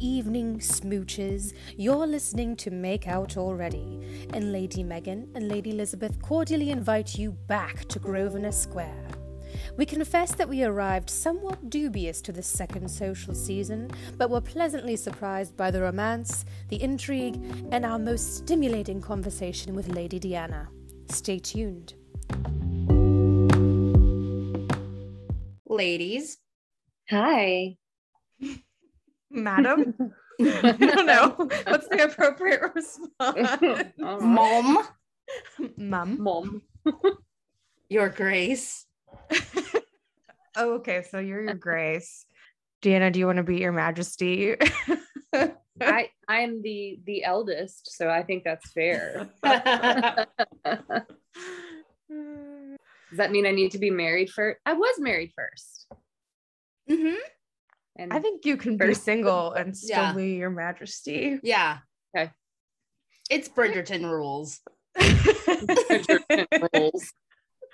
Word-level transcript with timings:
evening, 0.00 0.58
smooches. 0.58 1.52
You're 1.76 2.06
listening 2.06 2.56
to 2.56 2.70
Make 2.70 3.06
Out 3.08 3.36
Already, 3.36 4.26
and 4.32 4.52
Lady 4.52 4.82
Megan 4.82 5.30
and 5.34 5.48
Lady 5.48 5.70
Elizabeth 5.70 6.20
cordially 6.22 6.70
invite 6.70 7.18
you 7.18 7.32
back 7.32 7.84
to 7.86 7.98
Grosvenor 7.98 8.52
Square. 8.52 9.08
We 9.76 9.86
confess 9.86 10.34
that 10.34 10.48
we 10.48 10.64
arrived 10.64 11.10
somewhat 11.10 11.70
dubious 11.70 12.20
to 12.22 12.32
this 12.32 12.46
second 12.46 12.90
social 12.90 13.34
season, 13.34 13.90
but 14.16 14.30
were 14.30 14.40
pleasantly 14.40 14.96
surprised 14.96 15.56
by 15.56 15.70
the 15.70 15.82
romance, 15.82 16.44
the 16.68 16.82
intrigue, 16.82 17.36
and 17.70 17.84
our 17.84 17.98
most 17.98 18.36
stimulating 18.36 19.00
conversation 19.00 19.74
with 19.74 19.88
Lady 19.88 20.18
Diana. 20.18 20.68
Stay 21.10 21.38
tuned. 21.38 21.94
Ladies, 25.68 26.38
Hi. 27.10 27.76
Madam? 29.30 29.94
I 30.40 30.72
don't 30.72 31.06
know. 31.06 31.34
What's 31.66 31.88
the 31.88 32.04
appropriate 32.04 32.60
response? 32.74 33.94
mom, 33.98 34.86
Mum. 35.76 36.16
Mom. 36.20 36.62
your 37.88 38.08
grace. 38.08 38.86
Oh, 40.56 40.74
okay, 40.74 41.04
so 41.10 41.18
you're 41.18 41.42
your 41.42 41.54
grace. 41.54 42.24
Deanna, 42.82 43.12
do 43.12 43.18
you 43.18 43.26
want 43.26 43.38
to 43.38 43.42
be 43.42 43.58
your 43.58 43.72
majesty? 43.72 44.56
I 45.80 46.10
I'm 46.28 46.62
the 46.62 47.00
the 47.04 47.24
eldest, 47.24 47.96
so 47.96 48.08
I 48.08 48.22
think 48.22 48.44
that's 48.44 48.70
fair. 48.72 49.28
Does 49.42 50.26
that 53.18 53.30
mean 53.30 53.46
I 53.46 53.52
need 53.52 53.72
to 53.72 53.78
be 53.78 53.90
married 53.90 54.30
first? 54.30 54.58
I 54.66 54.74
was 54.74 54.98
married 54.98 55.32
first. 55.34 55.86
hmm 56.88 57.14
And 57.98 58.12
I 58.12 58.18
think 58.20 58.44
you 58.44 58.56
can 58.56 58.76
be 58.76 58.94
single 58.94 59.52
and 59.58 59.76
still 59.76 59.96
Yeah. 59.96 60.12
be 60.12 60.34
your 60.34 60.50
majesty. 60.50 61.38
Yeah. 61.42 61.78
Okay. 62.16 62.30
It's 63.30 63.48
Bridgerton 63.48 64.02
rules. 64.10 64.60
rules. 66.74 67.12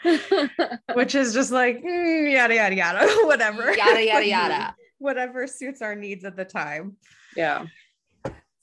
Which 0.95 1.15
is 1.15 1.33
just 1.33 1.53
like 1.53 1.83
mm, 1.83 2.33
yada 2.33 2.55
yada 2.55 2.75
yada, 2.75 3.07
whatever. 3.27 3.73
Yada, 3.75 4.05
yada, 4.05 4.27
yada. 4.27 4.75
Whatever 4.99 5.47
suits 5.47 5.83
our 5.83 5.95
needs 5.95 6.25
at 6.25 6.37
the 6.37 6.45
time. 6.45 6.97
yeah. 7.37 7.67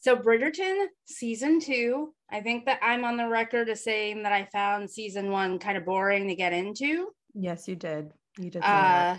So, 0.02 0.16
Bridgerton 0.16 0.86
season 1.06 1.60
two, 1.60 2.14
I 2.32 2.40
think 2.40 2.66
that 2.66 2.80
I'm 2.82 3.04
on 3.04 3.18
the 3.18 3.28
record 3.28 3.68
as 3.68 3.84
saying 3.84 4.24
that 4.24 4.32
I 4.32 4.46
found 4.46 4.90
season 4.90 5.30
one 5.30 5.60
kind 5.60 5.78
of 5.78 5.84
boring 5.86 6.30
to 6.30 6.36
get 6.36 6.54
into. 6.54 7.10
Yes, 7.34 7.68
you 7.68 7.76
did. 7.76 8.12
You 8.38 8.50
did. 8.50 8.64
say. 8.64 8.70
Uh, 8.70 9.18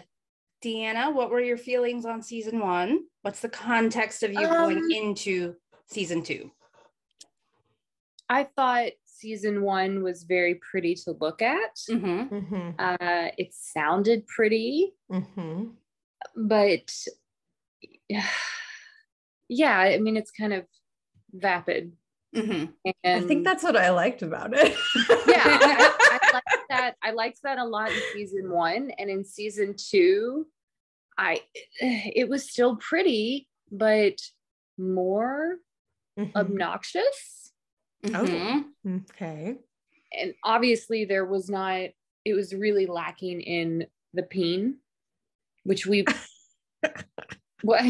Deanna, 0.63 1.13
what 1.15 1.31
were 1.31 1.41
your 1.41 1.57
feelings 1.57 2.05
on 2.05 2.23
season 2.23 2.61
one? 2.61 3.01
What's 3.23 3.41
the 3.41 3.49
context 3.49 4.23
of 4.23 4.33
you 4.33 4.41
Um, 4.47 4.75
going 4.75 4.91
into 4.91 5.55
season 5.87 6.23
two? 6.23 6.51
I 8.29 8.45
thought 8.45 8.93
season 9.05 9.63
one 9.63 10.03
was 10.03 10.23
very 10.25 10.55
pretty 10.57 10.95
to 10.95 11.13
look 11.21 11.43
at. 11.43 11.77
Mm-hmm. 11.91 12.35
Mhm, 12.55 12.75
Uh, 12.79 13.31
it 13.37 13.53
sounded 13.53 14.27
pretty, 14.27 14.93
mhm. 15.11 15.73
but 16.37 16.93
yeah, 19.49 19.79
I 19.79 19.99
mean, 19.99 20.17
it's 20.17 20.31
kind 20.31 20.53
of 20.53 20.67
vapid. 21.33 21.93
Mm-hmm. 22.35 22.67
And 23.03 23.25
I 23.25 23.27
think 23.27 23.45
that's 23.45 23.65
what 23.65 23.77
I 23.77 23.91
liked 23.91 24.23
about 24.23 24.53
it. 24.55 24.77
yeah, 25.27 25.43
I, 25.45 25.59
I 25.63 25.83
liked 25.83 26.00
that. 26.71 26.97
I 27.03 27.11
liked 27.11 27.41
that 27.43 27.59
a 27.59 27.65
lot 27.65 27.91
in 27.93 28.01
season 28.13 28.51
one, 28.51 28.91
and 28.99 29.11
in 29.11 29.25
season 29.25 29.75
two, 29.77 30.47
I 31.19 31.43
it 31.81 32.29
was 32.29 32.51
still 32.51 32.77
pretty, 32.77 33.49
but 33.71 34.17
more 34.79 35.59
Mhm. 36.19 36.35
obnoxious. 36.35 37.53
Mhm. 38.03 38.73
Okay. 39.11 39.59
And 40.13 40.35
obviously, 40.43 41.05
there 41.05 41.25
was 41.27 41.49
not. 41.51 41.91
It 42.25 42.35
was 42.35 42.55
really 42.55 42.87
lacking 42.87 43.41
in 43.41 43.87
the 44.15 44.23
peen, 44.23 44.79
which 45.65 45.87
we. 45.87 46.05
what? 47.63 47.85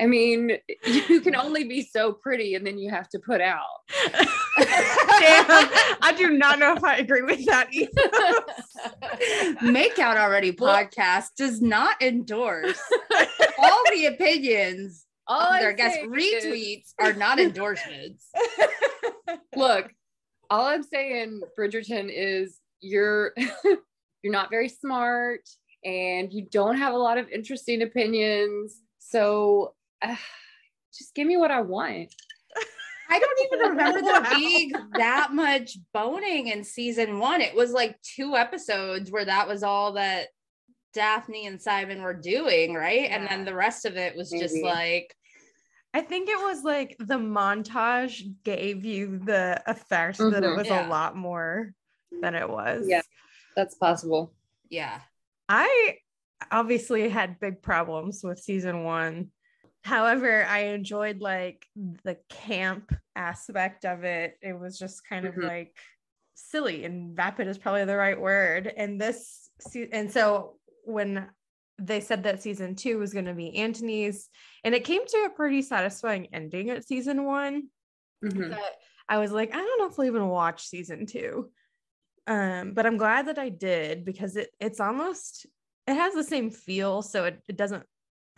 I 0.00 0.06
mean, 0.06 0.52
you 0.84 1.20
can 1.20 1.34
only 1.36 1.64
be 1.64 1.82
so 1.82 2.12
pretty, 2.12 2.54
and 2.54 2.66
then 2.66 2.78
you 2.78 2.90
have 2.90 3.08
to 3.10 3.18
put 3.18 3.40
out. 3.40 3.60
Damn, 4.58 5.46
I 6.02 6.14
do 6.16 6.30
not 6.30 6.58
know 6.58 6.74
if 6.74 6.84
I 6.84 6.96
agree 6.98 7.22
with 7.22 7.44
that 7.46 7.68
either. 7.72 7.90
Make 9.72 9.98
Out 9.98 10.16
Already 10.16 10.52
podcast 10.52 11.28
does 11.36 11.60
not 11.60 12.00
endorse 12.02 12.80
all 13.58 13.82
the 13.92 14.06
opinions 14.06 15.06
All 15.26 15.40
of 15.40 15.52
I'm 15.52 15.60
their 15.62 15.72
guest 15.72 15.96
saying 15.96 16.12
is- 16.14 16.44
retweets 16.44 16.92
are 16.98 17.12
not 17.12 17.38
endorsements. 17.38 18.28
look 19.56 19.92
all 20.50 20.66
i'm 20.66 20.82
saying 20.82 21.40
bridgerton 21.58 22.10
is 22.12 22.58
you're 22.80 23.32
you're 24.22 24.32
not 24.32 24.50
very 24.50 24.68
smart 24.68 25.40
and 25.84 26.32
you 26.32 26.46
don't 26.50 26.76
have 26.76 26.92
a 26.94 26.98
lot 26.98 27.18
of 27.18 27.28
interesting 27.30 27.82
opinions 27.82 28.78
so 29.12 29.74
uh, 30.02 30.16
just 30.96 31.14
give 31.14 31.26
me 31.26 31.36
what 31.36 31.50
i 31.50 31.60
want 31.60 32.12
I 33.10 33.18
don't 33.18 33.52
even 33.52 33.68
remember 33.76 34.00
there 34.00 34.38
being 34.38 34.72
that 34.94 35.34
much 35.34 35.76
boning 35.92 36.46
in 36.48 36.64
season 36.64 37.18
one. 37.18 37.42
It 37.42 37.54
was 37.54 37.72
like 37.72 38.00
two 38.00 38.36
episodes 38.36 39.10
where 39.10 39.26
that 39.26 39.46
was 39.46 39.62
all 39.62 39.92
that 39.94 40.28
Daphne 40.94 41.46
and 41.46 41.60
Simon 41.60 42.00
were 42.00 42.14
doing, 42.14 42.72
right? 42.72 43.10
And 43.10 43.28
then 43.28 43.44
the 43.44 43.54
rest 43.54 43.84
of 43.84 43.98
it 43.98 44.16
was 44.16 44.30
just 44.30 44.56
like, 44.62 45.14
I 45.92 46.00
think 46.00 46.30
it 46.30 46.38
was 46.38 46.62
like 46.64 46.96
the 47.00 47.18
montage 47.18 48.22
gave 48.44 48.86
you 48.86 49.18
the 49.18 49.62
effect 49.66 50.16
that 50.16 50.42
it 50.42 50.48
Mhm. 50.50 50.56
was 50.56 50.68
Yeah. 50.68 50.86
a 50.86 50.88
lot 50.88 51.14
more 51.14 51.74
than 52.22 52.34
it 52.34 52.48
was. 52.48 52.86
Yeah. 52.88 53.02
that's 53.56 53.74
possible 53.74 54.32
yeah. 54.70 55.00
I 55.50 55.98
obviously 56.50 57.08
had 57.08 57.40
big 57.40 57.62
problems 57.62 58.22
with 58.22 58.38
season 58.38 58.84
one. 58.84 59.30
However, 59.84 60.44
I 60.44 60.66
enjoyed 60.66 61.20
like 61.20 61.66
the 61.76 62.16
camp 62.28 62.92
aspect 63.16 63.84
of 63.84 64.04
it. 64.04 64.38
It 64.40 64.58
was 64.58 64.78
just 64.78 65.06
kind 65.06 65.26
of 65.26 65.34
Mhm. 65.34 65.48
like 65.48 65.76
silly 66.34 66.84
and 66.84 67.16
vapid 67.16 67.48
is 67.48 67.58
probably 67.58 67.84
the 67.84 67.96
right 67.96 68.20
word. 68.20 68.66
And 68.76 69.00
this, 69.00 69.50
and 69.92 70.10
so 70.10 70.58
when 70.84 71.28
they 71.78 72.00
said 72.00 72.22
that 72.22 72.42
season 72.42 72.76
two 72.76 72.98
was 72.98 73.12
going 73.12 73.24
to 73.24 73.34
be 73.34 73.56
Anthony's, 73.56 74.28
and 74.62 74.74
it 74.74 74.84
came 74.84 75.04
to 75.06 75.24
a 75.24 75.30
pretty 75.30 75.62
satisfying 75.62 76.32
ending 76.32 76.70
at 76.70 76.86
season 76.86 77.24
one 77.24 77.70
Mhm. 78.22 78.50
that 78.50 78.76
I 79.08 79.18
was 79.18 79.32
like, 79.32 79.52
I 79.52 79.58
don't 79.58 79.78
know 79.78 79.86
if 79.88 79.98
I'll 79.98 80.04
even 80.06 80.28
watch 80.28 80.66
season 80.66 81.06
two. 81.06 81.50
Um, 82.28 82.72
but 82.74 82.86
I'm 82.86 82.98
glad 82.98 83.26
that 83.26 83.38
I 83.38 83.48
did 83.48 84.04
because 84.04 84.36
it 84.36 84.54
it's 84.60 84.78
almost 84.78 85.46
it 85.86 85.94
has 85.94 86.14
the 86.14 86.24
same 86.24 86.50
feel, 86.50 87.02
so 87.02 87.24
it, 87.24 87.42
it 87.48 87.56
doesn't 87.56 87.84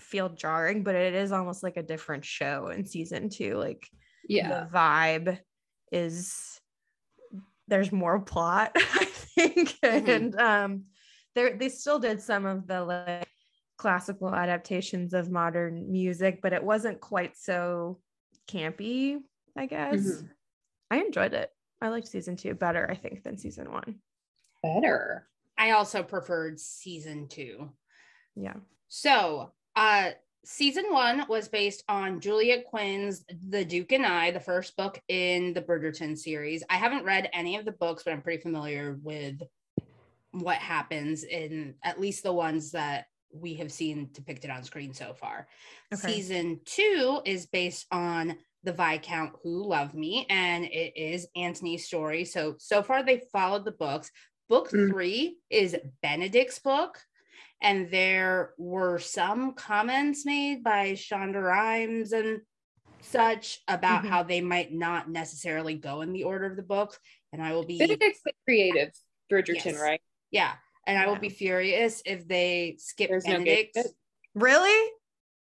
feel 0.01 0.29
jarring, 0.29 0.83
but 0.83 0.95
it 0.95 1.15
is 1.15 1.33
almost 1.33 1.63
like 1.63 1.77
a 1.77 1.83
different 1.83 2.25
show 2.25 2.69
in 2.69 2.85
season 2.85 3.29
two. 3.29 3.57
Like 3.57 3.89
yeah 4.29 4.65
the 4.65 4.71
vibe 4.71 5.39
is 5.93 6.61
there's 7.69 7.93
more 7.93 8.21
plot, 8.21 8.73
I 8.77 9.05
think. 9.05 9.79
Mhm. 9.83 10.09
And 10.09 10.41
um 10.41 10.85
they 11.35 11.53
they 11.53 11.69
still 11.69 11.99
did 11.99 12.21
some 12.21 12.47
of 12.47 12.67
the 12.67 12.85
like 12.85 13.29
classical 13.77 14.35
adaptations 14.35 15.15
of 15.15 15.31
modern 15.31 15.91
music, 15.91 16.41
but 16.43 16.53
it 16.53 16.63
wasn't 16.63 17.01
quite 17.01 17.37
so 17.37 18.01
campy, 18.49 19.19
I 19.57 19.67
guess. 19.67 20.01
Mhm. 20.01 20.29
I 20.91 20.99
enjoyed 20.99 21.35
it. 21.35 21.51
I 21.81 21.89
liked 21.89 22.09
season 22.09 22.37
two 22.37 22.55
better, 22.55 22.89
I 22.89 22.95
think, 22.95 23.23
than 23.23 23.37
season 23.37 23.71
one. 23.71 24.01
better 24.63 25.29
I 25.59 25.71
also 25.73 26.03
preferred 26.03 26.59
season 26.61 27.29
two. 27.29 27.71
Yeah. 28.35 28.55
So, 28.89 29.53
uh, 29.77 30.11
season 30.45 30.85
one 30.91 31.25
was 31.29 31.49
based 31.49 31.85
on 31.89 32.21
Julia 32.21 32.63
Quinn's 32.63 33.25
The 33.49 33.65
Duke 33.65 33.93
and 33.93 34.05
I, 34.05 34.31
the 34.31 34.41
first 34.41 34.77
book 34.77 35.01
in 35.09 35.55
the 35.55 35.63
Bridgerton 35.63 36.19
series. 36.19 36.63
I 36.69 36.77
haven't 36.77 37.05
read 37.05 37.31
any 37.33 37.57
of 37.57 37.65
the 37.65 37.73
books, 37.73 38.03
but 38.05 38.13
I'm 38.13 38.23
pretty 38.23 38.43
familiar 38.43 38.99
with 39.03 39.43
what 40.33 40.57
happens 40.57 41.23
in 41.25 41.75
at 41.83 42.01
least 42.01 42.25
the 42.25 42.33
ones 42.33 42.73
that 42.73 43.07
we 43.33 43.55
have 43.55 43.73
seen 43.73 44.11
depicted 44.13 44.51
on 44.51 44.63
screen 44.63 44.93
so 44.93 45.15
far. 45.15 45.49
Okay. 45.93 46.15
Season 46.15 46.61
two 46.65 47.21
is 47.25 47.47
based 47.47 47.87
on 47.91 48.37
the 48.63 48.73
Viscount 48.73 49.35
Who 49.43 49.67
Loved 49.67 49.95
Me, 49.95 50.27
and 50.31 50.65
it 50.65 50.97
is 50.97 51.27
Anthony's 51.37 51.87
story. 51.87 52.25
So, 52.25 52.57
so 52.59 52.83
far 52.83 53.03
they 53.03 53.23
followed 53.33 53.65
the 53.65 53.73
books. 53.73 54.11
Book 54.49 54.71
Mm. 54.71 54.91
three 54.91 55.39
is 55.51 55.77
Benedict's 56.03 56.59
book, 56.59 57.01
and 57.63 57.91
there 57.91 58.55
were 58.59 58.99
some 58.99 59.55
comments 59.55 60.27
made 60.27 60.63
by 60.63 60.93
Shonda 60.93 61.43
Rhimes 61.43 62.13
and 62.13 62.43
such 63.01 63.61
about 63.69 64.05
Mhm. 64.05 64.09
how 64.09 64.23
they 64.23 64.41
might 64.41 64.73
not 64.73 65.11
necessarily 65.11 65.75
go 65.75 66.01
in 66.03 66.13
the 66.13 66.25
order 66.25 66.47
of 66.47 66.57
the 66.57 66.63
book. 66.63 66.99
And 67.33 67.43
I 67.43 67.53
will 67.53 67.65
be 67.65 67.79
benedict's 67.79 68.23
the 68.25 68.33
creative 68.45 68.93
bridgerton 69.31 69.73
Yes. 69.73 69.81
right 69.81 70.01
yeah, 70.31 70.57
and 70.87 70.99
I 70.99 71.07
will 71.07 71.19
be 71.19 71.29
furious 71.29 72.03
if 72.05 72.27
they 72.27 72.77
skip 72.79 73.09
There's 73.09 73.25
Benedict. 73.25 73.75
David. 73.75 73.91
Really? 74.35 74.91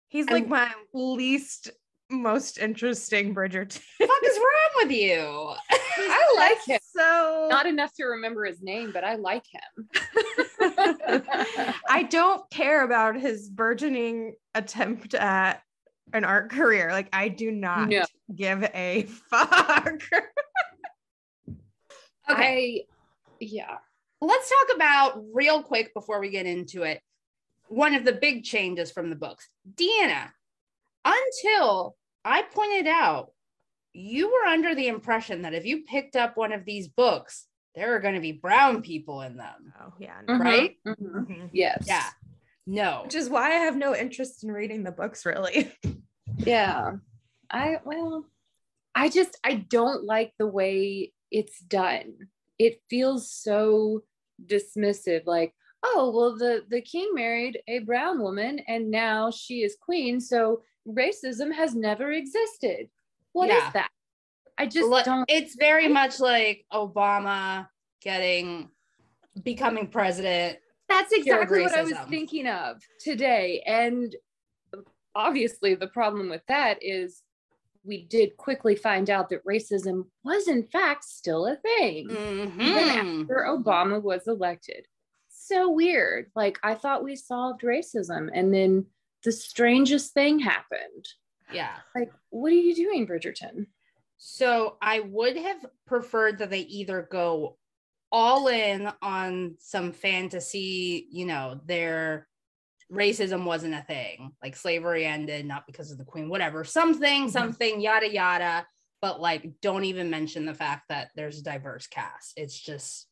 He's 0.07 0.25
And- 0.27 0.33
like 0.33 0.47
my 0.47 0.73
least 0.93 1.71
most 2.11 2.57
interesting 2.59 3.33
Bridgerton. 3.33 3.81
the 3.99 4.07
fuck 4.07 4.23
is 4.23 4.37
wrong 4.37 4.85
with 4.87 4.91
you? 4.91 5.53
I 5.71 6.33
like 6.37 6.65
him. 6.65 6.79
So 6.95 7.47
Not 7.49 7.65
enough 7.65 7.93
to 7.95 8.05
remember 8.05 8.45
his 8.45 8.61
name, 8.61 8.91
but 8.93 9.03
I 9.03 9.15
like 9.15 9.43
him. 9.51 9.89
I 11.89 12.07
don't 12.09 12.47
care 12.51 12.83
about 12.83 13.19
his 13.19 13.49
burgeoning 13.49 14.35
attempt 14.55 15.13
at 15.13 15.61
an 16.13 16.23
art 16.25 16.51
career. 16.51 16.89
Like 16.91 17.09
I 17.13 17.29
do 17.29 17.51
not 17.51 17.89
No. 17.89 18.03
give 18.35 18.63
a 18.63 19.03
fuck. 19.29 20.01
Okay, 22.29 22.85
I, 22.89 23.35
yeah. 23.39 23.77
let's 24.21 24.49
talk 24.49 24.75
about 24.75 25.23
real 25.33 25.63
quick 25.63 25.93
before 25.93 26.19
we 26.19 26.29
get 26.29 26.45
into 26.45 26.83
it. 26.83 27.01
One 27.67 27.95
of 27.95 28.05
the 28.05 28.13
big 28.13 28.43
changes 28.43 28.91
from 28.91 29.09
the 29.09 29.15
books, 29.15 29.49
Deanna. 29.75 30.29
Until 31.03 31.95
I 32.23 32.43
pointed 32.43 32.87
out, 32.87 33.31
you 33.93 34.27
were 34.31 34.47
under 34.47 34.73
the 34.75 34.87
impression 34.87 35.41
that 35.41 35.53
if 35.53 35.65
you 35.65 35.83
picked 35.83 36.15
up 36.15 36.37
one 36.37 36.53
of 36.53 36.65
these 36.65 36.87
books, 36.87 37.47
there 37.75 37.95
are 37.95 37.99
going 37.99 38.15
to 38.15 38.21
be 38.21 38.31
brown 38.33 38.81
people 38.81 39.21
in 39.21 39.37
them, 39.37 39.73
oh 39.81 39.93
yeah. 39.99 40.21
Mhm, 40.27 40.39
right? 40.39 40.77
mhm. 40.85 40.95
Mhm. 40.99 41.49
Yes. 41.51 41.83
Yeah. 41.87 42.05
No. 42.67 43.01
Which 43.03 43.15
is 43.15 43.29
why 43.29 43.47
I 43.47 43.59
have 43.65 43.75
no 43.75 43.95
interest 43.95 44.43
in 44.43 44.51
reading 44.51 44.83
the 44.83 44.91
books 44.91 45.25
really. 45.25 45.71
Yeah. 46.37 46.93
I 47.51 47.77
well, 47.83 48.25
I 48.95 49.09
just 49.09 49.37
I 49.43 49.55
don't 49.55 50.05
like 50.05 50.33
the 50.39 50.47
way 50.47 51.13
it's 51.29 51.59
done. 51.59 52.13
It 52.57 52.81
feels 52.89 53.29
so 53.31 54.03
dismissive 54.43 55.23
like, 55.25 55.53
oh, 55.83 56.11
well 56.15 56.37
the 56.37 56.63
the 56.69 56.81
king 56.81 57.11
married 57.13 57.59
a 57.67 57.79
brown 57.79 58.21
woman 58.21 58.59
and 58.67 58.89
now 58.89 59.31
she 59.31 59.61
is 59.63 59.75
queen, 59.79 60.19
so 60.19 60.61
racism 60.87 61.53
has 61.53 61.75
never 61.75 62.11
existed. 62.11 62.89
What 63.33 63.49
is 63.49 63.55
Yeah. 63.55 63.71
that? 63.71 63.91
I 64.57 64.65
just 64.67 64.89
Look, 64.89 65.05
don't 65.05 65.25
it's 65.29 65.55
very 65.55 65.87
much 65.87 66.19
like 66.19 66.65
Obama 66.71 67.69
getting 68.01 68.69
becoming 69.43 69.87
president. 69.87 70.59
That's 70.89 71.11
exactly 71.13 71.61
what 71.61 71.73
I 71.73 71.83
was 71.83 71.97
thinking 72.09 72.47
of 72.47 72.81
today. 72.99 73.61
And 73.65 74.13
obviously, 75.15 75.73
the 75.75 75.87
problem 75.87 76.29
with 76.29 76.45
that 76.47 76.77
is 76.81 77.23
we 77.83 78.03
did 78.03 78.37
quickly 78.37 78.75
find 78.75 79.09
out 79.09 79.29
that 79.29 79.43
racism 79.45 80.05
was, 80.23 80.47
in 80.47 80.63
fact, 80.67 81.03
still 81.05 81.47
a 81.47 81.55
thing 81.55 82.11
even 82.11 82.51
Mhm. 82.59 83.21
after 83.23 83.45
Obama 83.47 84.01
was 84.01 84.27
elected. 84.27 84.85
So 85.29 85.69
weird. 85.69 86.31
Like, 86.35 86.59
I 86.61 86.75
thought 86.75 87.03
we 87.03 87.15
solved 87.15 87.61
racism, 87.61 88.29
and 88.33 88.53
then 88.53 88.85
the 89.23 89.31
strangest 89.31 90.13
thing 90.13 90.39
happened. 90.39 91.07
Yeah. 91.51 91.75
Like, 91.95 92.11
what 92.29 92.51
are 92.51 92.55
you 92.55 92.75
doing, 92.75 93.05
Bridgerton? 93.07 93.67
So 94.17 94.77
I 94.81 94.99
would 95.01 95.35
have 95.37 95.65
preferred 95.87 96.37
that 96.39 96.49
they 96.49 96.61
either 96.61 97.07
go 97.11 97.57
all 98.11 98.47
in 98.47 98.91
on 99.01 99.55
some 99.59 99.91
fantasy, 99.91 101.07
you 101.11 101.25
know, 101.25 101.59
their 101.65 102.27
racism 102.91 103.45
wasn't 103.45 103.73
a 103.73 103.81
thing, 103.83 104.31
like 104.43 104.55
slavery 104.55 105.05
ended 105.05 105.45
not 105.45 105.65
because 105.65 105.91
of 105.91 105.97
the 105.97 106.03
queen, 106.03 106.27
whatever, 106.29 106.63
something, 106.65 107.27
Mhm. 107.27 107.31
something, 107.31 107.79
yada 107.79 108.11
yada. 108.11 108.67
But 109.01 109.21
like, 109.21 109.61
don't 109.61 109.85
even 109.85 110.09
mention 110.09 110.45
the 110.45 110.53
fact 110.53 110.89
that 110.89 111.11
there's 111.15 111.39
a 111.39 111.43
diverse 111.43 111.87
cast. 111.87 112.33
It's 112.35 112.59
just 112.59 113.07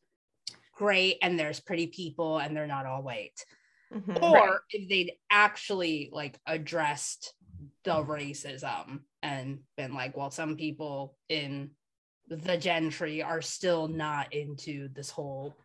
great, 0.74 1.18
and 1.22 1.38
there's 1.38 1.60
pretty 1.60 1.86
people, 1.88 2.38
and 2.38 2.54
they're 2.56 2.66
not 2.66 2.86
all 2.86 3.02
white. 3.02 3.44
Mhm. 3.92 4.22
Or 4.22 4.62
if 4.70 4.88
they'd 4.88 5.12
actually 5.30 6.10
like 6.12 6.38
addressed 6.46 7.34
the 7.84 8.02
racism 8.04 9.00
and 9.22 9.60
been 9.76 9.94
like, 9.94 10.16
well, 10.16 10.30
some 10.30 10.56
people 10.56 11.16
in 11.28 11.70
the 12.28 12.56
gentry 12.56 13.22
are 13.22 13.42
still 13.42 13.88
not 13.88 14.32
into 14.32 14.88
this 14.88 15.10
whole 15.10 15.56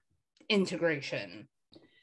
integration 0.50 1.48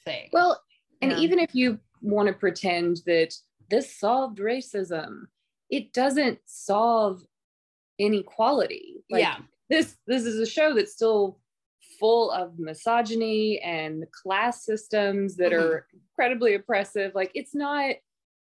thing. 0.04 0.28
Well, 0.32 0.62
and 1.00 1.10
Yeah. 1.12 1.18
even 1.18 1.38
if 1.40 1.54
you 1.54 1.80
want 2.00 2.28
to 2.28 2.32
pretend 2.34 2.98
that 3.06 3.34
this 3.68 3.96
solved 3.98 4.38
racism, 4.38 5.26
it 5.70 5.92
doesn't 5.92 6.38
solve 6.44 7.22
inequality. 7.98 9.02
Like, 9.10 9.22
yeah, 9.22 9.38
this 9.68 9.98
this 10.06 10.24
is 10.24 10.38
a 10.38 10.46
show 10.46 10.74
that's 10.74 10.92
still 10.92 11.40
full 12.02 12.32
of 12.32 12.58
misogyny 12.58 13.60
and 13.60 14.04
class 14.10 14.64
systems 14.64 15.36
that 15.36 15.52
are 15.52 15.86
incredibly 15.94 16.54
oppressive. 16.54 17.12
Like 17.14 17.30
it's 17.34 17.54
not 17.54 17.94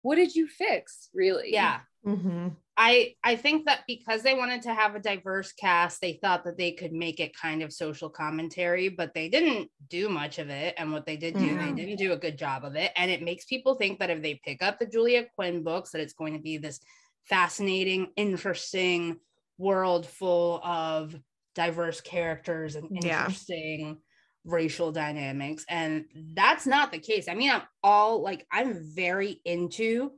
what 0.03 0.15
did 0.15 0.35
you 0.35 0.47
fix, 0.47 1.09
really? 1.11 1.51
yeah. 1.51 1.79
Mhm. 2.05 2.55
I 2.77 3.15
I 3.23 3.35
think 3.35 3.65
that 3.65 3.81
because 3.87 4.21
they 4.21 4.35
wanted 4.35 4.61
to 4.61 4.73
have 4.75 4.93
a 4.93 4.99
diverse 4.99 5.51
cast, 5.53 5.99
they 5.99 6.13
thought 6.21 6.43
that 6.43 6.55
they 6.59 6.71
could 6.71 6.93
make 6.93 7.19
it 7.19 7.35
kind 7.35 7.63
of 7.63 7.73
social 7.73 8.11
commentary, 8.11 8.89
but 8.89 9.15
they 9.15 9.27
didn't 9.27 9.71
do 9.89 10.07
much 10.07 10.37
of 10.37 10.49
it. 10.49 10.75
And 10.77 10.93
what 10.93 11.07
they 11.07 11.17
did 11.17 11.33
do, 11.33 11.51
No. 11.55 11.65
they 11.65 11.71
didn't 11.73 11.97
do 11.97 12.13
a 12.13 12.17
good 12.25 12.37
job 12.37 12.63
of 12.63 12.75
it. 12.75 12.91
And 12.95 13.09
it 13.09 13.23
makes 13.23 13.45
people 13.45 13.73
think 13.73 13.97
that 13.97 14.11
if 14.11 14.21
they 14.21 14.39
pick 14.45 14.61
up 14.61 14.77
the 14.77 14.85
Julia 14.85 15.25
Quinn 15.35 15.63
books, 15.63 15.89
that 15.91 16.01
it's 16.01 16.13
going 16.13 16.33
to 16.33 16.39
be 16.49 16.57
this 16.59 16.79
fascinating, 17.25 18.11
interesting 18.15 19.19
world 19.57 20.05
full 20.05 20.61
of 20.63 21.15
diverse 21.57 22.01
characters 22.01 22.75
and 22.75 22.89
Yeah. 22.89 23.29
interesting 23.29 23.99
racial 24.45 24.91
dynamics. 24.91 25.65
And 25.67 26.05
that's 26.35 26.67
not 26.67 26.91
the 26.91 26.99
case. 26.99 27.27
I 27.27 27.33
mean, 27.33 27.51
I'm 27.51 27.63
all 27.83 28.21
like, 28.21 28.45
I'm 28.51 28.75
very 28.95 29.41
into 29.43 30.13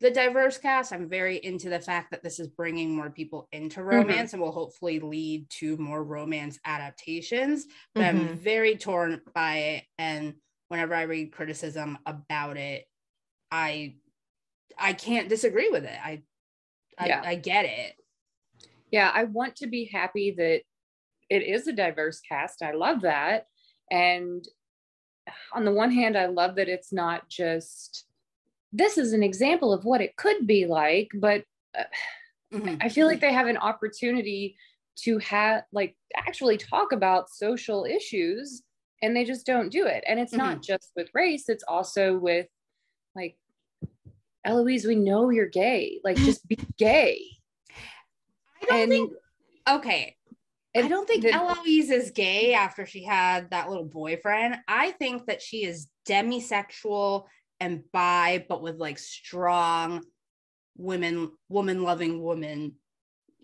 the 0.00 0.10
diverse 0.10 0.58
cast. 0.58 0.92
I'm 0.92 1.08
very 1.08 1.36
into 1.42 1.70
the 1.70 1.80
fact 1.80 2.10
that 2.10 2.22
this 2.22 2.38
is 2.38 2.48
bringing 2.48 2.94
more 2.94 3.10
people 3.10 3.48
into 3.52 3.82
romance 3.82 4.34
and 4.34 4.42
will 4.42 4.52
hopefully 4.52 5.00
lead 5.00 5.48
to 5.60 5.78
more 5.78 6.04
romance 6.04 6.58
adaptations. 6.66 7.66
But 7.96 8.04
I'm 8.06 8.28
Mhm. 8.28 8.36
very 8.36 8.76
torn 8.76 9.22
by 9.34 9.56
it. 9.56 9.84
And 9.98 10.34
whenever 10.68 10.94
I 10.94 11.02
read 11.02 11.32
criticism 11.32 11.98
about 12.04 12.58
it, 12.58 12.84
I 13.50 13.96
I 14.78 14.94
can't 14.94 15.28
disagree 15.28 15.70
with 15.70 15.84
it. 15.84 15.98
I 16.02 16.24
I, 16.98 17.06
Yeah. 17.08 17.22
I 17.24 17.34
get 17.36 17.64
it. 17.66 17.96
yeah, 18.90 19.10
I 19.12 19.24
want 19.24 19.56
to 19.56 19.66
be 19.66 19.86
happy 19.86 20.32
that 20.36 20.62
it 21.32 21.42
is 21.42 21.66
a 21.66 21.72
diverse 21.72 22.20
cast. 22.20 22.62
I 22.62 22.72
love 22.72 23.00
that. 23.02 23.46
And 23.90 24.46
on 25.54 25.64
the 25.64 25.72
one 25.72 25.90
hand, 25.90 26.16
I 26.16 26.26
love 26.26 26.56
that 26.56 26.68
it's 26.68 26.92
not 26.92 27.28
just 27.28 28.04
this 28.74 28.96
is 28.98 29.12
an 29.12 29.22
example 29.22 29.72
of 29.72 29.84
what 29.84 30.00
it 30.00 30.16
could 30.16 30.46
be 30.46 30.66
like, 30.66 31.08
but 31.14 31.44
uh, 31.78 31.84
Mhm. 32.52 32.78
I 32.82 32.88
feel 32.90 33.06
like 33.06 33.20
they 33.20 33.32
have 33.32 33.46
an 33.46 33.56
opportunity 33.56 34.56
to 35.04 35.16
have 35.18 35.64
like 35.72 35.96
actually 36.14 36.58
talk 36.58 36.92
about 36.92 37.30
social 37.30 37.84
issues 37.86 38.62
and 39.02 39.16
they 39.16 39.24
just 39.24 39.46
don't 39.46 39.70
do 39.70 39.86
it. 39.86 40.04
And 40.06 40.20
it's 40.20 40.34
not 40.34 40.62
just 40.62 40.92
with 40.96 41.08
race, 41.14 41.48
it's 41.48 41.64
also 41.66 42.18
with 42.18 42.46
like 43.16 43.36
Eloise, 44.44 44.84
we 44.86 44.96
know 44.96 45.30
you're 45.30 45.46
gay. 45.46 46.00
Like 46.04 46.16
just 46.18 46.46
be 46.48 46.58
gay. 46.76 47.22
I 48.62 48.66
don't 48.66 48.80
And- 48.82 48.90
think 48.92 49.12
okay. 49.68 50.16
I 50.74 50.88
don't 50.88 51.06
think 51.06 51.22
the- 51.22 51.32
Eloise 51.32 51.90
is 51.90 52.10
gay 52.12 52.54
after 52.54 52.86
she 52.86 53.04
had 53.04 53.50
that 53.50 53.68
little 53.68 53.84
boyfriend. 53.84 54.56
I 54.66 54.92
think 54.92 55.26
that 55.26 55.42
she 55.42 55.64
is 55.64 55.88
demisexual 56.08 57.26
and 57.60 57.82
bi, 57.92 58.44
but 58.48 58.62
with 58.62 58.76
like 58.76 58.98
strong 58.98 60.04
women, 60.76 61.32
woman 61.48 61.82
loving 61.82 62.22
woman 62.22 62.76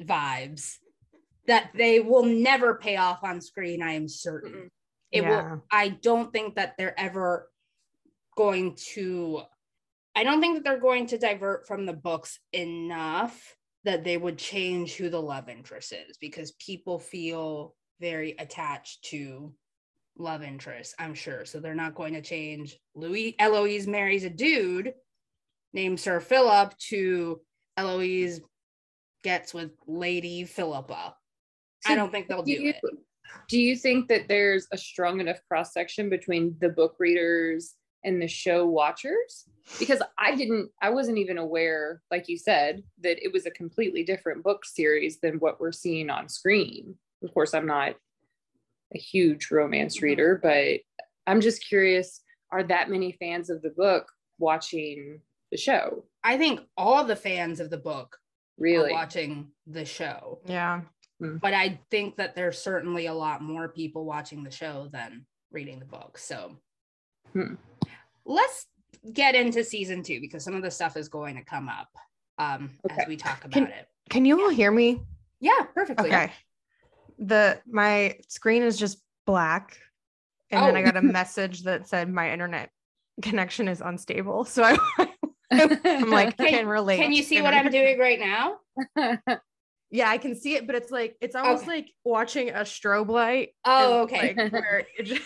vibes 0.00 0.76
that 1.46 1.70
they 1.74 2.00
will 2.00 2.24
never 2.24 2.74
pay 2.76 2.96
off 2.96 3.22
on 3.24 3.40
screen. 3.40 3.82
I 3.82 3.92
am 3.92 4.08
certain. 4.08 4.70
It 5.10 5.22
Yeah. 5.22 5.52
will, 5.54 5.64
I 5.70 5.88
don't 5.88 6.32
think 6.32 6.56
that 6.56 6.76
they're 6.76 6.98
ever 6.98 7.50
going 8.36 8.76
to, 8.94 9.42
I 10.14 10.24
don't 10.24 10.40
think 10.40 10.56
that 10.56 10.64
they're 10.64 10.80
going 10.80 11.06
to 11.08 11.18
divert 11.18 11.66
from 11.66 11.86
the 11.86 11.92
books 11.94 12.38
enough 12.52 13.56
that 13.84 14.04
they 14.04 14.16
would 14.16 14.38
change 14.38 14.94
who 14.94 15.08
the 15.08 15.20
love 15.20 15.48
interest 15.48 15.92
is 15.92 16.16
because 16.18 16.52
people 16.52 16.98
feel 16.98 17.74
very 18.00 18.32
attached 18.38 19.04
to 19.04 19.52
love 20.18 20.42
interest, 20.42 20.94
I'm 20.98 21.14
sure. 21.14 21.44
So 21.44 21.60
they're 21.60 21.74
not 21.74 21.94
going 21.94 22.14
to 22.14 22.22
change 22.22 22.76
Louis 22.94 23.36
Eloise 23.38 23.86
marries 23.86 24.24
a 24.24 24.30
dude 24.30 24.92
named 25.72 26.00
Sir 26.00 26.20
Philip 26.20 26.76
to 26.88 27.40
Eloise 27.76 28.40
gets 29.22 29.54
with 29.54 29.70
Lady 29.86 30.44
Philippa. 30.44 31.14
I 31.86 31.94
don't 31.94 32.10
think 32.10 32.28
they'll 32.28 32.42
do 32.42 32.52
you, 32.52 32.70
it. 32.70 32.80
Do 33.48 33.60
you 33.60 33.76
think 33.76 34.08
that 34.08 34.28
there's 34.28 34.66
a 34.72 34.78
strong 34.78 35.20
enough 35.20 35.38
cross 35.48 35.72
section 35.72 36.10
between 36.10 36.56
the 36.60 36.68
book 36.68 36.96
readers 36.98 37.74
and 38.04 38.20
the 38.22 38.28
show 38.28 38.66
watchers? 38.66 39.48
Because 39.78 40.00
I 40.18 40.34
didn't, 40.34 40.70
I 40.80 40.90
wasn't 40.90 41.18
even 41.18 41.36
aware, 41.38 42.00
like 42.10 42.28
you 42.28 42.38
said, 42.38 42.82
that 43.02 43.22
it 43.22 43.32
was 43.32 43.44
a 43.46 43.50
completely 43.50 44.02
different 44.02 44.42
book 44.42 44.64
series 44.64 45.20
than 45.20 45.34
what 45.40 45.60
we're 45.60 45.72
seeing 45.72 46.08
on 46.10 46.28
screen. 46.28 46.96
Of 47.22 47.34
course, 47.34 47.52
I'm 47.54 47.66
not 47.66 47.96
a 48.94 48.98
huge 48.98 49.50
romance 49.50 49.98
Mhm. 49.98 50.02
reader, 50.02 50.40
but 50.42 50.80
I'm 51.26 51.40
just 51.40 51.66
curious 51.66 52.22
are 52.50 52.62
that 52.62 52.88
many 52.88 53.12
fans 53.12 53.50
of 53.50 53.60
the 53.60 53.68
book 53.70 54.10
watching 54.38 55.20
the 55.50 55.58
show. 55.58 56.06
I 56.24 56.38
think 56.38 56.60
all 56.78 57.04
the 57.04 57.16
fans 57.16 57.60
of 57.60 57.68
the 57.68 57.76
book 57.76 58.16
Really. 58.56 58.90
are 58.90 58.94
watching 58.94 59.52
the 59.66 59.84
show. 59.84 60.40
Yeah. 60.46 60.82
But 61.20 61.52
I 61.52 61.80
think 61.90 62.16
that 62.16 62.34
there's 62.36 62.56
certainly 62.58 63.04
a 63.06 63.12
lot 63.12 63.42
more 63.42 63.68
people 63.68 64.04
watching 64.06 64.44
the 64.44 64.50
show 64.50 64.88
than 64.92 65.26
reading 65.50 65.78
the 65.78 65.84
book. 65.84 66.16
So 66.16 66.56
Hmm. 67.34 67.56
Let's 68.28 68.66
get 69.12 69.34
into 69.34 69.64
season 69.64 70.02
two 70.02 70.20
because 70.20 70.44
some 70.44 70.54
of 70.54 70.62
the 70.62 70.70
stuff 70.70 70.96
is 70.96 71.08
going 71.08 71.34
to 71.36 71.42
come 71.42 71.68
up 71.68 71.88
um, 72.38 72.70
Okay. 72.88 73.02
as 73.02 73.08
we 73.08 73.16
talk 73.16 73.40
about 73.44 73.52
Can- 73.52 73.66
it. 73.66 73.88
Can 74.10 74.24
you 74.24 74.40
all 74.42 74.50
hear 74.50 74.70
me? 74.70 75.02
Yeah, 75.40 75.62
perfectly. 75.74 76.08
Okay. 76.08 76.32
The 77.18 77.60
my 77.66 78.16
screen 78.28 78.62
is 78.62 78.78
just 78.78 78.98
black. 79.26 79.76
And 80.50 80.64
then 80.64 80.76
I 80.76 80.82
Oh. 80.82 80.84
got 80.84 80.96
a 80.96 81.02
message 81.18 81.64
that 81.64 81.88
said 81.88 82.08
my 82.12 82.30
internet 82.32 82.70
connection 83.22 83.66
is 83.68 83.80
unstable. 83.80 84.44
So 84.44 84.62
I, 84.62 84.78
I'm 85.50 86.10
like, 86.10 86.36
Can- 86.36 86.48
can 86.48 86.68
relate. 86.68 86.98
Can 86.98 87.12
you 87.12 87.22
see 87.22 87.42
what 87.42 87.54
I'm 87.54 87.70
doing 87.70 87.98
right 87.98 88.18
now? 88.20 88.58
Yeah, 89.90 90.10
I 90.10 90.18
can 90.18 90.34
see 90.34 90.54
it, 90.54 90.66
but 90.66 90.74
it's 90.76 90.90
like 90.90 91.16
it's 91.20 91.34
almost 91.34 91.62
Okay. 91.62 91.72
like 91.72 91.86
watching 92.04 92.50
a 92.50 92.60
strobe 92.60 93.08
light. 93.08 93.50
Oh, 93.64 94.02
and, 94.02 94.12
okay. 94.12 94.34
like, 94.36 94.52
where 94.52 94.86
it 94.98 95.04
just... 95.04 95.22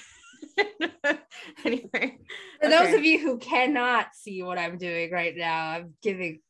anyway, 1.64 2.18
For 2.61 2.68
those 2.68 2.94
of 2.94 3.04
you 3.04 3.18
who 3.18 3.38
cannot 3.38 4.09
see 4.14 4.42
what 4.42 4.59
I'm 4.59 4.78
doing 4.78 5.11
right 5.11 5.35
now, 5.37 5.68
I'm 5.68 5.94
giving 6.02 6.40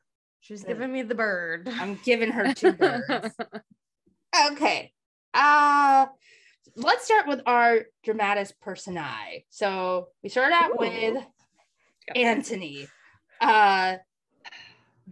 she's 0.40 0.64
giving 0.64 0.92
me 0.92 1.02
the 1.02 1.14
bird. 1.14 1.68
I'm 1.68 1.98
giving 2.04 2.30
her 2.30 2.52
two 2.54 2.72
birds. 2.72 3.34
Okay. 4.52 4.92
Uh 5.34 6.06
let's 6.76 7.04
start 7.04 7.26
with 7.26 7.40
our 7.46 7.80
dramatis 8.02 8.52
personae. 8.60 9.44
So 9.50 10.08
we 10.22 10.28
start 10.28 10.52
out 10.52 10.70
Ooh. 10.70 10.76
with 10.78 11.24
Anthony, 12.14 12.88
uh 13.40 13.96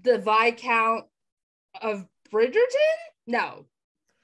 the 0.03 0.19
Viscount 0.19 1.05
of 1.81 2.07
Bridgerton? 2.33 2.97
No. 3.27 3.67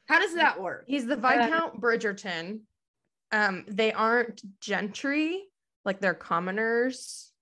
How 0.08 0.20
does 0.20 0.34
that 0.34 0.60
work? 0.62 0.84
He's 0.86 1.06
the 1.06 1.16
Viscount 1.16 1.80
Bridgerton. 1.80 2.60
Um, 3.32 3.64
they 3.68 3.92
aren't 3.92 4.42
gentry, 4.60 5.44
like 5.84 6.00
they're 6.00 6.14
commoners. 6.14 7.32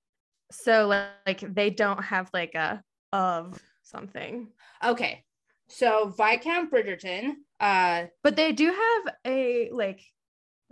So 0.50 0.86
like, 0.86 1.08
like 1.26 1.54
they 1.54 1.70
don't 1.70 2.02
have 2.02 2.30
like 2.32 2.54
a 2.54 2.82
of 3.12 3.58
something. 3.82 4.48
Okay. 4.84 5.24
So 5.68 6.08
Viscount 6.16 6.70
Bridgerton, 6.70 7.34
uh 7.60 8.04
But 8.22 8.36
they 8.36 8.52
do 8.52 8.66
have 8.66 9.14
a 9.26 9.70
like 9.72 10.02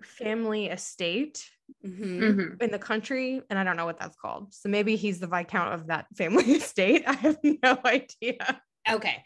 family 0.03 0.67
estate 0.67 1.45
mhm. 1.85 2.21
Mhm. 2.21 2.63
in 2.63 2.71
the 2.71 2.79
country, 2.79 3.41
and 3.49 3.59
I 3.59 3.65
don't 3.65 3.77
know 3.77 3.87
what 3.87 3.99
that's 3.99 4.17
called. 4.17 4.53
So 4.55 4.69
maybe 4.69 4.97
he's 4.97 5.21
the 5.21 5.27
Viscount 5.27 5.75
of 5.75 5.87
that 5.89 6.07
family 6.17 6.53
estate. 6.53 7.05
I 7.07 7.15
have 7.15 7.39
no 7.43 7.79
idea. 7.85 8.63
Okay. 8.91 9.25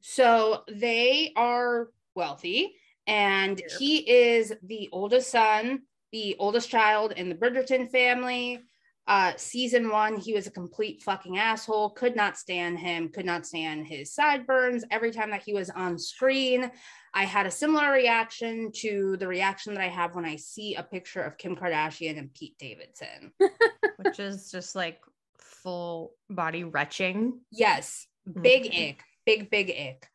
So 0.00 0.62
they 0.68 1.32
are 1.36 1.88
wealthy, 2.14 2.76
and 3.06 3.60
Yeah. 3.60 3.78
he 3.78 4.10
is 4.10 4.52
the 4.62 4.88
oldest 4.92 5.30
son, 5.30 5.82
the 6.12 6.36
oldest 6.38 6.68
child 6.70 7.12
in 7.12 7.28
the 7.28 7.34
Bridgerton 7.34 7.90
family. 7.90 8.60
Uh, 9.08 9.32
season 9.36 9.88
one, 9.88 10.16
he 10.16 10.32
was 10.32 10.48
a 10.48 10.50
complete 10.50 11.00
fucking 11.00 11.38
asshole, 11.38 11.90
could 11.90 12.16
not 12.16 12.36
stand 12.36 12.76
him, 12.80 13.08
could 13.08 13.24
not 13.24 13.46
stand 13.46 13.86
his 13.86 14.12
sideburns. 14.12 14.84
Every 14.90 15.12
time 15.12 15.30
that 15.30 15.44
he 15.44 15.52
was 15.52 15.70
on 15.70 15.96
screen, 15.96 16.68
I 17.14 17.24
had 17.24 17.46
a 17.46 17.50
similar 17.50 17.92
reaction 17.92 18.72
to 18.80 19.16
the 19.18 19.28
reaction 19.28 19.74
that 19.74 19.82
I 19.84 19.88
have 19.88 20.16
when 20.16 20.24
I 20.24 20.34
see 20.34 20.74
a 20.74 20.82
picture 20.82 21.22
of 21.22 21.38
Kim 21.38 21.54
Kardashian 21.54 22.18
and 22.18 22.34
Pete 22.34 22.58
Davidson. 22.58 23.30
Which 23.98 24.18
is 24.18 24.50
just 24.50 24.74
like 24.74 24.98
full 25.38 26.14
body 26.28 26.64
retching. 26.64 27.40
Yes, 27.52 28.08
big 28.42 28.64
Mhm. 28.64 28.90
ick, 28.90 29.02
big, 29.24 29.50
big 29.50 29.70
ick. 29.70 30.08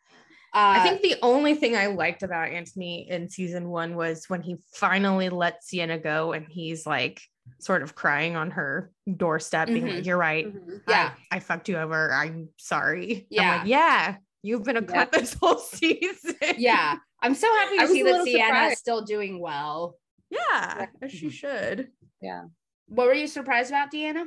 Uh, 0.53 0.75
I 0.77 0.83
think 0.83 1.01
the 1.01 1.15
only 1.21 1.55
thing 1.55 1.77
I 1.77 1.87
liked 1.87 2.23
about 2.23 2.49
Anthony 2.49 3.09
in 3.09 3.29
season 3.29 3.69
one 3.69 3.95
was 3.95 4.25
when 4.29 4.41
he 4.41 4.57
finally 4.73 5.29
let 5.29 5.63
Siena 5.63 5.97
go 5.97 6.33
and 6.33 6.45
he's 6.49 6.85
like 6.85 7.21
sort 7.59 7.81
of 7.83 7.95
crying 7.95 8.35
on 8.35 8.51
her 8.51 8.91
doorstep, 9.17 9.67
being 9.67 9.85
Mhm. 9.85 9.95
like, 9.95 10.05
You're 10.05 10.17
right. 10.17 10.47
Mhm. 10.53 10.81
Yeah. 10.87 11.13
I, 11.31 11.37
I 11.37 11.39
fucked 11.39 11.69
you 11.69 11.77
over. 11.77 12.11
I'm 12.13 12.49
sorry. 12.57 13.27
Yeah. 13.29 13.41
I'm 13.53 13.57
like, 13.59 13.67
yeah, 13.67 14.15
you've 14.43 14.63
been 14.63 14.77
a 14.77 14.81
Yeah. 14.81 15.05
cunt 15.05 15.11
this 15.11 15.33
whole 15.35 15.57
season. 15.57 16.35
yeah 16.57 16.97
i'm 17.21 17.35
so 17.35 17.47
happy 17.57 17.77
to 17.77 17.83
was 17.83 17.91
see 17.91 18.03
that 18.03 18.23
Siena 18.25 18.67
is 18.71 18.79
still 18.79 19.03
doing 19.03 19.39
well 19.39 19.97
Yeah. 20.31 20.87
as 21.01 21.11
She 21.11 21.29
should. 21.29 21.89
Yeah. 22.21 22.45
what 22.87 23.05
were 23.07 23.13
you 23.13 23.27
surprised 23.27 23.69
about 23.69 23.91
deanna 23.91 24.25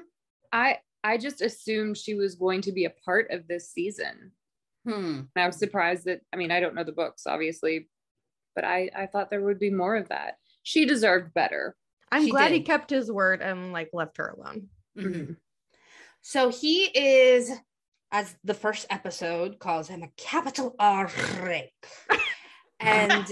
I 0.52 0.78
I 1.02 1.19
just 1.19 1.43
assumed 1.43 1.99
she 1.99 2.14
was 2.14 2.37
going 2.37 2.61
to 2.62 2.73
be 2.73 2.85
a 2.87 2.90
part 3.04 3.31
of 3.31 3.47
this 3.49 3.71
season. 3.71 4.33
Hmm 4.84 5.20
And 5.34 5.42
I 5.44 5.46
was 5.46 5.56
surprised 5.58 6.04
that 6.06 6.20
I 6.32 6.36
mean 6.36 6.50
I 6.50 6.60
don't 6.60 6.74
know 6.74 6.84
the 6.84 6.92
books 6.92 7.26
obviously, 7.26 7.88
but 8.54 8.64
I 8.64 8.90
I 8.94 9.06
thought 9.06 9.30
there 9.30 9.42
would 9.42 9.58
be 9.58 9.70
more 9.70 9.96
of 9.96 10.08
that. 10.08 10.36
She 10.62 10.84
deserved 10.86 11.34
better. 11.34 11.76
I'm 12.12 12.24
She 12.24 12.30
glad 12.30 12.52
he 12.52 12.60
kept 12.60 12.90
his 12.90 13.10
word 13.10 13.42
and 13.42 13.72
like 13.72 13.90
left 13.92 14.18
her 14.18 14.28
alone. 14.28 14.68
Mhm. 14.96 15.36
so 16.22 16.48
he 16.50 16.84
is 16.84 17.50
as 18.12 18.36
the 18.44 18.54
first 18.54 18.86
episode 18.90 19.58
calls 19.58 19.88
him 19.88 20.02
a 20.02 20.08
capital 20.16 20.76
r 20.78 21.10
rake 21.42 21.72
and 22.80 23.26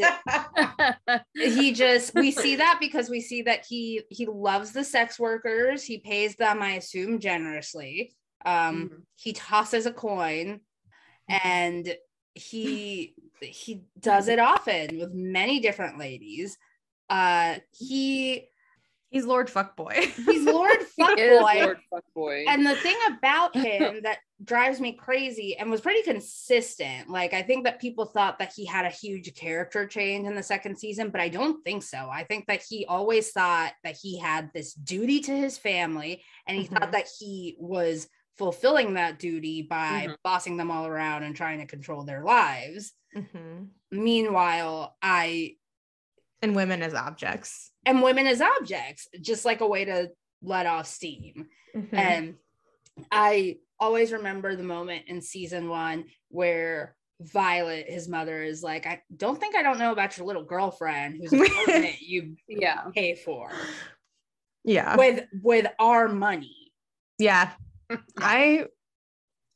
he 1.35 1.73
just 1.73 2.15
we 2.15 2.31
see 2.31 2.57
that 2.57 2.79
because 2.81 3.09
we 3.09 3.21
see 3.21 3.43
that 3.43 3.65
he 3.69 4.03
he 4.11 4.27
loves 4.27 4.73
the 4.73 4.83
sex 4.85 5.19
workers 5.21 5.85
he 5.85 5.99
pays 5.99 6.35
them 6.37 6.61
i 6.63 6.73
assume 6.73 7.19
generously 7.21 8.13
um 8.45 8.91
Mhm. 8.91 9.03
he 9.17 9.33
tosses 9.33 9.87
a 9.87 9.93
coin 9.93 10.61
and 11.29 11.95
he 12.35 13.15
he 13.41 13.83
does 14.01 14.29
it 14.29 14.39
often 14.39 14.99
with 14.99 15.13
many 15.13 15.61
different 15.61 15.99
ladies 15.99 16.57
uh 17.11 17.57
he 17.73 18.49
He's 19.11 19.27
Lord 19.27 19.49
Fuckboy. 19.49 19.93
he's 20.25 20.47
lord 20.47 20.79
fuckboy 20.99 21.61
Lord 21.61 21.79
Fuckboy. 21.93 22.45
and 22.49 22.65
the 22.65 22.77
thing 22.77 22.97
about 23.09 23.55
him 23.55 24.01
that 24.05 24.21
drives 24.43 24.81
me 24.81 24.93
crazy 24.95 25.55
and 25.59 25.71
was 25.71 25.83
pretty 25.83 26.01
consistent, 26.03 27.11
like 27.11 27.35
I 27.35 27.43
think 27.43 27.65
that 27.65 27.79
people 27.79 28.07
thought 28.07 28.39
that 28.39 28.55
he 28.57 28.65
had 28.65 28.87
a 28.87 28.91
huge 28.91 29.35
character 29.35 29.87
change 29.87 30.27
in 30.27 30.35
the 30.35 30.43
second 30.43 30.79
season, 30.79 31.11
but 31.11 31.21
I 31.21 31.29
don't 31.29 31.63
think 31.63 31.83
so. 31.83 32.09
I 32.11 32.25
think 32.25 32.47
that 32.47 32.63
he 32.67 32.87
always 32.87 33.31
thought 33.33 33.73
that 33.85 33.97
he 34.01 34.19
had 34.19 34.51
this 34.55 34.73
duty 34.73 35.21
to 35.21 35.33
his 35.37 35.59
family 35.59 36.25
and 36.49 36.57
he 36.59 36.67
Mhm. 36.67 36.79
thought 36.81 36.93
that 36.93 37.09
he 37.21 37.55
was 37.59 38.09
fulfilling 38.39 38.95
that 38.95 39.19
duty 39.19 39.63
by 39.63 40.07
Mhm. 40.09 40.17
bossing 40.25 40.57
them 40.57 40.71
all 40.71 40.87
around 40.87 41.23
and 41.23 41.37
trying 41.37 41.59
to 41.61 41.67
control 41.67 42.03
their 42.05 42.23
lives. 42.25 42.93
Mhm. 43.15 43.69
Meanwhile, 43.91 44.97
I 45.03 45.57
And 46.41 46.57
women 46.57 46.83
as 46.83 46.95
objects. 46.95 47.71
and 47.85 48.03
women 48.03 48.27
as 48.27 48.41
objects, 48.41 49.09
just 49.21 49.45
like 49.45 49.61
a 49.61 49.67
way 49.67 49.85
to 49.85 50.11
let 50.43 50.67
off 50.67 50.87
steam. 50.87 51.49
Mhm. 51.75 51.93
And 51.93 52.39
I 53.11 53.59
always 53.79 54.13
remember 54.13 54.57
the 54.57 54.63
moment 54.63 55.07
in 55.09 55.21
season 55.21 55.69
one 55.69 56.07
where 56.29 56.97
Violet, 57.21 57.89
his 57.89 58.09
mother, 58.09 58.43
is 58.43 58.63
like, 58.65 58.85
I 58.87 59.03
don't 59.17 59.39
think 59.39 59.55
I 59.55 59.63
don't 59.63 59.79
know 59.79 59.93
about 59.93 60.17
your 60.19 60.27
little 60.27 60.43
girlfriend 60.45 61.21
who's 61.23 61.33
you 62.01 62.37
yeah. 62.49 62.85
pay 62.95 63.15
for 63.15 63.53
yeah. 64.65 64.97
with 64.97 65.29
with 65.43 65.67
our 65.79 66.09
money. 66.09 66.73
Yeah. 67.19 67.53
I 68.19 68.67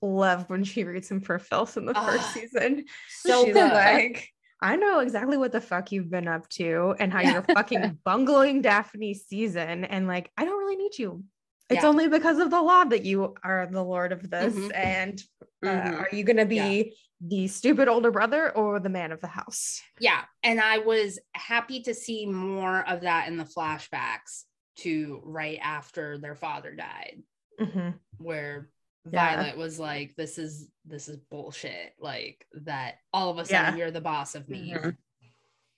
love 0.03 0.49
when 0.49 0.65
she 0.65 0.85
reads 0.85 1.11
him 1.11 1.21
for 1.21 1.39
filth 1.39 1.77
in 1.77 1.87
the 1.87 1.95
first 1.95 2.29
Ah, 2.29 2.31
season. 2.33 2.85
So 3.09 3.45
She's 3.45 3.55
good. 3.55 3.73
like, 3.73 4.29
I 4.63 4.77
know 4.77 5.01
exactly 5.01 5.37
what 5.37 5.53
the 5.53 5.61
fuck 5.61 5.93
you've 5.93 6.11
been 6.11 6.29
up 6.29 6.49
to 6.51 6.95
and 6.99 7.13
how 7.13 7.21
you're 7.21 7.43
fucking 7.43 7.99
bungling 8.05 8.63
Daphne's 8.63 9.23
season. 9.27 9.85
And 9.85 10.07
like, 10.07 10.31
I 10.37 10.45
don't 10.45 10.59
really 10.59 10.77
need 10.77 10.99
you. 10.99 11.25
It's 11.69 11.83
Yeah. 11.83 11.89
only 11.89 12.09
because 12.09 12.39
of 12.39 12.51
the 12.51 12.63
law 12.63 12.85
that 12.85 13.05
you 13.05 13.35
are 13.43 13.67
the 13.71 13.83
lord 13.83 14.13
of 14.13 14.31
this. 14.31 14.55
Mhm. 14.55 14.75
And 14.75 15.23
uh, 15.65 15.69
Mhm. 15.69 15.99
are 16.01 16.09
you 16.13 16.23
going 16.25 16.37
to 16.37 16.47
be 16.47 16.57
Yeah. 16.57 16.93
the 17.21 17.49
stupid 17.49 17.89
older 17.89 18.11
brother 18.11 18.55
or 18.55 18.79
the 18.79 18.89
man 18.89 19.11
of 19.13 19.21
the 19.21 19.27
house? 19.27 19.83
yeah, 19.99 20.25
and 20.43 20.61
I 20.61 20.79
was 20.79 21.19
happy 21.35 21.83
to 21.85 21.95
see 21.95 22.27
more 22.27 22.87
of 22.87 23.01
that 23.01 23.29
in 23.29 23.37
the 23.39 23.45
flashbacks 23.45 24.45
to 24.77 25.21
right 25.25 25.59
after 25.63 26.19
their 26.19 26.35
father 26.37 26.75
died, 26.75 27.23
Mhm. 27.61 27.99
where 28.19 28.69
Yeah. 29.11 29.37
Violet 29.37 29.57
was 29.57 29.79
like, 29.79 30.17
"This 30.17 30.37
is 30.39 30.69
this 30.85 31.09
is 31.09 31.17
bullshit." 31.17 31.95
Like 31.99 32.47
that, 32.55 32.97
all 33.13 33.31
of 33.31 33.39
a 33.39 33.49
Yeah. 33.51 33.65
sudden 33.67 33.79
you're 33.79 33.91
the 33.93 34.01
boss 34.01 34.35
of 34.35 34.49
me. 34.49 34.73
Mhm. 34.75 34.97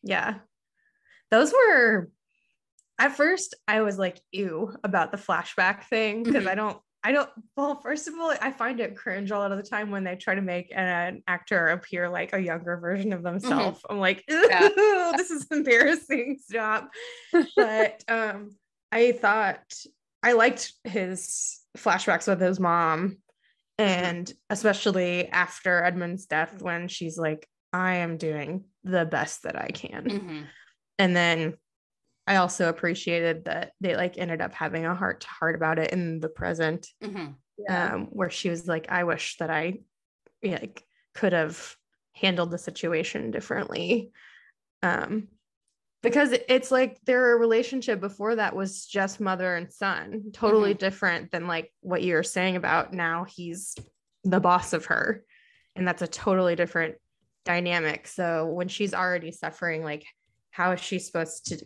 Yeah. 0.03 0.39
Those 1.31 1.53
were 1.53 2.11
at 2.99 3.13
first 3.17 3.55
I 3.69 3.83
was 3.83 3.99
like 3.99 4.21
ew 4.33 4.75
about 4.83 5.13
the 5.13 5.19
flashback 5.19 5.85
thing 5.85 6.23
because 6.23 6.45
Mhm. 6.45 6.49
I 6.51 6.55
don't 6.55 6.83
I 7.05 7.13
don't 7.13 7.31
well 7.57 7.77
first 7.81 8.09
of 8.09 8.15
all 8.19 8.35
I 8.41 8.51
find 8.51 8.81
it 8.81 8.97
cringe 8.97 9.31
a 9.31 9.39
lot 9.39 9.53
of 9.53 9.59
the 9.59 9.63
time 9.69 9.91
when 9.91 10.03
they 10.05 10.17
try 10.17 10.35
to 10.35 10.41
make 10.43 10.73
an 10.75 11.23
actor 11.29 11.69
appear 11.69 12.09
like 12.09 12.33
a 12.33 12.41
younger 12.41 12.77
version 12.79 13.13
of 13.13 13.23
themselves. 13.23 13.81
I'm 13.89 13.99
like 13.99 14.25
Yeah. 14.29 14.69
this 15.17 15.31
is 15.31 15.47
embarrassing 15.51 16.39
stop. 16.41 16.91
But 17.57 18.03
um 18.09 18.57
I 18.91 19.13
thought 19.13 19.71
I 20.23 20.33
liked 20.33 20.73
his 20.85 21.61
flashbacks 21.77 22.27
with 22.27 22.41
his 22.41 22.59
mom 22.61 23.19
And 23.79 24.33
especially 24.51 25.29
after 25.29 25.85
Edmund's 25.85 26.27
death, 26.27 26.61
when 26.63 26.89
she's 26.89 27.17
like, 27.17 27.49
I 27.73 27.97
am 27.97 28.17
doing 28.17 28.65
the 28.85 29.05
best 29.07 29.45
that 29.45 29.57
I 29.57 29.69
can. 29.69 30.05
Mhm. 30.05 30.47
And 30.99 31.17
then 31.17 31.59
I 32.27 32.37
also 32.37 32.69
appreciated 32.69 33.47
that 33.47 33.73
they 33.81 33.97
like 33.97 34.19
ended 34.19 34.41
up 34.43 34.53
having 34.53 34.85
a 34.85 34.95
heart 34.95 35.21
to 35.23 35.29
heart 35.29 35.55
about 35.55 35.79
it 35.79 35.93
in 35.93 36.21
the 36.21 36.29
present, 36.29 36.89
Mhm. 37.03 37.37
um, 37.69 38.07
where 38.07 38.31
she 38.31 38.51
was 38.51 38.67
like, 38.69 38.87
I 38.91 39.05
wish 39.05 39.37
that 39.39 39.51
I 39.51 39.81
like 40.43 40.85
could 41.15 41.33
have 41.33 41.77
handled 42.15 42.51
the 42.51 42.59
situation 42.59 43.31
differently. 43.31 44.13
Um, 44.83 45.29
because 46.03 46.33
it's 46.49 46.71
like 46.71 47.01
their 47.05 47.37
relationship 47.37 48.01
before 48.01 48.37
that 48.37 48.55
was 48.55 48.87
just 48.87 49.21
mother 49.21 49.57
and 49.57 49.73
son, 49.73 50.31
totally 50.33 50.75
different 50.75 51.31
than 51.31 51.47
like 51.47 51.73
what 51.81 52.03
you're 52.03 52.23
saying 52.23 52.57
about 52.57 52.93
now 52.93 53.25
he's 53.25 53.75
the 54.25 54.41
boss 54.41 54.73
of 54.73 54.87
her. 54.87 55.25
And 55.75 55.87
that's 55.87 56.03
a 56.03 56.07
totally 56.07 56.57
different 56.57 56.97
dynamic. 57.45 58.07
So 58.07 58.47
when 58.47 58.69
she's 58.69 58.95
already 58.95 59.33
suffering, 59.33 59.83
like, 59.83 60.05
how 60.51 60.73
is 60.73 60.81
she 60.81 60.99
supposed 60.99 61.47
to 61.47 61.65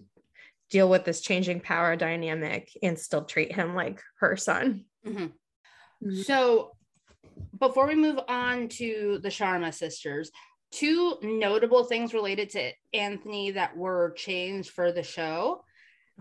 deal 0.70 0.88
with 0.88 1.04
this 1.04 1.20
changing 1.20 1.60
power 1.60 1.96
dynamic 1.96 2.70
and 2.82 2.98
still 2.98 3.24
treat 3.24 3.52
him 3.52 3.74
like 3.74 4.02
her 4.20 4.36
son? 4.36 4.84
Mhm. 5.06 5.32
Mhm. 6.02 6.24
So, 6.24 6.72
before 7.58 7.86
we 7.86 7.94
move 7.94 8.18
on 8.28 8.68
to 8.68 9.18
the 9.22 9.28
Sharma 9.28 9.72
sisters, 9.72 10.30
two 10.72 11.18
notable 11.22 11.84
things 11.84 12.14
related 12.14 12.50
to 12.50 12.72
Anthony 12.92 13.52
that 13.52 13.76
were 13.76 14.12
changed 14.16 14.70
for 14.70 14.90
the 14.90 15.02
show. 15.02 15.64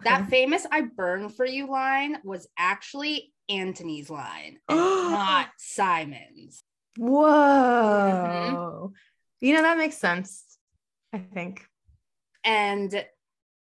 That 0.04 0.30
famous 0.30 0.66
I 0.72 0.82
burn 0.82 1.30
for 1.30 1.46
you 1.46 1.70
line 1.70 2.18
was 2.24 2.48
actually 2.58 3.34
Anthony's 3.50 4.10
line, 4.10 4.58
not 4.70 5.50
Simon's. 5.58 6.64
Whoa. 6.98 8.94
You 9.40 9.54
know, 9.54 9.62
that 9.64 9.78
makes 9.78 9.98
sense, 9.98 10.58
I 11.14 11.20
think. 11.20 11.66
And 12.44 13.06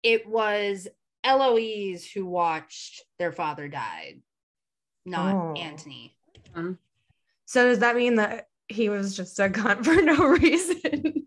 it 0.03 0.27
was 0.27 0.89
Eloise 1.25 2.11
who 2.11 2.27
watched 2.27 3.03
their 3.19 3.33
father 3.33 3.69
died, 3.69 4.21
not 5.05 5.35
Oh. 5.35 5.55
Anthony. 5.55 6.17
So 7.47 7.69
does 7.69 7.81
that 7.81 7.97
mean 7.97 8.17
that 8.17 8.47
he 8.71 8.89
was 8.89 9.17
just 9.17 9.39
a 9.39 9.49
cunt 9.49 9.85
for 9.85 10.01
no 10.01 10.29
reason? 10.29 11.27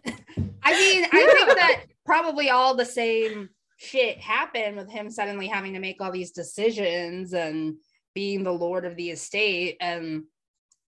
I 0.63 0.73
mean, 0.73 1.05
I 1.11 1.33
think 1.33 1.57
that 1.57 1.83
probably 2.05 2.49
all 2.49 2.75
the 2.75 2.85
same 2.85 3.49
shit 3.77 4.17
happened 4.17 4.77
with 4.77 4.89
him 4.89 5.09
suddenly 5.09 5.47
having 5.47 5.73
to 5.73 5.79
make 5.79 5.99
all 5.99 6.11
these 6.11 6.31
decisions 6.31 7.33
and 7.33 7.75
being 8.15 8.43
the 8.43 8.51
lord 8.51 8.85
of 8.85 8.95
the 8.95 9.09
estate. 9.09 9.77
And 9.81 10.23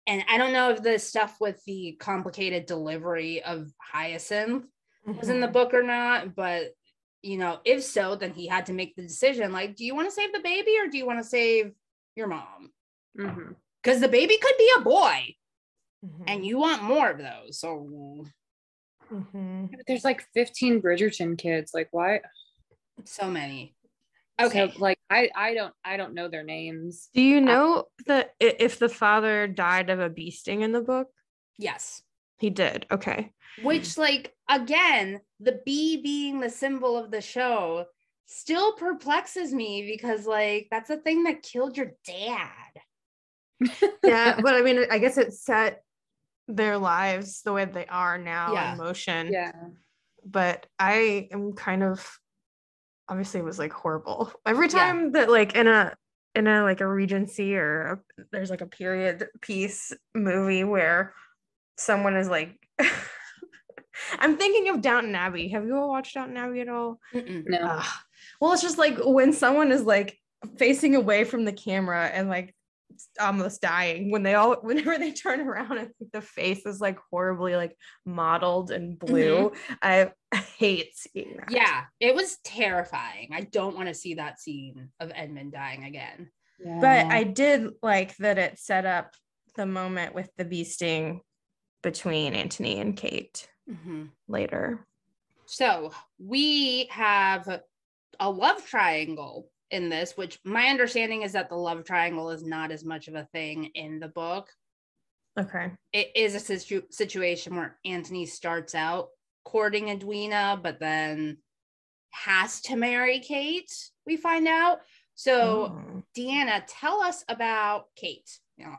and 0.06 0.23
I 0.28 0.37
don't 0.37 0.52
know 0.52 0.70
if 0.70 0.82
the 0.82 0.99
stuff 0.99 1.37
with 1.40 1.62
the 1.64 1.96
complicated 1.99 2.66
delivery 2.66 3.42
of 3.42 3.73
Hyacinth 3.80 4.66
was 5.06 5.30
in 5.30 5.40
the 5.40 5.46
mm-hmm. 5.46 5.52
book 5.52 5.73
or 5.73 5.82
not, 5.82 6.34
but 6.34 6.73
you 7.23 7.38
know, 7.38 7.58
if 7.64 7.82
so, 7.82 8.14
then 8.14 8.34
he 8.34 8.46
had 8.46 8.66
to 8.66 8.75
make 8.75 8.94
the 8.94 9.02
decision 9.02 9.50
like, 9.50 9.76
do 9.76 9.84
you 9.84 9.94
want 9.94 10.08
to 10.08 10.14
save 10.14 10.32
the 10.32 10.40
baby 10.40 10.76
or 10.78 10.88
do 10.88 10.99
you 10.99 11.06
want 11.06 11.20
to 11.20 11.25
save 11.25 11.73
your 12.16 12.26
mom? 12.26 12.70
Mm-hmm. 13.18 13.52
Because 13.82 14.00
the 14.00 14.08
baby 14.08 14.37
could 14.37 14.58
be 14.58 14.70
a 14.76 14.82
boy 14.82 15.34
Mhm. 16.04 16.25
and 16.26 16.44
you 16.46 16.58
want 16.58 16.82
more 16.82 17.11
of 17.11 17.18
those. 17.18 17.58
So 17.58 18.26
Mhm. 19.11 19.70
There's 19.87 20.04
like 20.04 20.23
15 20.34 20.80
Bridgerton 20.80 21.37
kids. 21.38 21.73
Like, 21.75 21.88
why? 21.92 22.20
so 23.04 23.30
many. 23.30 23.75
So, 24.40 24.46
Okay. 24.46 24.73
like, 24.78 24.99
I 25.11 25.30
I 25.34 25.54
don't 25.54 25.75
I 25.84 25.96
don't 25.96 26.14
know 26.14 26.28
their 26.28 26.42
names. 26.42 27.08
Do 27.14 27.23
you 27.23 27.40
know 27.40 27.87
that 28.06 28.34
i- 28.42 28.56
if 28.58 28.78
the 28.78 28.88
father 28.88 29.46
died 29.46 29.90
of 29.90 30.00
a 30.00 30.08
bee 30.11 30.30
sting 30.30 30.62
in 30.62 30.73
the 30.73 30.80
book? 30.82 31.08
yes. 31.58 32.02
He 32.38 32.50
did. 32.50 32.86
Okay. 32.90 33.30
which 33.62 33.97
like 33.97 34.34
again 34.49 35.21
the 35.38 35.60
bee 35.64 36.02
being 36.02 36.40
the 36.40 36.50
symbol 36.50 36.99
of 36.99 37.12
the 37.12 37.21
show 37.21 37.86
still 38.26 38.73
perplexes 38.73 39.54
me 39.54 39.86
because 39.86 40.26
like 40.26 40.67
that's 40.73 40.88
the 40.88 40.97
thing 40.97 41.23
that 41.23 41.40
killed 41.45 41.76
your 41.76 41.93
dad 42.04 42.73
Yeah, 44.02 44.40
but 44.40 44.54
I 44.54 44.62
mean, 44.62 44.84
I 44.90 44.99
guess 44.99 45.17
it 45.19 45.32
set 45.32 45.83
their 46.49 46.76
lives 46.78 47.43
the 47.43 47.52
way 47.52 47.65
they 47.65 47.87
are 47.87 48.19
now 48.19 48.52
Yeah. 48.52 48.73
in 48.73 48.78
motion. 48.78 49.33
Yeah. 49.33 49.52
But 50.25 50.67
I 50.78 51.28
am 51.33 51.52
kind 51.54 51.83
of 51.83 52.19
obviously 53.09 53.41
it 53.41 53.45
was 53.45 53.59
like 53.59 53.73
horrible. 53.73 54.33
Every 54.47 54.67
Yeah. 54.69 54.73
time 54.78 55.13
that 55.13 55.30
like 55.30 55.54
in 55.54 55.67
a 55.67 55.95
in 56.35 56.47
a 56.47 56.63
like 56.65 56.80
a 56.80 56.87
regency 56.89 57.57
or 57.57 58.02
a, 58.19 58.25
there's 58.33 58.50
like 58.50 58.61
a 58.63 58.67
period 58.67 59.28
piece 59.41 59.93
movie 60.15 60.65
where 60.65 61.15
someone 61.78 62.17
is 62.17 62.28
like 62.28 62.57
I'm 64.19 64.37
thinking 64.37 64.69
of 64.75 64.80
Downton 64.83 65.15
Abbey. 65.15 65.49
Have 65.49 65.65
you 65.65 65.76
all 65.76 65.89
watched 65.89 66.15
Downton 66.15 66.37
Abbey 66.37 66.61
at 66.61 66.69
all? 66.69 66.99
Mm-mm. 67.15 67.45
No. 67.47 67.80
Well, 68.41 68.52
it's 68.52 68.63
just 68.63 68.78
like 68.78 68.97
when 68.99 69.33
someone 69.33 69.71
is 69.71 69.83
like 69.83 70.19
facing 70.59 70.95
away 70.97 71.25
from 71.25 71.45
the 71.45 71.52
camera 71.52 72.07
and 72.07 72.28
like 72.28 72.54
almost 73.20 73.60
dying 73.60 74.10
when 74.10 74.23
they 74.23 74.34
all 74.34 74.54
whenever 74.62 74.99
they 74.99 75.12
turn 75.12 75.40
around 75.40 75.78
and 75.78 75.90
the 76.12 76.20
face 76.20 76.64
is 76.66 76.80
like 76.80 76.99
horribly 77.10 77.56
like 77.56 77.76
mottled 78.04 78.70
and 78.70 78.99
blue. 78.99 79.50
Mm-hmm. 79.50 79.75
I, 79.82 80.10
I 80.32 80.36
hate 80.58 80.97
seeing 80.97 81.36
that. 81.38 81.50
Yeah 81.50 81.84
it 82.00 82.14
was 82.14 82.38
terrifying. 82.44 83.30
I 83.32 83.42
don't 83.42 83.76
want 83.76 83.88
to 83.88 83.94
see 83.94 84.14
that 84.14 84.40
scene 84.40 84.90
of 85.00 85.12
edmund 85.14 85.52
dying 85.52 85.84
again. 85.84 86.30
Yeah. 86.64 86.78
but 86.80 87.06
i 87.06 87.25
did 87.25 87.73
like 87.82 88.16
that 88.18 88.38
it 88.38 88.60
set 88.60 88.86
up 88.86 89.12
the 89.56 89.66
moment 89.66 90.14
with 90.14 90.30
the 90.36 90.44
bee 90.44 90.62
sting 90.62 91.20
between 91.82 92.32
anthony 92.32 92.80
and 92.80 92.97
kate 92.97 93.49
mm-hmm. 93.70 94.04
later. 94.28 94.86
So 95.47 95.92
we 96.18 96.86
have 96.86 97.60
a 98.20 98.30
love 98.30 98.64
triangle 98.66 99.49
in 99.75 99.89
this 99.89 100.17
which 100.17 100.39
my 100.45 100.67
understanding 100.69 101.23
is 101.23 101.32
that 101.32 101.49
the 101.49 101.54
love 101.54 101.84
triangle 101.84 102.30
is 102.30 102.45
not 102.45 102.71
as 102.71 102.84
much 102.84 103.08
of 103.08 103.15
a 103.15 103.28
thing 103.32 103.67
in 103.75 103.99
the 103.99 104.08
book 104.08 104.49
okay 105.39 105.71
it 105.93 106.10
is 106.15 106.34
a 106.34 106.41
situ- 106.41 106.82
situation 106.91 107.56
where 107.56 107.76
Anthony 107.84 108.25
starts 108.25 108.75
out 108.75 109.08
courting 109.45 109.91
Edwina, 109.91 110.58
but 110.63 110.80
then 110.80 111.37
has 112.10 112.60
to 112.63 112.76
marry 112.76 113.21
Kate. 113.21 113.71
We 114.06 114.17
find 114.17 114.49
out. 114.49 114.80
So, 115.15 115.75
Oh. 115.76 116.02
Deanna, 116.17 116.63
tell 116.67 117.00
us 117.02 117.25
about 117.28 117.87
Kate. 117.95 118.30
You 118.56 118.67
know, 118.67 118.76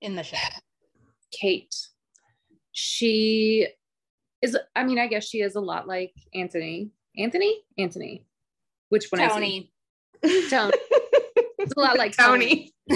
in 0.00 0.14
the 0.14 0.22
show. 0.22 0.36
Kate. 1.32 1.74
She 2.72 3.66
is, 4.42 4.56
I 4.74 4.84
mean, 4.84 4.98
I 4.98 5.06
guess 5.06 5.26
she 5.26 5.40
is 5.40 5.56
a 5.56 5.60
lot 5.60 5.88
like 5.88 6.12
Anthony. 6.34 6.90
Anthony? 7.16 7.62
Anthony. 7.78 8.24
Which 8.90 9.06
one 9.10 9.28
Tony. 9.28 9.72
Tony. 10.50 10.72
It's 11.58 11.72
a 11.76 11.80
lot 11.80 11.96
like 11.98 12.16
tony 12.18 12.72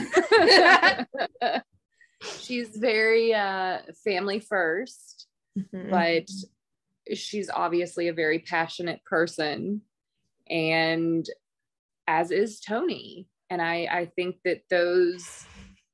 She's 2.39 2.77
very 2.77 3.33
uh, 3.35 3.79
family 4.05 4.41
first, 4.41 5.27
Mhm. 5.59 5.91
but 5.91 7.17
she's 7.17 7.51
obviously 7.51 8.09
a 8.09 8.13
very 8.13 8.39
passionate 8.41 9.03
person. 9.05 9.81
And 10.49 11.27
as 12.07 12.31
is 12.31 12.61
Tony. 12.61 13.27
And 13.49 13.61
I, 13.61 13.89
I 13.91 14.07
think 14.15 14.37
that 14.45 14.63
those 14.71 15.45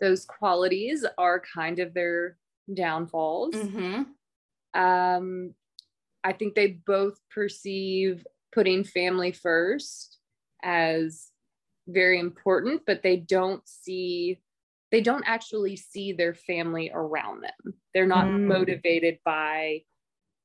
those 0.01 0.27
qualities 0.27 1.07
are 1.17 1.41
kind 1.55 1.79
of 1.79 1.95
their 1.95 2.37
downfalls. 2.73 3.55
Mhm. 3.55 4.07
um, 4.75 5.55
I 6.23 6.33
think 6.33 6.55
they 6.55 6.67
both 6.87 7.19
perceive 7.31 8.27
putting 8.53 8.83
family 8.85 9.33
first 9.33 10.16
as 10.67 11.31
very 11.87 12.19
important, 12.19 12.83
but 12.87 13.03
they 13.03 13.17
don't 13.17 13.67
see, 13.67 14.41
they 14.91 15.01
don't 15.01 15.23
actually 15.27 15.77
see 15.77 16.13
their 16.13 16.35
family 16.35 16.91
around 16.93 17.43
them. 17.43 17.75
They're 17.95 18.07
not 18.07 18.27
Mm. 18.27 18.49
motivated 18.49 19.21
by 19.25 19.85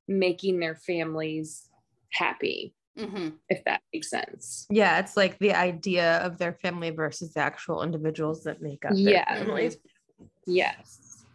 making 0.08 0.60
their 0.60 0.76
families 0.76 1.68
happy, 2.12 2.76
Mhm. 2.98 3.40
if 3.50 3.64
that 3.66 3.82
makes 3.92 4.10
sense. 4.10 4.68
yeah 4.70 5.00
it's 5.00 5.18
like 5.18 5.38
the 5.40 5.54
idea 5.54 6.18
of 6.18 6.38
their 6.38 6.54
family 6.54 6.92
versus 6.92 7.34
the 7.34 7.40
actual 7.40 7.84
individuals 7.84 8.44
that 8.44 8.62
make 8.62 8.86
up 8.86 8.92
their 8.94 9.14
Yeah. 9.14 9.36
families 9.36 9.78
Yes. 10.46 11.26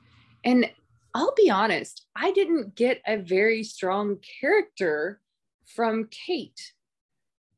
And 0.44 0.70
I'll 1.14 1.34
be 1.34 1.50
honest, 1.50 2.06
I 2.14 2.30
didn't 2.32 2.74
get 2.74 3.00
a 3.06 3.16
very 3.16 3.62
strong 3.64 4.18
character 4.40 5.20
from 5.64 6.08
Kate 6.10 6.74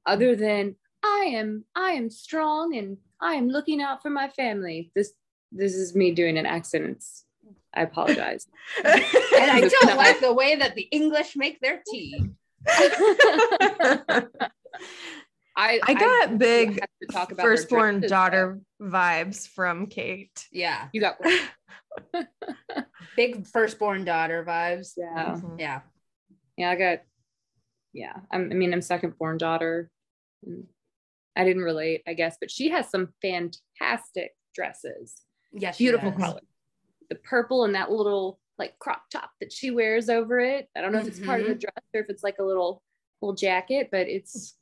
other 0.07 0.37
than 0.37 0.77
I 1.09 1.31
am 1.35 1.65
I 1.75 1.93
am 1.93 2.11
strong 2.11 2.77
and 2.77 2.99
I 3.21 3.35
am 3.35 3.49
looking 3.49 3.81
out 3.83 4.03
for 4.03 4.11
my 4.11 4.29
family. 4.29 4.91
This 4.95 5.13
this 5.53 5.75
is 5.75 5.95
me 5.95 6.13
doing 6.13 6.37
an 6.39 6.47
accent. 6.47 7.05
I 7.75 7.83
apologize. 7.83 8.47
And 8.85 9.51
I 9.51 9.61
don't 9.81 9.97
like 9.97 10.21
the 10.21 10.33
way 10.33 10.57
that 10.57 10.75
the 10.75 10.89
English 10.91 11.37
make 11.37 11.61
their 11.61 11.83
tea. 11.91 12.23
I 15.57 15.81
I 15.83 15.95
got 15.95 16.31
do 16.31 16.37
big 16.39 16.81
to 17.03 17.07
talk 17.13 17.33
about 17.33 17.43
firstborn 17.43 17.97
dresses, 18.01 18.11
daughter 18.11 18.61
vibes 18.81 19.49
from 19.49 19.87
Kate. 19.87 20.47
Yeah. 20.53 20.89
You 20.93 21.01
got 21.01 21.19
Big 23.17 23.47
firstborn 23.47 24.05
daughter 24.05 24.45
vibes. 24.47 24.93
yeah, 24.97 25.37
Mhm. 25.37 25.59
Yeah. 25.59 25.81
yeah. 26.57 26.71
I 26.71 26.77
got 26.77 26.99
yeah. 27.93 28.17
I'm, 28.31 28.51
I 28.53 28.55
mean, 28.55 28.73
I'm 28.73 28.83
second 28.83 29.19
born 29.19 29.39
daughter. 29.39 29.91
I 31.39 31.45
didn't 31.45 31.63
relate, 31.63 32.03
I 32.07 32.15
guess, 32.15 32.37
but 32.41 32.51
she 32.51 32.69
has 32.71 32.91
some 32.91 33.11
fantastic 33.23 34.33
dresses. 34.55 35.15
Yes. 35.53 35.79
Beautiful 35.79 36.11
color. 36.13 36.41
The 37.09 37.15
purple 37.15 37.65
and 37.65 37.75
that 37.77 37.91
little 37.93 38.41
like 38.59 38.77
crop 38.81 39.03
top 39.13 39.31
that 39.41 39.53
she 39.53 39.71
wears 39.71 40.09
over 40.11 40.41
it. 40.41 40.69
I 40.77 40.81
don't 40.81 40.91
know 40.93 40.99
if 40.99 41.07
it's 41.07 41.21
part 41.21 41.41
of 41.41 41.47
the 41.47 41.53
Mm-hmm. 41.53 41.61
dress 41.61 41.85
or 41.95 42.01
if 42.01 42.11
it's 42.11 42.25
like 42.25 42.39
a 42.41 42.45
little 42.45 42.83
little 43.23 43.37
jacket, 43.37 43.89
but 43.93 44.09
it's 44.09 44.57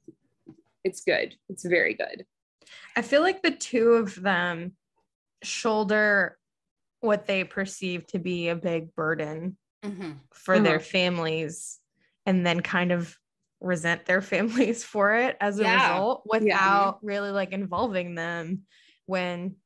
it's 0.84 1.00
good. 1.00 1.34
It's 1.48 1.64
very 1.64 1.94
good. 1.94 2.26
I 2.94 3.00
feel 3.02 3.22
like 3.22 3.42
the 3.42 3.50
two 3.50 3.92
of 3.94 4.14
them 4.20 4.76
shoulder 5.42 6.38
what 7.00 7.26
they 7.26 7.42
perceive 7.44 8.06
to 8.08 8.18
be 8.18 8.48
a 8.48 8.54
big 8.56 8.94
burden 8.94 9.56
Mhm. 9.82 10.16
for 10.32 10.58
their 10.60 10.76
Uh-huh. 10.76 10.84
families 10.84 11.80
and 12.26 12.44
then 12.46 12.60
kind 12.60 12.92
of 12.92 13.16
resent 13.60 14.06
their 14.06 14.22
families 14.22 14.84
for 14.84 15.14
it 15.14 15.36
as 15.40 15.58
a 15.58 15.62
Yeah. 15.62 15.74
result 15.74 16.22
without 16.26 16.98
really 17.02 17.30
like 17.30 17.52
involving 17.52 18.14
them 18.14 18.62
when 19.06 19.56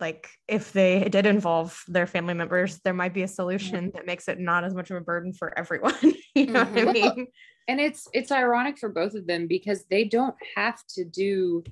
like 0.00 0.28
if 0.48 0.72
they 0.72 1.08
did 1.08 1.26
involve 1.26 1.80
their 1.86 2.06
family 2.08 2.34
members 2.34 2.80
there 2.80 2.92
might 2.92 3.14
be 3.14 3.22
a 3.22 3.28
solution 3.28 3.92
that 3.94 4.04
makes 4.04 4.26
it 4.26 4.40
not 4.40 4.64
as 4.64 4.74
much 4.74 4.90
of 4.90 4.96
a 4.96 5.00
burden 5.00 5.32
for 5.32 5.56
everyone. 5.58 5.94
You 6.34 6.46
know 6.46 6.60
what 6.64 6.78
i 6.78 6.84
Mhm. 6.84 6.92
mean? 6.92 7.26
And 7.68 7.78
it's 7.80 8.08
it's 8.12 8.32
ironic 8.32 8.78
for 8.78 8.88
both 8.88 9.14
of 9.14 9.26
them 9.26 9.46
because 9.46 9.84
they 9.90 10.04
don't 10.04 10.34
have 10.56 10.84
to 10.94 11.04
do 11.04 11.62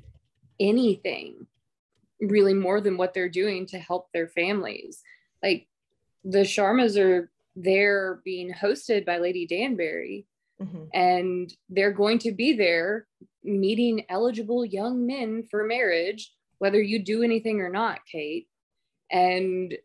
anything 0.61 1.47
really 2.21 2.55
more 2.55 2.81
than 2.81 2.97
what 2.97 3.15
they're 3.15 3.31
doing 3.31 3.67
to 3.67 3.79
help 3.79 4.13
their 4.13 4.29
families. 4.29 5.03
Like 5.43 5.67
the 6.25 6.41
sharmas 6.41 6.99
are 6.99 7.31
there 7.57 8.21
being 8.25 8.53
hosted 8.53 9.07
by 9.07 9.19
lady 9.19 9.47
danbury 9.47 10.27
Mhm. 10.61 10.89
and 10.93 11.55
they're 11.71 11.93
going 11.93 12.19
to 12.21 12.33
be 12.33 12.53
there 12.53 13.07
meeting 13.43 14.05
eligible 14.11 14.65
young 14.65 15.07
men 15.07 15.43
for 15.51 15.65
marriage 15.65 16.35
whether 16.59 16.81
you 16.83 17.03
do 17.03 17.23
anything 17.23 17.61
or 17.63 17.71
not 17.71 18.01
kate. 18.11 18.47
And 19.11 19.77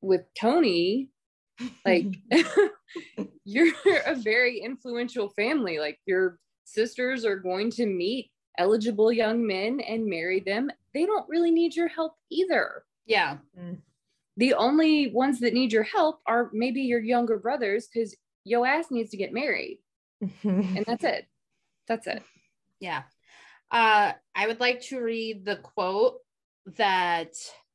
with 0.00 0.22
tony 0.38 1.10
like 1.84 2.06
you're 3.44 3.72
a 4.06 4.14
very 4.14 4.58
influential 4.60 5.28
family. 5.30 5.78
Like 5.78 5.98
your 6.06 6.38
sisters 6.64 7.24
are 7.24 7.36
going 7.36 7.70
to 7.72 7.86
meet 7.86 8.30
eligible 8.58 9.12
young 9.12 9.46
men 9.46 9.80
and 9.80 10.06
marry 10.06 10.40
them. 10.40 10.70
They 10.94 11.04
don't 11.06 11.28
really 11.28 11.50
need 11.50 11.76
your 11.76 11.88
help 11.88 12.14
either. 12.30 12.84
Yeah. 13.06 13.38
the 14.38 14.54
only 14.54 15.12
ones 15.12 15.38
that 15.40 15.54
need 15.54 15.72
your 15.72 15.84
help 15.84 16.20
are 16.26 16.50
maybe 16.52 16.82
your 16.82 17.00
younger 17.00 17.38
brothers 17.38 17.86
because 17.86 18.16
yo 18.44 18.64
ass 18.64 18.90
needs 18.90 19.10
to 19.10 19.16
get 19.16 19.32
married 19.32 19.78
and 20.20 20.84
that's 20.86 21.04
it 21.04 21.26
that's 21.86 22.06
it 22.06 22.22
Yeah. 22.80 23.02
Uh, 23.70 24.12
I 24.34 24.46
would 24.46 24.60
like 24.60 24.80
to 24.82 25.00
read 25.00 25.44
the 25.44 25.56
quote 25.56 26.18
that 26.76 27.32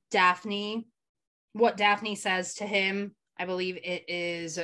Daphne, 0.10 0.88
what 1.54 1.76
Daphne 1.76 2.16
says 2.16 2.56
to 2.56 2.66
him. 2.66 3.14
I 3.38 3.46
believe 3.46 3.78
it 3.78 4.06
is 4.08 4.58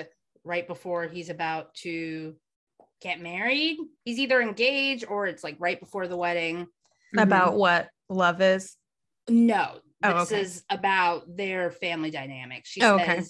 right 0.43 0.65
before 0.65 1.05
he's 1.07 1.29
about 1.29 1.73
to 1.83 2.35
get 3.01 3.19
married. 3.19 3.77
He's 4.05 4.19
either 4.19 4.41
engaged 4.41 5.05
or 5.09 5.27
it's 5.27 5.43
like 5.43 5.57
right 5.59 5.79
before 5.79 6.07
the 6.07 6.17
wedding. 6.17 6.67
about 7.17 7.55
what 7.55 7.89
love 8.09 8.41
is 8.41 8.75
No, 9.27 9.79
Oh, 10.03 10.19
this 10.19 10.31
okay. 10.31 10.41
is 10.41 10.63
about 10.69 11.23
their 11.35 11.71
family 11.71 12.11
dynamic. 12.11 12.65
She 12.65 12.81
Oh, 12.81 12.95
okay. 12.99 13.21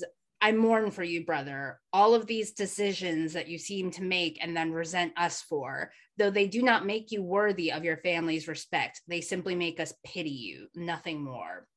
Says, 0.41 0.49
I 0.53 0.55
mourn 0.55 0.91
for 0.91 1.03
you, 1.03 1.25
brother. 1.25 1.79
All 1.93 2.13
of 2.13 2.27
these 2.27 2.51
decisions 2.51 3.33
that 3.33 3.47
you 3.47 3.57
seem 3.57 3.91
to 3.91 4.03
make 4.03 4.37
and 4.41 4.55
then 4.55 4.71
resent 4.71 5.13
us 5.17 5.41
for, 5.41 5.91
though 6.17 6.29
they 6.31 6.47
do 6.47 6.61
not 6.61 6.85
make 6.85 7.11
you 7.11 7.21
worthy 7.23 7.71
of 7.71 7.83
your 7.83 7.97
family's 7.97 8.47
respect, 8.47 9.01
they 9.07 9.21
simply 9.21 9.55
make 9.55 9.79
us 9.79 9.93
pity 10.05 10.29
you, 10.29 10.67
nothing 10.75 11.23
more. 11.23 11.67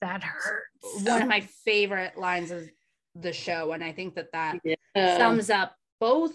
that 0.00 0.22
hurts 0.22 1.04
One 1.04 1.22
of 1.22 1.28
my 1.28 1.40
favorite 1.64 2.16
lines 2.16 2.50
of 2.50 2.68
the 3.16 3.32
show. 3.32 3.72
And 3.72 3.82
I 3.82 3.92
think 3.92 4.14
that 4.14 4.32
that 4.32 4.58
Yeah. 4.64 5.18
sums 5.18 5.50
up 5.50 5.74
both 6.00 6.32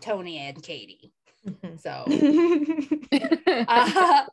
Tony 0.00 0.38
and 0.38 0.62
Katie. 0.62 1.12
So, 1.78 2.06
uh, 3.68 4.24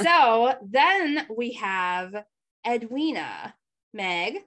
so 0.00 0.54
then 0.66 1.26
we 1.36 1.52
have 1.52 2.24
Edwina. 2.66 3.54
Meg, 3.92 4.38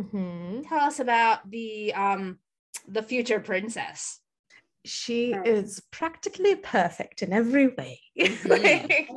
Mhm. 0.00 0.68
tell 0.68 0.80
us 0.80 1.00
about 1.00 1.50
the 1.50 1.92
um 1.94 2.38
the 2.88 3.02
future 3.02 3.40
princess. 3.40 4.20
she 4.84 5.34
Oh. 5.34 5.42
is 5.44 5.80
practically 5.90 6.54
perfect 6.54 7.22
in 7.22 7.32
every 7.32 7.66
way. 7.68 8.00
Mhm. 8.16 8.48
Like, 8.48 9.08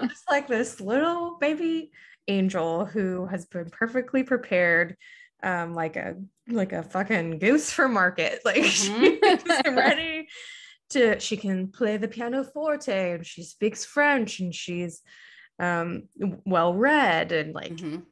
just 0.10 0.30
like 0.30 0.48
this 0.48 0.80
little 0.80 1.36
baby 1.38 1.90
angel 2.28 2.86
who 2.86 3.26
has 3.26 3.44
been 3.46 3.68
perfectly 3.68 4.22
prepared, 4.22 4.96
um, 5.42 5.74
like 5.74 5.96
a 5.96 6.16
like 6.48 6.72
a 6.72 6.82
fucking 6.82 7.38
goose 7.40 7.70
for 7.70 7.88
market. 7.88 8.40
Like 8.44 8.62
Mhm. 8.62 9.20
she's 9.42 9.74
ready 9.74 10.28
to. 10.90 11.20
She 11.20 11.36
can 11.36 11.68
play 11.68 11.96
the 11.98 12.08
pianoforte 12.08 13.12
and 13.12 13.26
she 13.26 13.42
speaks 13.42 13.84
French 13.84 14.40
and 14.40 14.54
she's 14.54 15.02
um 15.58 16.08
well 16.46 16.72
read 16.74 17.32
and 17.32 17.52
like 17.54 17.72
Mhm. 17.76 18.04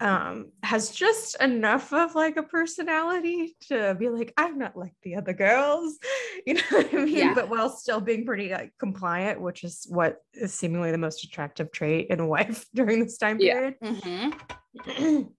Um 0.00 0.50
has 0.62 0.90
just 0.90 1.40
enough 1.42 1.92
of 1.92 2.14
like 2.14 2.36
a 2.36 2.42
personality 2.42 3.56
to 3.60 3.94
be 3.98 4.08
like 4.08 4.32
i'm 4.36 4.58
not 4.58 4.76
like 4.76 4.94
the 5.02 5.16
other 5.16 5.32
girls 5.32 5.98
you 6.46 6.54
know 6.54 6.60
what 6.70 6.92
i 6.94 6.96
mean 7.04 7.16
Yeah. 7.16 7.34
but 7.34 7.48
while 7.48 7.68
still 7.70 8.00
being 8.00 8.24
pretty 8.24 8.50
like 8.50 8.72
compliant 8.78 9.40
which 9.40 9.64
is 9.64 9.86
what 9.88 10.18
is 10.34 10.54
seemingly 10.54 10.90
the 10.92 10.98
most 10.98 11.24
attractive 11.24 11.70
trait 11.72 12.08
in 12.10 12.20
a 12.20 12.26
wife 12.26 12.66
during 12.74 13.00
this 13.02 13.18
time 13.18 13.38
Yeah. 13.40 13.54
period 13.54 13.74
Mhm. 13.82 15.28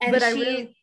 And 0.00 0.12
But 0.12 0.22
I 0.22 0.32
she, 0.34 0.40
really- 0.40 0.76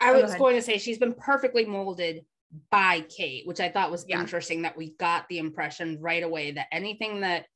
I 0.00 0.12
Oh, 0.14 0.22
was 0.22 0.34
going 0.34 0.56
to 0.56 0.62
say 0.62 0.78
she's 0.78 0.98
been 0.98 1.12
perfectly 1.14 1.64
molded 1.64 2.24
by 2.70 3.00
Kate, 3.02 3.46
which 3.46 3.60
I 3.60 3.68
thought 3.68 3.90
was 3.90 4.04
Yeah. 4.08 4.20
interesting 4.20 4.62
that 4.62 4.76
we 4.76 4.94
got 4.98 5.28
the 5.28 5.38
impression 5.38 6.00
right 6.00 6.22
away 6.22 6.52
that 6.52 6.66
anything 6.72 7.20
that 7.20 7.46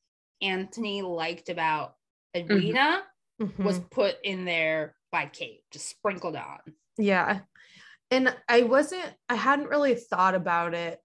Anthony 0.43 1.03
liked 1.03 1.49
about 1.49 1.95
Edwina 2.37 3.03
was 3.59 3.81
Mhm. 3.81 3.91
put 3.91 4.17
in 4.23 4.45
there 4.45 4.95
by 5.11 5.27
Kate, 5.27 5.63
just 5.71 5.89
sprinkled 5.89 6.37
on. 6.37 6.59
yeah 6.99 7.41
and 8.11 8.37
i 8.47 8.61
wasn't 8.63 9.15
i 9.31 9.35
hadn't 9.35 9.69
really 9.69 9.95
thought 9.95 10.35
about 10.35 10.75
it 10.75 10.99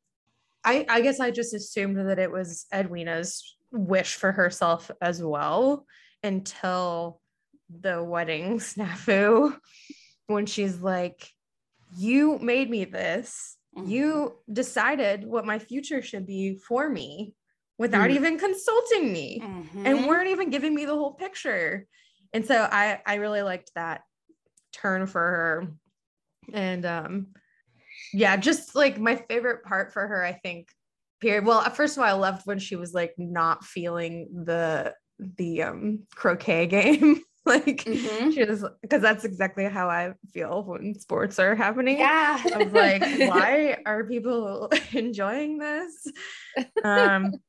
i 0.65 0.85
i 0.89 0.99
guess 0.99 1.21
i 1.21 1.31
just 1.31 1.53
assumed 1.53 1.95
that 1.97 2.19
it 2.19 2.29
was 2.29 2.65
edwina's 2.73 3.55
wish 3.71 4.15
for 4.15 4.33
herself 4.33 4.91
as 5.01 5.23
well 5.23 5.85
until 6.23 7.21
the 7.69 8.03
wedding 8.03 8.57
snafu 8.59 9.57
when 10.27 10.45
she's 10.45 10.79
like 10.81 11.29
you 11.97 12.37
made 12.39 12.69
me 12.69 12.83
this 12.83 13.55
Mhm. 13.77 13.87
you 13.89 14.37
decided 14.51 15.23
what 15.25 15.45
my 15.45 15.59
future 15.59 16.01
should 16.01 16.25
be 16.25 16.57
for 16.57 16.89
me 16.89 17.33
without 17.77 18.09
Mhm. 18.09 18.15
even 18.15 18.37
consulting 18.39 19.13
me 19.13 19.39
Mhm. 19.41 19.85
and 19.85 20.05
weren't 20.07 20.29
even 20.29 20.49
giving 20.49 20.73
me 20.75 20.83
the 20.85 20.95
whole 20.95 21.13
picture. 21.13 21.87
And 22.33 22.45
so 22.45 22.67
I 22.71 23.01
I 23.05 23.15
really 23.15 23.41
liked 23.41 23.71
that 23.75 24.01
turn 24.73 25.07
for 25.07 25.21
her. 25.21 25.67
And 26.53 26.85
um 26.85 27.27
yeah, 28.13 28.37
just 28.37 28.75
like 28.75 28.99
my 28.99 29.15
favorite 29.15 29.63
part 29.63 29.91
for 29.93 30.07
her, 30.07 30.23
I 30.23 30.33
think, 30.33 30.69
period. 31.19 31.45
Well, 31.45 31.63
first 31.71 31.97
of 31.97 32.03
all, 32.03 32.09
I 32.09 32.13
loved 32.13 32.45
when 32.45 32.59
she 32.59 32.75
was 32.75 32.93
like 32.93 33.13
not 33.17 33.63
feeling 33.65 34.43
the 34.45 34.93
the 35.19 35.63
um 35.63 36.03
croquet 36.15 36.67
game. 36.67 37.21
like 37.45 37.85
Mhm. 37.85 38.33
she 38.33 38.43
was 38.43 38.65
because 38.81 39.01
that's 39.01 39.23
exactly 39.23 39.63
how 39.65 39.89
I 39.89 40.13
feel 40.33 40.63
when 40.63 40.93
sports 40.99 41.39
are 41.39 41.55
happening. 41.55 41.97
yeah. 41.97 42.43
I 42.53 42.57
was 42.61 42.73
like, 42.73 43.01
why 43.27 43.77
are 43.85 44.03
people 44.03 44.69
enjoying 44.91 45.57
this? 45.57 46.07
Um, 46.83 47.39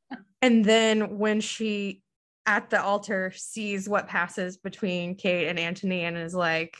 and 0.40 0.64
then 0.64 1.18
when 1.18 1.40
she 1.40 2.02
at 2.48 2.70
the 2.70 2.82
altar 2.82 3.30
sees 3.37 3.87
what 3.87 4.08
passes 4.08 4.56
between 4.56 5.14
Kate 5.14 5.48
and 5.48 5.58
Anthony 5.58 6.04
and 6.04 6.16
is 6.16 6.34
like, 6.34 6.78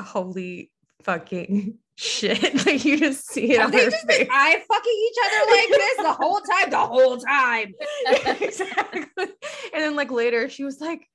holy 0.00 0.72
fucking 1.02 1.76
shit. 1.96 2.66
like 2.66 2.82
you 2.82 2.98
just 2.98 3.28
see 3.28 3.52
it 3.52 3.70
they 3.70 3.84
just 3.84 4.06
face. 4.06 4.20
been 4.20 4.28
eye 4.32 4.62
fucking 4.66 5.08
each 5.10 5.16
other 5.26 5.50
like 5.52 5.68
this 5.68 5.96
the 5.98 6.12
whole 6.14 6.40
time? 6.40 6.70
The 6.70 6.78
whole 6.78 7.18
time. 7.18 7.74
exactly. 8.42 9.26
And 9.74 9.82
then 9.82 9.96
like 9.96 10.10
later 10.10 10.48
she 10.48 10.64
was 10.64 10.80
like, 10.80 11.06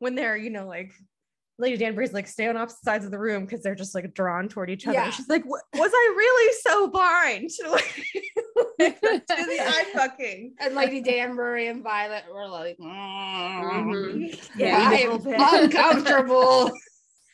when 0.00 0.14
they're, 0.14 0.36
you 0.36 0.50
know, 0.50 0.66
like 0.66 0.92
Lady 1.60 1.76
Danbury's 1.76 2.12
like 2.12 2.26
stay 2.26 2.48
on 2.48 2.56
opposite 2.56 2.82
sides 2.84 3.04
of 3.04 3.10
the 3.10 3.18
room 3.18 3.44
because 3.44 3.62
they're 3.62 3.74
just 3.74 3.94
like 3.94 4.12
drawn 4.14 4.48
toward 4.48 4.70
each 4.70 4.86
other. 4.86 4.94
Yeah. 4.94 5.10
She's 5.10 5.28
like, 5.28 5.44
was 5.44 5.60
I 5.74 6.14
really 6.16 6.52
so 6.62 6.88
blind? 6.88 7.50
Like, 8.80 8.98
to 8.98 9.26
the 9.28 9.60
eye 9.60 9.84
fucking. 9.94 10.54
And 10.58 10.74
Lady 10.74 11.02
Danbury 11.02 11.68
and 11.68 11.82
Violet 11.82 12.24
were 12.32 12.48
like, 12.48 12.78
mm, 12.78 12.86
Mhm. 13.62 14.48
Yeah, 14.56 14.88
I 14.88 14.98
a 15.00 15.10
little 15.10 15.32
am 15.34 15.60
bit. 15.60 15.64
uncomfortable. 15.74 16.70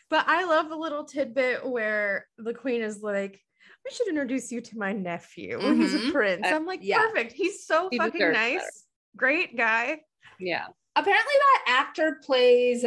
But 0.09 0.25
I 0.29 0.45
love 0.45 0.69
the 0.69 0.77
little 0.77 1.05
tidbit 1.05 1.67
where 1.69 2.27
the 2.39 2.55
queen 2.55 2.81
is 2.83 3.03
like, 3.03 3.41
I 3.87 3.93
should 3.93 4.07
introduce 4.07 4.53
you 4.53 4.61
to 4.61 4.79
my 4.79 4.93
nephew. 4.93 5.59
He's 5.75 5.95
a 5.95 5.99
Mhm. 5.99 6.13
prince. 6.13 6.47
Uh, 6.47 6.55
I'm 6.55 6.65
like, 6.65 6.79
yeah. 6.83 6.99
perfect. 6.99 7.33
He's 7.33 7.65
so 7.67 7.89
He 7.91 7.99
fucking 7.99 8.33
nice. 8.33 8.59
better. 8.59 8.71
Great 9.17 9.57
guy. 9.57 10.01
Yeah. 10.39 10.67
Apparently, 10.95 11.33
that 11.41 11.65
actor 11.67 12.21
plays 12.25 12.85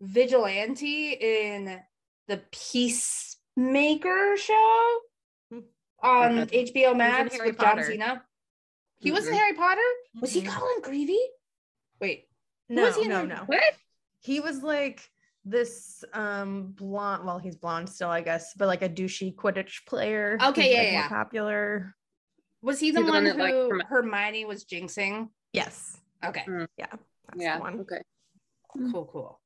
Vigilante 0.00 1.12
in 1.12 1.80
the 2.28 2.38
Peacemaker 2.50 4.36
show 4.36 4.98
Hmm. 5.50 5.58
on 6.02 6.38
Okay. 6.40 6.64
HBO 6.64 6.94
Max 6.94 7.34
Harry 7.36 7.50
with 7.50 7.60
John 7.60 7.82
Cena. 7.82 8.24
He 8.98 9.10
was 9.12 9.26
in 9.26 9.32
Mhm. 9.34 9.36
Harry 9.38 9.54
Potter. 9.54 9.80
Was 10.20 10.32
he 10.32 10.42
Mhm. 10.42 10.48
Colin 10.48 10.82
Creevey? 10.82 11.18
Wait, 12.00 12.28
No, 12.68 12.82
was 12.84 12.96
he 12.96 13.08
no, 13.08 13.16
Harry 13.16 13.28
no. 13.28 13.44
What? 13.46 13.74
He 14.20 14.40
was 14.40 14.62
like 14.62 15.10
this 15.44 16.04
um 16.12 16.72
blonde, 16.72 17.24
well, 17.24 17.38
he's 17.38 17.56
blonde 17.56 17.88
still, 17.88 18.10
I 18.10 18.20
guess, 18.20 18.52
but 18.54 18.66
like 18.66 18.82
a 18.82 18.88
douchey 18.88 19.34
Quidditch 19.34 19.86
player. 19.86 20.36
Okay, 20.42 20.62
who's, 20.68 20.70
yeah, 20.72 20.78
like, 20.82 20.92
more 20.92 21.00
yeah. 21.02 21.08
popular. 21.08 21.96
was 22.62 22.78
he 22.78 22.90
the, 22.90 23.00
He 23.00 23.06
the 23.06 23.10
one, 23.12 23.24
one 23.24 23.24
that, 23.24 23.36
like, 23.38 23.54
who 23.54 23.68
from- 23.70 23.80
Hermione 23.80 24.44
was 24.44 24.66
jinxing? 24.66 25.30
Yes. 25.54 25.98
Okay, 26.22 26.44
That's 26.46 26.70
Yeah. 27.36 27.56
the 27.56 27.60
one. 27.62 27.80
Okay. 27.80 28.02
cool, 28.92 29.06
cool. 29.06 29.40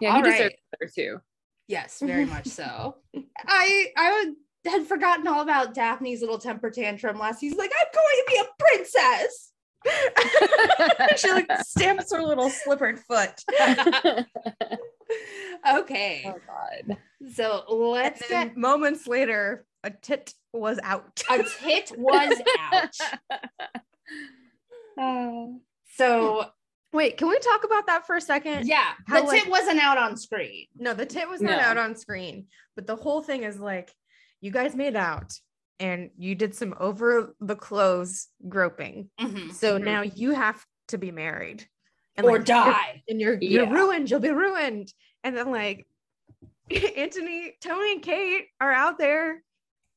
Yeah, 0.00 0.12
he 0.12 0.16
All 0.16 0.22
deserves 0.22 0.54
better 0.72 0.92
too. 0.94 1.20
Yes, 1.68 2.00
very 2.00 2.24
much 2.26 2.46
so. 2.46 2.96
I 3.46 3.86
I 3.96 4.32
had 4.66 4.86
forgotten 4.86 5.26
all 5.26 5.40
about 5.40 5.74
Daphne's 5.74 6.20
little 6.20 6.38
temper 6.38 6.70
tantrum 6.70 7.18
last. 7.18 7.40
He's 7.40 7.56
like, 7.56 7.70
I'm 7.80 7.86
going 7.94 8.16
to 8.16 8.24
be 8.28 8.38
a 8.38 8.46
princess. 8.58 9.52
she 11.16 11.30
like 11.30 11.50
stamps 11.66 12.12
her 12.12 12.22
little 12.22 12.50
slippered 12.50 12.98
foot. 13.00 13.42
Okay, 15.66 16.24
oh 16.26 16.34
God. 16.46 16.98
so 17.32 17.64
let's 17.68 18.28
then 18.28 18.48
get 18.48 18.56
moments 18.56 19.06
later, 19.06 19.64
a 19.84 19.90
tit 19.90 20.34
was 20.52 20.80
out. 20.82 21.22
a 21.30 21.44
tit 21.44 21.92
was 21.96 22.40
out. 22.58 22.96
Oh. 24.98 25.60
So 25.94 26.46
Wait, 26.96 27.16
can 27.18 27.28
we 27.28 27.38
talk 27.38 27.62
about 27.64 27.86
that 27.86 28.06
for 28.06 28.16
a 28.16 28.20
second? 28.20 28.66
yeah, 28.66 28.92
How, 29.06 29.20
the 29.20 29.26
like- 29.26 29.42
tit 29.42 29.50
wasn't 29.50 29.80
out 29.80 29.98
on 29.98 30.16
screen. 30.16 30.66
No, 30.76 30.94
the 30.94 31.06
tit 31.06 31.28
was 31.28 31.40
not 31.42 31.58
No. 31.58 31.64
out 31.64 31.76
on 31.78 31.94
screen, 31.94 32.46
but 32.74 32.86
the 32.86 32.96
whole 32.96 33.22
thing 33.22 33.42
is 33.44 33.58
like 33.58 33.92
you 34.40 34.50
guys 34.50 34.74
made 34.74 34.96
out 34.96 35.32
and 35.78 36.10
you 36.16 36.34
did 36.34 36.54
some 36.54 36.74
over 36.80 37.34
the 37.40 37.54
clothes 37.56 38.28
groping. 38.48 39.10
Mhm. 39.20 39.52
So 39.52 39.78
Mhm. 39.78 39.84
now 39.84 40.00
you 40.02 40.32
have 40.32 40.64
to 40.88 40.98
be 40.98 41.10
married. 41.10 41.68
And 42.16 42.24
Or 42.26 42.38
like, 42.38 42.48
you're- 42.48 42.60
die. 42.64 43.02
And 43.08 43.20
you're 43.20 43.36
you're 43.42 43.68
ruined, 43.68 44.10
you'll 44.10 44.20
be 44.20 44.30
ruined. 44.30 44.92
And 45.22 45.36
then 45.36 45.50
like 45.50 45.86
Anthony, 46.96 47.56
Tony, 47.60 47.92
and 47.92 48.02
Kate 48.02 48.46
are 48.60 48.72
out 48.72 48.98
there 48.98 49.42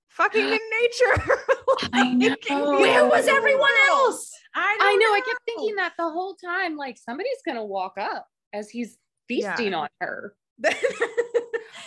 fucking 0.09 0.45
in 0.53 0.59
nature. 0.81 1.37
I 1.93 2.13
know. 2.13 2.35
Where 2.79 3.05
was 3.07 3.27
everyone 3.27 3.69
else? 3.89 4.31
I, 4.55 4.77
I 4.79 4.83
don't 4.83 4.99
know. 4.99 5.13
I 5.13 5.21
kept 5.25 5.41
thinking 5.45 5.75
that 5.75 5.93
the 5.97 6.09
whole 6.09 6.35
time. 6.35 6.75
Like 6.77 6.97
somebody's 6.97 7.41
gonna 7.45 7.65
walk 7.65 7.97
up 7.99 8.27
as 8.53 8.69
he's 8.69 8.97
feasting 9.27 9.73
on 9.73 9.89
her. 10.01 10.35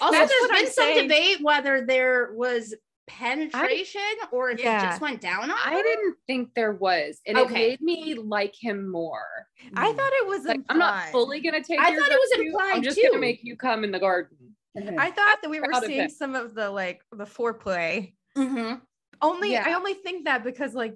Also, 0.00 0.18
That's 0.18 0.30
there's 0.32 0.40
what 0.40 0.50
been 0.50 0.58
I'm 0.58 0.66
some 0.66 0.84
saying. 0.84 1.08
debate 1.08 1.38
whether 1.42 1.86
there 1.86 2.32
was 2.34 2.74
penetration 3.06 4.00
or 4.32 4.50
if 4.50 4.58
Yeah. 4.58 4.78
it 4.82 4.86
just 4.90 5.00
went 5.00 5.20
down 5.20 5.44
on 5.48 5.56
I 5.64 5.74
her. 5.76 5.82
didn't 5.82 6.16
think 6.26 6.54
there 6.54 6.72
was, 6.72 7.20
and 7.24 7.38
Okay. 7.38 7.72
it 7.74 7.80
made 7.80 7.82
me 7.82 8.14
like 8.14 8.54
him 8.60 8.90
more. 8.90 9.46
I 9.76 9.92
thought 9.92 10.10
it 10.14 10.26
was 10.26 10.44
Like 10.44 10.60
I'm 10.68 10.78
not 10.78 11.10
fully 11.10 11.40
gonna 11.40 11.62
take. 11.62 11.78
I 11.78 11.90
your 11.90 12.00
thought 12.00 12.10
it 12.10 12.18
was 12.18 12.30
rescue, 12.32 12.46
implied, 12.50 12.72
I'm 12.74 12.82
just 12.82 12.96
too. 12.98 13.08
gonna 13.10 13.20
make 13.20 13.44
you 13.44 13.54
come 13.56 13.84
in 13.84 13.92
the 13.92 14.00
garden. 14.00 14.56
I 14.98 15.10
thought 15.12 15.38
that 15.42 15.50
we 15.50 15.60
were 15.60 15.68
Proud 15.68 15.84
of 15.84 15.88
seeing 15.88 16.08
some 16.08 16.34
of 16.34 16.54
the 16.54 16.68
like 16.70 17.00
the 17.12 17.24
foreplay. 17.24 18.14
Mhm. 18.36 18.80
Only 19.22 19.56
I 19.56 19.72
only 19.74 19.94
think 19.94 20.24
that 20.26 20.44
because 20.44 20.74
like 20.74 20.94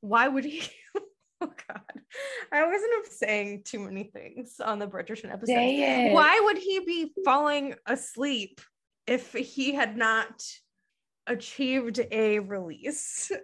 why 0.00 0.26
would 0.28 0.44
he 0.44 0.62
Oh 1.42 1.52
god. 1.68 1.80
I 2.52 2.66
wasn't 2.66 3.06
saying 3.06 3.62
too 3.64 3.78
many 3.78 4.04
things 4.04 4.60
on 4.62 4.78
the 4.78 4.86
Bridgerton 4.86 5.32
episode. 5.32 5.46
Say 5.54 6.08
it. 6.10 6.12
Why 6.12 6.38
would 6.44 6.58
he 6.58 6.80
be 6.80 7.12
falling 7.24 7.74
asleep 7.86 8.60
if 9.06 9.32
he 9.32 9.72
had 9.74 9.96
not 9.96 10.42
achieved 11.26 12.00
a 12.10 12.40
release? 12.40 13.30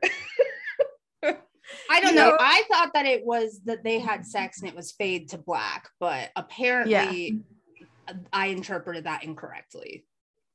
I 1.25 2.01
don't 2.01 2.11
You 2.11 2.17
know. 2.17 2.31
know- 2.31 2.37
I 2.39 2.63
thought 2.71 2.93
that 2.95 3.07
it 3.07 3.25
was 3.25 3.61
that 3.65 3.83
they 3.83 3.99
had 3.99 4.25
sex 4.27 4.61
and 4.61 4.69
it 4.69 4.77
was 4.77 4.93
fade 4.93 5.31
to 5.31 5.39
black, 5.39 5.89
but 5.99 6.31
apparently 6.37 7.43
I 8.33 8.47
interpreted 8.49 9.05
that 9.05 9.25
incorrectly. 9.25 10.06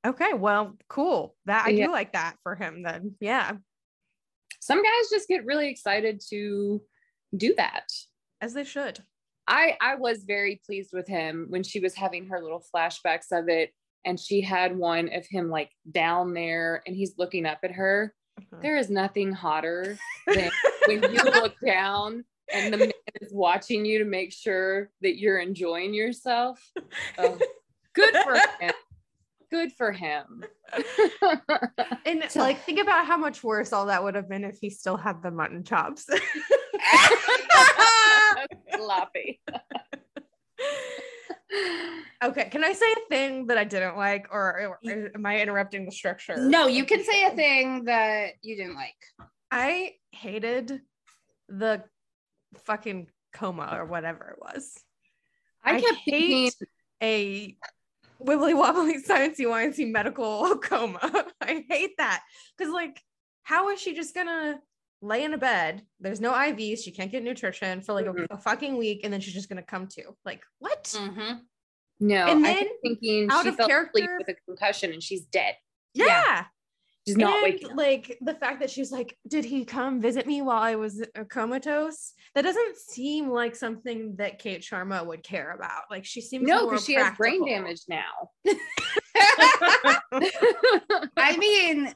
Okay, 0.06 0.34
well, 0.34 0.78
cool. 0.88 1.36
That 1.46 1.66
I 1.66 1.70
Yeah. 1.70 1.88
do 1.88 1.92
like 1.92 2.14
that 2.14 2.38
for 2.44 2.56
him 2.56 2.84
then. 2.84 3.16
Yeah, 3.20 3.58
Some 4.60 4.84
guys 4.84 5.10
just 5.10 5.28
get 5.28 5.46
really 5.46 5.70
excited 5.70 6.22
to 6.30 6.82
do 7.36 7.54
that. 7.56 7.88
as 8.42 8.54
they 8.54 8.64
should. 8.64 9.00
I 9.48 9.78
I 9.82 9.96
was 9.96 10.24
very 10.24 10.62
pleased 10.66 10.92
with 10.94 11.08
him 11.08 11.48
when 11.50 11.64
she 11.64 11.80
was 11.80 11.96
having 11.96 12.28
her 12.28 12.42
little 12.42 12.64
flashbacks 12.74 13.32
of 13.32 13.50
it, 13.50 13.72
and 14.06 14.20
she 14.20 14.42
had 14.42 14.76
one 14.78 15.14
of 15.14 15.26
him 15.28 15.50
like 15.50 15.72
down 15.92 16.34
there, 16.34 16.82
and 16.86 16.96
he's 16.96 17.18
looking 17.18 17.46
up 17.46 17.60
at 17.64 17.72
her. 17.72 18.14
Mhm. 18.40 18.62
There 18.62 18.78
is 18.78 18.90
nothing 18.90 19.32
hotter 19.32 19.98
than 20.28 20.52
when 20.88 21.04
you 21.04 21.24
look 21.24 21.56
down 21.66 22.24
and 22.54 22.74
the 22.74 22.78
man 22.78 22.92
is 23.22 23.32
watching 23.34 23.86
you 23.86 24.00
to 24.00 24.06
make 24.06 24.32
sure 24.34 24.90
that 25.02 25.18
you're 25.18 25.40
enjoying 25.40 25.94
yourself. 25.94 26.60
Oh, 27.18 27.38
good 27.94 28.16
for 28.24 28.36
him. 28.60 28.74
Good 29.62 29.74
for 29.74 29.92
him. 29.92 30.44
And 32.06 32.24
So- 32.30 32.40
like, 32.40 32.64
think 32.64 32.80
about 32.80 33.06
how 33.06 33.18
much 33.18 33.44
worse 33.44 33.72
all 33.72 33.86
that 33.88 34.04
would 34.04 34.16
have 34.16 34.28
been 34.28 34.44
if 34.44 34.58
he 34.60 34.72
still 34.72 34.98
had 34.98 35.22
the 35.22 35.30
mutton 35.30 35.64
chops. 35.64 36.10
Sloppy. 38.76 39.40
okay, 42.24 42.50
can 42.50 42.64
I 42.64 42.74
say 42.74 42.92
a 42.92 43.08
thing 43.10 43.46
that 43.48 43.58
I 43.60 43.64
didn't 43.66 43.98
like, 43.98 44.28
or, 44.32 44.78
or 44.84 44.96
am 45.16 45.26
I 45.26 45.42
interrupting 45.42 45.86
the 45.86 45.92
structure? 45.92 46.38
no, 46.38 46.66
you 46.68 46.86
can 46.86 47.04
say 47.04 47.26
a 47.26 47.32
thing 47.32 47.84
that 47.86 48.32
you 48.42 48.56
didn't 48.56 48.76
like. 48.76 48.96
I 49.52 49.94
hated 50.12 50.82
the 51.50 51.84
fucking 52.66 53.08
coma 53.34 53.70
or 53.78 53.86
whatever 53.86 54.36
it 54.36 54.40
was. 54.42 54.74
I 55.64 55.76
I 55.76 55.82
kept 55.82 56.00
thinking, 56.04 56.46
hate 56.46 56.56
a 57.04 57.58
wibbly 58.26 58.56
wobbly 58.56 59.02
sciencey 59.08 59.46
wincy 59.46 59.90
medical 59.92 60.58
coma. 60.64 61.26
I 61.42 61.66
hate 61.70 61.98
that 61.98 62.24
because 62.58 62.74
like, 62.74 63.02
how 63.44 63.70
is 63.70 63.80
she 63.82 63.94
just 63.96 64.14
gonna 64.16 64.60
lay 65.02 65.24
in 65.24 65.34
a 65.34 65.38
bed? 65.38 65.84
There's 66.00 66.22
no 66.22 66.32
IVs. 66.32 66.80
She 66.84 66.92
can't 66.92 67.12
get 67.12 67.24
nutrition 67.24 67.82
for 67.82 67.94
like 67.94 68.06
a, 68.06 68.14
Mhm. 68.14 68.28
a 68.30 68.38
fucking 68.38 68.78
week, 68.78 69.02
and 69.04 69.12
then 69.12 69.20
she's 69.22 69.34
just 69.34 69.50
gonna 69.50 69.64
come 69.64 69.88
to. 69.96 70.04
Like, 70.26 70.44
what? 70.60 70.84
Mhm. 70.86 71.40
no, 72.00 72.28
And 72.28 72.46
I 72.46 72.54
then, 72.54 72.58
kept 72.64 72.74
thinking 72.84 73.28
out 73.32 73.44
she 73.44 73.50
of 73.50 73.56
fell 73.58 73.68
character- 73.68 74.18
with 74.20 74.30
a 74.30 74.36
concussion 74.48 74.92
and 74.94 75.02
she's 75.04 75.26
dead. 75.26 75.56
Yeah. 75.94 76.06
Yeah. 76.06 76.46
She's 77.08 77.18
not 77.18 77.34
and 77.34 77.44
waking 77.44 77.72
up. 77.72 77.78
like 77.78 78.18
the 78.22 78.36
fact 78.36 78.60
that 78.60 78.70
she's 78.70 78.92
like, 78.92 79.18
did 79.28 79.44
he 79.44 79.66
come 79.66 80.00
visit 80.00 80.28
me 80.28 80.42
while 80.42 80.62
I 80.62 80.76
was 80.76 81.04
comatose? 81.30 82.14
That 82.36 82.44
doesn't 82.44 82.78
seem 82.78 83.30
like 83.30 83.56
something 83.56 84.16
that 84.18 84.38
Kate 84.40 84.62
Sharma 84.62 85.06
would 85.06 85.24
care 85.24 85.52
about. 85.52 85.84
Like 85.90 86.06
she 86.06 86.22
seems 86.22 86.48
No, 86.48 86.70
because 86.70 86.86
she 86.86 86.94
has 86.94 87.18
brain 87.18 87.46
damage 87.46 87.82
now. 87.90 88.30
I 91.18 91.38
mean, 91.38 91.94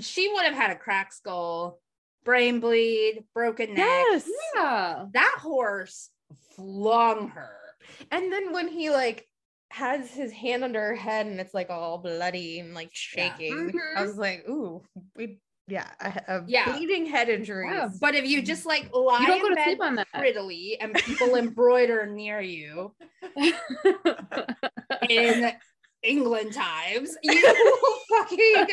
she 0.00 0.28
would 0.32 0.44
have 0.44 0.54
had 0.54 0.70
a 0.72 0.76
cracked 0.76 1.14
skull, 1.14 1.78
brain 2.24 2.58
bleed, 2.58 3.24
broken 3.34 3.74
neck. 3.74 3.86
Yes. 3.86 4.28
yeah. 4.56 5.04
That 5.12 5.36
horse 5.38 6.10
flung 6.56 7.28
her. 7.28 7.56
And 8.10 8.32
then 8.32 8.52
when 8.52 8.66
he 8.68 8.90
like 8.90 9.28
has 9.74 10.08
his 10.12 10.30
hand 10.30 10.62
under 10.62 10.80
her 10.80 10.94
head 10.94 11.26
and 11.26 11.40
it's 11.40 11.52
like 11.52 11.68
all 11.68 11.98
bloody 11.98 12.60
and 12.60 12.74
like 12.74 12.90
Yeah. 13.16 13.34
shaking, 13.34 13.72
I 13.96 14.02
was 14.04 14.16
like, 14.16 14.48
ooh, 14.48 14.82
we 15.16 15.40
yeah, 15.66 15.88
a, 16.00 16.22
a 16.36 16.44
Yeah. 16.46 16.70
bleeding 16.70 17.06
head 17.06 17.28
injury. 17.28 17.66
Yeah. 17.72 17.88
But 18.00 18.14
if 18.14 18.24
you 18.24 18.40
just 18.40 18.66
like 18.66 18.88
lie 18.94 19.18
You 19.22 19.26
don't 19.26 19.42
go 19.42 19.48
to 19.48 19.54
bed 19.56 19.64
sleep 19.64 19.80
on 19.82 19.96
that. 19.96 20.06
prettily 20.14 20.76
and 20.80 20.94
people 20.94 21.34
embroider 21.34 22.06
near 22.06 22.40
you 22.40 22.94
in 25.10 25.50
England 26.04 26.52
times, 26.52 27.16
you 27.22 27.42
will 27.42 28.26
fucking 28.28 28.66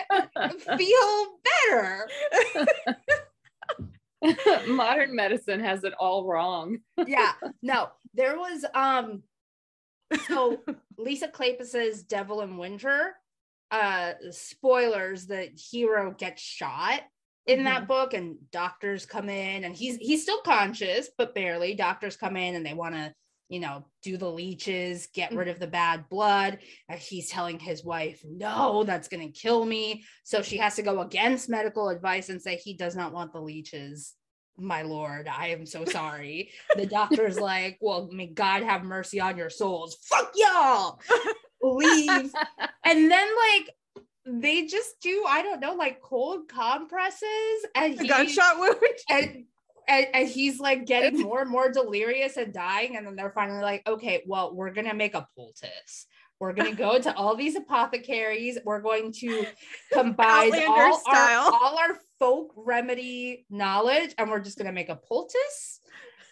feel 0.78 1.38
better. 1.72 2.08
Modern 4.68 5.16
medicine 5.16 5.62
has 5.62 5.84
it 5.84 5.94
all 6.00 6.26
wrong. 6.28 6.78
Yeah. 7.08 7.32
No, 7.64 7.90
there 8.14 8.38
was 8.38 8.64
um 8.76 9.24
So 10.28 10.60
Lisa 10.98 11.28
Kleypas's 11.28 12.04
Devil 12.04 12.42
in 12.42 12.58
Winter, 12.58 13.14
uh 13.70 14.14
spoilers, 14.32 15.28
the 15.28 15.50
hero 15.56 16.14
gets 16.18 16.42
shot 16.42 17.02
in 17.48 17.64
that 17.64 17.88
book 17.88 18.14
and 18.14 18.38
doctors 18.52 19.06
come 19.06 19.30
in 19.30 19.64
and 19.64 19.76
he's 19.76 19.98
he's 19.98 20.24
still 20.24 20.42
conscious 20.42 21.10
but 21.18 21.34
barely. 21.34 21.74
Doctors 21.74 22.16
come 22.16 22.38
in 22.38 22.56
and 22.56 22.66
they 22.66 22.74
want 22.74 22.96
to 22.96 23.14
you 23.50 23.60
know 23.60 23.86
do 24.02 24.16
the 24.18 24.30
leeches 24.30 25.08
get 25.14 25.34
rid 25.34 25.48
of 25.48 25.60
the 25.60 25.68
bad 25.68 26.08
blood. 26.10 26.60
And 26.90 27.00
he's 27.00 27.30
telling 27.30 27.60
his 27.60 27.84
wife 27.84 28.22
no 28.26 28.84
that's 28.84 29.08
going 29.08 29.32
to 29.32 29.40
kill 29.40 29.66
me. 29.66 30.04
So 30.24 30.42
she 30.42 30.58
has 30.58 30.76
to 30.76 30.84
go 30.84 31.02
against 31.02 31.50
medical 31.50 31.90
advice 31.90 32.30
and 32.30 32.42
say 32.42 32.56
he 32.56 32.76
does 32.76 32.96
not 32.96 33.14
want 33.14 33.34
the 33.34 33.42
leeches 33.42 34.14
my 34.58 34.82
lord 34.82 35.28
i 35.28 35.48
am 35.48 35.66
so 35.66 35.86
sorry. 35.86 36.52
The 36.76 36.86
doctor's 36.86 37.40
like 37.40 37.78
well 37.82 38.10
may 38.12 38.28
god 38.28 38.64
have 38.64 38.84
mercy 38.84 39.20
on 39.20 39.38
your 39.38 39.50
souls. 39.50 39.98
Fuck 40.04 40.32
y'all! 40.36 41.00
Leave. 41.62 42.34
And 42.84 43.10
then 43.10 43.28
like 43.38 43.70
they 44.26 44.66
just 44.66 45.00
do 45.02 45.24
i 45.28 45.42
don't 45.42 45.60
know 45.60 45.74
like 45.74 46.02
cold 46.02 46.48
compresses 46.48 47.66
and 47.76 48.00
he, 48.00 48.08
gunshot 48.08 48.60
wound. 48.60 48.76
and, 49.10 49.46
and 49.88 50.08
and 50.14 50.30
he's 50.30 50.60
like 50.60 50.86
getting 50.86 51.22
more 51.24 51.42
and 51.42 51.50
more 51.50 51.72
delirious 51.72 52.38
and 52.38 52.54
dying 52.54 52.98
and 52.98 53.06
then 53.06 53.16
they're 53.16 53.32
finally 53.32 53.62
like 53.62 53.88
okay 53.88 54.24
well 54.28 54.54
we're 54.54 54.72
gonna 54.72 54.94
make 54.94 55.16
a 55.16 55.28
poultice. 55.36 56.08
We're 56.40 56.54
gonna 56.54 56.74
go 56.74 57.00
to 57.00 57.16
all 57.16 57.36
these 57.36 57.56
apothecaries. 57.56 58.58
We're 58.66 58.82
going 58.82 59.12
to 59.20 59.46
combine 59.94 60.52
all 60.68 61.00
our, 61.08 61.54
all 61.54 61.78
our 61.78 62.00
folk 62.22 62.54
remedy 62.56 63.48
knowledge 63.50 64.14
and 64.20 64.30
we're 64.30 64.40
just 64.40 64.56
gonna 64.60 64.72
make 64.72 64.90
a 64.90 64.96
poultice 64.96 65.80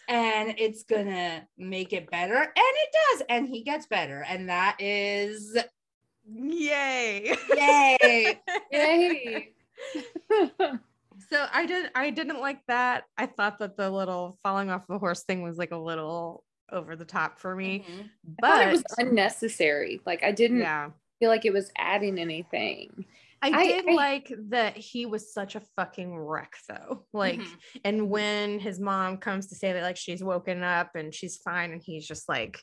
and 0.08 0.54
it's 0.56 0.84
gonna 0.84 1.44
make 1.58 1.92
it 1.92 2.08
better 2.12 2.36
and 2.36 2.52
it 2.56 2.88
does 3.18 3.22
and 3.28 3.48
he 3.48 3.62
gets 3.64 3.86
better 3.86 4.24
and 4.28 4.48
that 4.48 4.76
is 4.78 5.58
Yay. 6.32 7.34
yay 7.56 8.38
Yay. 8.72 9.48
So 11.28 11.46
I 11.52 11.66
didn't 11.66 11.90
I 11.96 12.10
didn't 12.10 12.40
like 12.40 12.60
that. 12.68 13.04
I 13.18 13.26
thought 13.26 13.58
that 13.58 13.76
the 13.76 13.90
little 13.90 14.38
falling 14.44 14.70
off 14.70 14.86
the 14.86 14.98
horse 14.98 15.24
thing 15.24 15.42
was 15.42 15.58
like 15.58 15.72
a 15.72 15.76
little 15.76 16.44
over 16.70 16.94
the 16.94 17.04
top 17.04 17.40
for 17.40 17.56
me. 17.56 17.84
Mhm. 17.88 18.00
I 18.42 18.48
thought 18.48 18.58
But 18.60 18.68
it 18.68 18.70
was 18.72 18.84
unnecessary. 18.98 20.00
Like 20.06 20.22
I 20.22 20.30
didn't 20.30 20.60
yeah. 20.60 20.90
feel 21.18 21.30
like 21.30 21.44
it 21.44 21.52
was 21.52 21.72
adding 21.76 22.18
anything. 22.18 23.04
I, 23.42 23.48
I- 23.50 23.64
did 23.66 23.88
I- 23.88 23.92
like 23.94 24.32
that 24.48 24.76
he 24.76 25.06
was 25.06 25.32
such 25.32 25.54
a 25.56 25.62
fucking 25.76 26.16
wreck 26.18 26.52
though. 26.68 27.06
Like 27.12 27.40
Mhm. 27.40 27.56
and 27.84 28.10
when 28.10 28.58
his 28.60 28.78
mom 28.78 29.16
comes 29.18 29.46
to 29.48 29.54
say 29.54 29.72
that 29.72 29.82
like 29.82 29.96
she's 29.96 30.22
woken 30.22 30.62
up 30.62 30.94
and 30.94 31.14
she's 31.14 31.36
fine 31.38 31.72
and 31.72 31.82
he's 31.82 32.06
just 32.06 32.28
like 32.28 32.60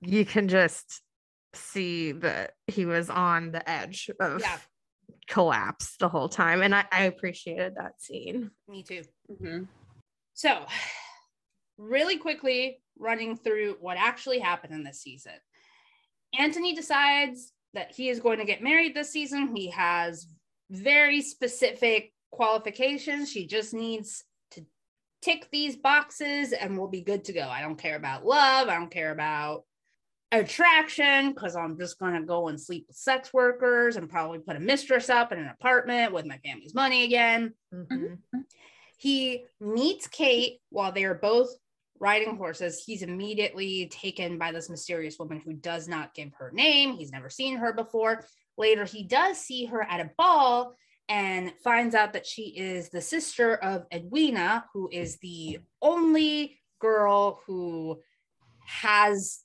you 0.00 0.24
can 0.24 0.48
just 0.48 1.02
see 1.54 2.12
that 2.12 2.52
he 2.66 2.84
was 2.84 3.08
on 3.10 3.52
the 3.52 3.68
edge 3.68 4.10
of 4.20 4.40
Yeah. 4.40 4.58
collapse 5.28 5.96
the 5.98 6.08
whole 6.08 6.28
time 6.28 6.62
and 6.62 6.74
I, 6.74 6.84
I 6.92 7.04
appreciated 7.04 7.74
that 7.76 8.00
scene. 8.00 8.50
me 8.68 8.82
too 8.82 9.02
Mhm. 9.30 9.68
So, 10.34 10.66
really 11.78 12.18
quickly 12.18 12.82
running 12.98 13.36
through 13.36 13.76
what 13.80 13.96
actually 13.96 14.38
happened 14.40 14.74
in 14.74 14.84
this 14.84 15.00
season. 15.00 15.32
Anthony 16.38 16.74
decides 16.74 17.52
that 17.74 17.92
he 17.92 18.08
is 18.08 18.20
going 18.20 18.38
to 18.38 18.44
get 18.44 18.62
married 18.62 18.94
this 18.94 19.10
season. 19.10 19.54
He 19.54 19.70
has 19.70 20.26
very 20.70 21.20
specific 21.20 22.12
qualifications. 22.30 23.30
She 23.30 23.46
just 23.46 23.74
needs 23.74 24.24
to 24.52 24.64
tick 25.22 25.48
these 25.52 25.76
boxes 25.76 26.52
and 26.52 26.78
we'll 26.78 26.88
be 26.88 27.02
good 27.02 27.24
to 27.24 27.32
go. 27.32 27.42
I 27.48 27.60
don't 27.60 27.76
care 27.78 27.96
about 27.96 28.24
love. 28.24 28.68
I 28.68 28.76
don't 28.76 28.90
care 28.90 29.10
about 29.12 29.64
attraction 30.32 31.32
because 31.32 31.54
I'm 31.54 31.78
just 31.78 31.98
going 31.98 32.14
to 32.14 32.22
go 32.26 32.48
and 32.48 32.60
sleep 32.60 32.86
with 32.88 32.96
sex 32.96 33.32
workers 33.32 33.96
and 33.96 34.10
probably 34.10 34.40
put 34.40 34.56
a 34.56 34.60
mistress 34.60 35.08
up 35.08 35.30
in 35.32 35.38
an 35.38 35.48
apartment 35.48 36.12
with 36.12 36.26
my 36.26 36.38
family's 36.38 36.74
money 36.74 37.04
again 37.04 37.52
Mhm. 37.72 38.18
he 38.96 39.44
meets 39.60 40.08
Kate 40.08 40.60
while 40.70 40.90
they 40.90 41.04
are 41.04 41.14
both 41.14 41.50
riding 42.00 42.36
horses. 42.36 42.82
He's 42.84 43.02
immediately 43.02 43.86
taken 43.86 44.38
by 44.38 44.52
this 44.52 44.68
mysterious 44.68 45.18
woman 45.18 45.40
who 45.44 45.54
does 45.54 45.88
not 45.88 46.14
give 46.14 46.32
her 46.34 46.50
name. 46.52 46.96
He's 46.96 47.12
never 47.12 47.30
seen 47.30 47.56
her 47.56 47.72
before. 47.72 48.24
Later, 48.56 48.84
he 48.84 49.04
does 49.04 49.38
see 49.38 49.66
her 49.66 49.82
at 49.82 50.00
a 50.00 50.10
ball 50.16 50.76
and 51.08 51.52
finds 51.62 51.94
out 51.94 52.12
that 52.14 52.26
she 52.26 52.54
is 52.56 52.88
the 52.88 53.00
sister 53.00 53.56
of 53.56 53.86
Edwina, 53.92 54.64
who 54.72 54.88
is 54.90 55.18
the 55.18 55.58
only 55.82 56.58
girl 56.80 57.40
who 57.46 58.00
has 58.66 59.40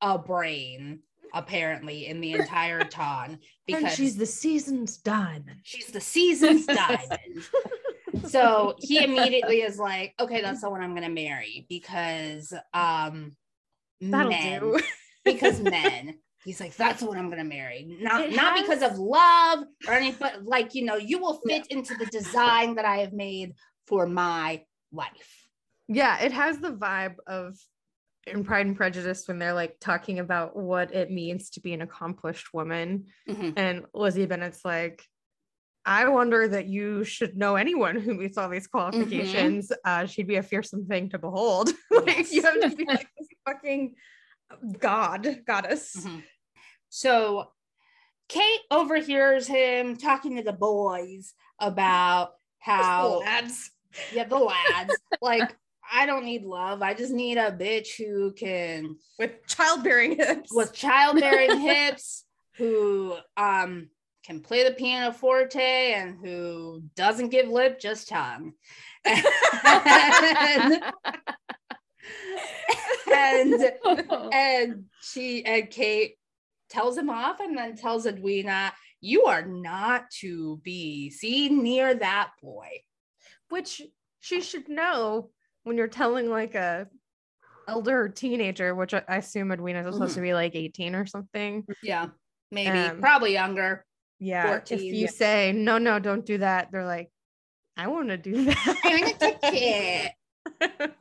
a 0.00 0.18
brain, 0.18 1.00
apparently, 1.34 2.06
in 2.06 2.20
the 2.20 2.32
entire 2.32 2.84
town. 2.84 3.38
And 3.68 3.88
she's 3.90 4.16
the 4.16 4.26
season's 4.26 4.96
diamond. 4.96 5.60
She's 5.62 5.86
the 5.86 6.00
season's 6.00 6.66
diamond. 6.66 7.48
so 8.26 8.74
he 8.80 9.02
immediately 9.02 9.62
is 9.62 9.78
like, 9.78 10.14
okay, 10.20 10.40
that's 10.40 10.60
the 10.62 10.70
one 10.70 10.80
I'm 10.82 10.94
gonna 10.94 11.08
marry 11.08 11.66
because 11.68 12.52
um 12.74 13.36
That'll 14.00 14.30
men, 14.30 14.60
do. 14.60 14.78
because 15.24 15.60
men. 15.60 16.18
He's 16.44 16.60
like, 16.60 16.76
that's 16.76 17.00
the 17.00 17.06
one 17.06 17.18
I'm 17.18 17.28
gonna 17.30 17.44
marry. 17.44 17.96
Not 18.00 18.20
It 18.22 18.36
not 18.36 18.56
has- 18.56 18.62
because 18.66 18.82
of 18.92 18.98
love 18.98 19.64
or 19.86 19.94
anything, 19.94 20.18
but 20.20 20.44
like, 20.44 20.74
you 20.74 20.84
know, 20.84 20.96
you 20.96 21.18
will 21.18 21.40
fit 21.46 21.66
into 21.68 21.94
the 21.96 22.06
design 22.06 22.76
that 22.76 22.84
I 22.84 22.98
have 22.98 23.12
made 23.12 23.54
for 23.86 24.06
my 24.06 24.62
life. 24.92 25.46
Yeah, 25.88 26.18
it 26.20 26.32
has 26.32 26.58
the 26.58 26.72
vibe 26.72 27.16
of 27.26 27.56
in 28.26 28.44
Pride 28.44 28.66
and 28.66 28.76
Prejudice 28.76 29.26
when 29.26 29.38
they're 29.38 29.54
like 29.54 29.76
talking 29.80 30.18
about 30.18 30.54
what 30.54 30.94
it 30.94 31.10
means 31.10 31.50
to 31.50 31.60
be 31.60 31.72
an 31.72 31.80
accomplished 31.82 32.52
woman. 32.52 33.06
Mhm. 33.28 33.54
And 33.56 33.84
Lizzie 33.94 34.26
Bennet's 34.26 34.64
like, 34.64 35.02
I 35.88 36.06
wonder 36.08 36.46
that 36.48 36.66
you 36.66 37.02
should 37.04 37.36
know 37.36 37.56
anyone 37.56 37.96
who 37.98 38.12
meets 38.14 38.36
all 38.36 38.48
these 38.50 38.66
qualifications. 38.66 39.72
Uh, 39.84 40.04
she'd 40.06 40.26
be 40.26 40.36
a 40.36 40.42
fearsome 40.42 40.86
thing 40.86 41.08
to 41.10 41.18
behold. 41.18 41.70
like 41.90 42.30
you 42.30 42.42
have 42.42 42.60
to 42.60 42.68
be 42.76 42.84
like 42.84 43.08
this 43.18 43.28
fucking 43.46 43.94
god, 44.78 45.40
goddess. 45.46 45.96
Mhm. 45.96 46.22
So 46.90 47.50
Kate 48.28 48.60
overhears 48.70 49.46
him 49.46 49.96
talking 49.96 50.36
to 50.36 50.42
the 50.42 50.52
boys 50.52 51.32
about 51.58 52.32
how 52.58 53.20
lads. 53.20 53.70
yeah, 54.12 54.24
the 54.24 54.36
lads. 54.36 54.94
like, 55.22 55.56
I 55.90 56.04
don't 56.04 56.24
need 56.26 56.44
love. 56.44 56.82
I 56.82 56.92
just 56.92 57.12
need 57.12 57.38
a 57.38 57.50
bitch 57.50 57.96
who 57.96 58.32
can 58.32 58.96
With 59.18 59.46
childbearing 59.46 60.16
hips. 60.16 60.50
with 60.52 60.74
childbearing 60.74 61.58
hips, 61.70 62.24
who 62.58 63.16
um 63.38 63.88
can 64.28 64.40
play 64.40 64.62
the 64.62 64.72
pianoforte 64.72 65.58
and 65.58 66.18
who 66.22 66.82
doesn't 66.94 67.30
give 67.30 67.48
lip, 67.48 67.80
just 67.80 68.08
tongue. 68.08 68.52
and, 69.06 69.24
and 73.10 73.72
and 74.32 74.84
she 75.00 75.42
and 75.46 75.70
Kate 75.70 76.16
tells 76.68 76.98
him 76.98 77.08
off 77.08 77.40
and 77.40 77.56
then 77.56 77.74
tells 77.74 78.04
Edwina, 78.06 78.74
you 79.00 79.24
are 79.24 79.46
not 79.46 80.10
to 80.20 80.58
be 80.58 81.08
seen 81.08 81.62
near 81.62 81.94
that 81.94 82.30
boy. 82.42 82.68
which 83.48 83.80
she 84.20 84.42
should 84.42 84.68
know 84.68 85.30
when 85.62 85.78
you're 85.78 85.88
telling 85.88 86.28
like 86.28 86.54
a 86.54 86.86
elder 87.66 88.10
teenager, 88.10 88.74
which 88.74 88.92
I 88.92 89.02
assume 89.08 89.52
Edwina 89.52 89.88
is 89.88 89.94
supposed 89.94 90.16
to 90.16 90.20
be 90.20 90.34
like 90.34 90.54
18 90.54 90.94
or 90.94 91.06
something. 91.06 91.64
Yeah, 91.82 92.08
maybe, 92.50 92.76
Um, 92.76 93.00
probably 93.00 93.32
younger. 93.32 93.86
Yeah. 94.18 94.48
14, 94.48 94.78
if 94.78 94.84
you 94.84 94.92
yeah. 94.92 95.06
say 95.08 95.52
no, 95.52 95.78
no, 95.78 95.98
don't 95.98 96.26
do 96.26 96.38
that, 96.38 96.70
they're 96.72 96.86
like, 96.86 97.10
I 97.76 97.86
want 97.86 98.08
to 98.08 98.16
do 98.16 98.44
that. 98.46 98.80
I'm 98.84 99.00
gonna 99.00 99.14
touch 99.14 99.38
it. 99.42 100.12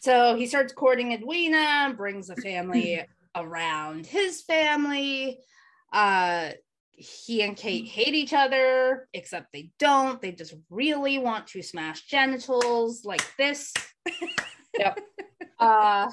So 0.00 0.36
he 0.36 0.46
starts 0.46 0.72
courting 0.72 1.12
Edwina, 1.12 1.92
brings 1.96 2.28
the 2.28 2.36
family 2.36 3.04
around 3.34 4.06
his 4.06 4.42
family. 4.42 5.40
Uh 5.92 6.50
he 6.92 7.42
and 7.42 7.56
Kate 7.56 7.86
hate 7.86 8.14
each 8.14 8.32
other, 8.32 9.08
except 9.12 9.52
they 9.52 9.70
don't. 9.78 10.20
They 10.20 10.32
just 10.32 10.54
really 10.70 11.18
want 11.18 11.46
to 11.48 11.62
smash 11.62 12.06
genitals 12.06 13.04
like 13.04 13.24
this. 13.36 13.72
Yep. 14.78 15.00
Uh 15.58 16.08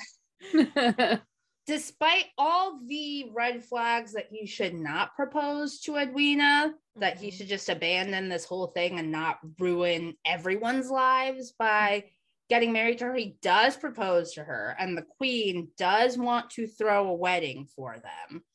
despite 1.65 2.25
all 2.37 2.79
the 2.85 3.31
red 3.33 3.63
flags 3.63 4.13
that 4.13 4.27
he 4.29 4.45
should 4.45 4.73
not 4.73 5.15
propose 5.15 5.79
to 5.81 5.97
Edwina, 5.97 6.75
that 6.95 7.17
he 7.17 7.29
Mhm. 7.29 7.33
should 7.33 7.47
just 7.47 7.69
abandon 7.69 8.29
this 8.29 8.45
whole 8.45 8.67
thing 8.67 8.99
and 8.99 9.11
not 9.11 9.39
ruin 9.59 10.15
everyone's 10.25 10.89
lives 10.89 11.51
by 11.53 12.11
getting 12.49 12.71
married 12.71 12.99
to 12.99 13.05
her, 13.05 13.15
he 13.15 13.37
does 13.41 13.75
propose 13.75 14.33
to 14.33 14.43
her, 14.43 14.75
and 14.77 14.95
the 14.95 15.01
queen 15.17 15.71
does 15.77 16.17
want 16.17 16.51
to 16.51 16.67
throw 16.67 17.07
a 17.07 17.13
wedding 17.13 17.65
for 17.65 17.97
them. 17.99 18.45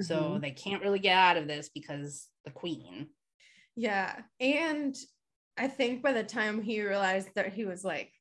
So 0.00 0.32
Mhm. 0.32 0.40
they 0.40 0.50
can't 0.50 0.82
really 0.82 0.98
get 0.98 1.16
out 1.16 1.36
of 1.36 1.46
this 1.46 1.68
because 1.68 2.28
the 2.44 2.50
queen. 2.50 3.14
Yeah. 3.76 4.24
And 4.40 4.96
I 5.56 5.68
think 5.68 6.02
by 6.02 6.12
the 6.12 6.24
time 6.24 6.60
he 6.60 6.82
realized 6.82 7.32
that 7.34 7.52
he 7.52 7.64
was 7.64 7.84
like 7.84 8.12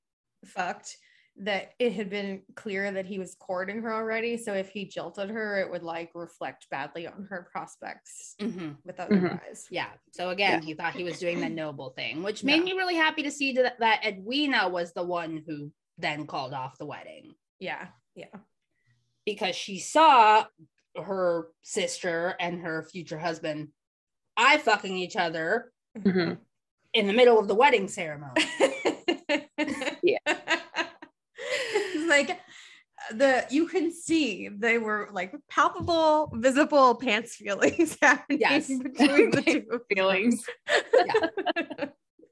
fucked, 0.45 0.95
that 1.37 1.71
it 1.79 1.91
had 1.93 2.09
been 2.09 2.41
clear 2.55 2.89
that 2.91 3.05
he 3.05 3.19
was 3.19 3.35
courting 3.35 3.81
her 3.81 3.93
already. 3.93 4.37
So 4.37 4.53
if 4.53 4.69
he 4.69 4.85
jilted 4.85 5.29
her, 5.29 5.59
it 5.59 5.69
would 5.69 5.83
like 5.83 6.11
reflect 6.15 6.69
badly 6.69 7.07
on 7.07 7.27
her 7.29 7.49
prospects 7.51 8.35
Mhm. 8.39 8.77
with 8.85 8.99
other 9.01 9.15
Mhm. 9.17 9.39
guys. 9.45 9.67
Yeah. 9.69 9.89
So 10.11 10.29
again, 10.29 10.61
he 10.61 10.73
thought 10.75 10.93
he 10.95 11.03
was 11.03 11.19
doing 11.19 11.41
the 11.41 11.49
noble 11.49 11.89
thing, 11.89 12.23
which 12.23 12.43
made 12.43 12.63
me 12.63 12.71
really 12.71 12.95
happy 12.95 13.23
to 13.23 13.31
see 13.31 13.51
that, 13.53 13.79
that 13.79 14.05
Edwina 14.05 14.69
was 14.69 14.93
the 14.93 15.03
one 15.03 15.43
who 15.45 15.73
then 15.97 16.25
called 16.25 16.53
off 16.53 16.77
the 16.77 16.85
wedding 16.85 17.35
Yeah. 17.59 17.89
Yeah. 18.15 18.27
because 19.25 19.57
she 19.57 19.79
saw 19.79 20.45
her 20.95 21.49
sister 21.63 22.37
and 22.39 22.61
her 22.61 22.83
future 22.83 23.19
husband 23.19 23.73
eye 24.37 24.57
fucking 24.57 24.95
each 24.95 25.17
other 25.17 25.73
Mhm. 25.97 26.39
in 26.93 27.07
the 27.07 27.13
middle 27.13 27.37
of 27.39 27.49
the 27.49 27.55
wedding 27.55 27.89
ceremony. 27.89 28.35
Yeah. 30.03 30.19
Like 32.09 32.39
the 33.11 33.45
you 33.49 33.67
can 33.67 33.91
see 33.93 34.47
they 34.49 34.77
were 34.77 35.09
like 35.11 35.33
palpable, 35.49 36.31
visible 36.33 36.95
pants 36.95 37.35
feelings 37.35 37.97
happening 38.01 38.39
Yes. 38.41 38.67
between 38.83 39.31
the 39.31 39.41
two. 39.41 39.81
Feelings. 39.93 40.43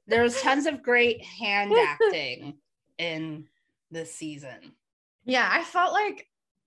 There's 0.06 0.40
tons 0.42 0.66
of 0.66 0.82
great 0.82 1.22
hand 1.24 1.72
acting 1.76 2.54
in 2.98 3.46
this 3.90 4.14
season. 4.14 4.72
Yeah, 5.24 5.48
I 5.50 5.62
felt 5.64 5.92
like 5.92 6.26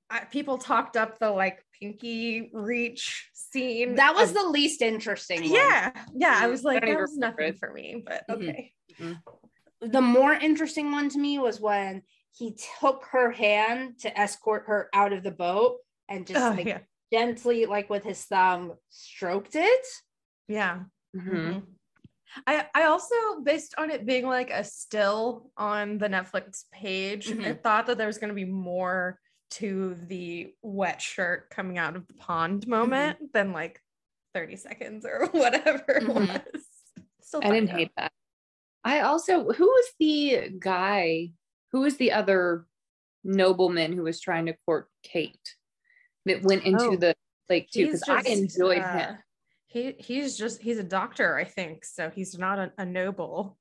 uh, 0.10 0.22
people 0.32 0.58
talked 0.58 0.98
up 0.98 1.20
the 1.20 1.30
like 1.30 1.64
pinky 1.80 2.50
reach 2.54 3.30
scene. 3.34 3.96
That 3.96 4.16
was 4.16 4.30
of- 4.30 4.36
the 4.38 4.44
least 4.48 4.82
interesting 4.82 5.42
one. 5.42 5.52
yeah, 5.52 5.92
yeah. 6.16 6.40
I 6.42 6.48
was 6.48 6.64
like, 6.64 6.84
that 6.86 7.00
was 7.00 7.16
nothing 7.16 7.50
it. 7.50 7.60
for 7.60 7.72
me, 7.72 8.04
but 8.06 8.24
Mhm. 8.30 8.34
okay. 8.36 8.74
The 9.82 10.02
more 10.02 10.34
interesting 10.34 10.92
one 10.92 11.10
to 11.10 11.20
me 11.20 11.38
was 11.38 11.62
when 11.62 12.02
he 12.34 12.58
took 12.80 13.06
her 13.12 13.32
hand 13.32 14.00
to 14.00 14.20
escort 14.20 14.66
her 14.68 14.90
out 14.94 15.14
of 15.14 15.24
the 15.24 15.32
boat 15.32 15.78
and 16.10 16.28
just 16.28 16.40
Oh, 16.46 16.50
like 16.56 16.66
yeah, 16.68 16.80
gently, 17.12 17.66
like 17.66 17.90
with 17.90 18.04
his 18.04 18.24
thumb, 18.26 18.74
stroked 18.90 19.56
it. 19.56 19.86
yeah. 20.48 20.84
Mhm. 21.16 21.32
Mhm. 21.32 21.64
I 22.46 22.68
I 22.76 22.84
also 22.84 23.16
based 23.42 23.74
on 23.78 23.90
it 23.90 24.06
being 24.06 24.26
like 24.28 24.50
a 24.52 24.64
still 24.64 25.52
on 25.58 25.98
the 25.98 26.10
Netflix 26.10 26.66
page, 26.72 27.30
I 27.30 27.34
Mhm. 27.34 27.64
thought 27.64 27.86
that 27.88 27.98
there 27.98 28.08
was 28.08 28.18
going 28.18 28.30
to 28.30 28.36
be 28.36 28.46
more 28.46 29.20
to 29.52 29.96
the 30.08 30.54
wet 30.62 31.02
shirt 31.02 31.50
coming 31.50 31.78
out 31.78 31.96
of 31.96 32.06
the 32.08 32.14
pond 32.16 32.68
moment 32.68 33.32
than 33.34 33.54
like 33.54 33.82
30 34.34 34.58
seconds 34.58 35.06
or 35.06 35.28
whatever 35.32 35.84
it 35.88 36.04
Mhm. 36.04 36.44
was. 36.54 36.68
Still 37.22 37.42
I 37.44 37.50
didn't 37.52 37.70
fine, 37.70 37.78
hate 37.78 37.92
that. 37.98 38.12
I 38.84 39.00
also, 39.02 39.52
who 39.52 39.66
was 39.66 39.86
the 40.00 40.50
guy? 40.60 41.32
Who 41.78 41.82
was 41.84 41.98
the 41.98 42.12
other 42.14 42.66
nobleman 43.24 43.94
who 43.94 44.02
was 44.02 44.20
trying 44.20 44.48
to 44.48 44.56
court 44.66 44.88
Kate 45.04 45.56
that 46.26 46.42
went 46.42 46.64
into 46.64 46.86
Oh, 46.86 46.96
the 46.96 47.14
lake 47.52 47.70
too? 47.70 47.86
Because 47.86 48.02
I 48.10 48.22
enjoyed 48.22 48.80
uh, 48.82 48.98
him. 48.98 49.18
He 49.68 49.94
he's 50.00 50.36
just 50.36 50.60
he's 50.60 50.80
a 50.80 50.84
doctor, 50.84 51.36
I 51.38 51.44
think. 51.44 51.86
So 51.86 52.10
he's 52.10 52.36
not 52.36 52.58
a, 52.58 52.72
a 52.80 52.86
noble. 52.86 53.60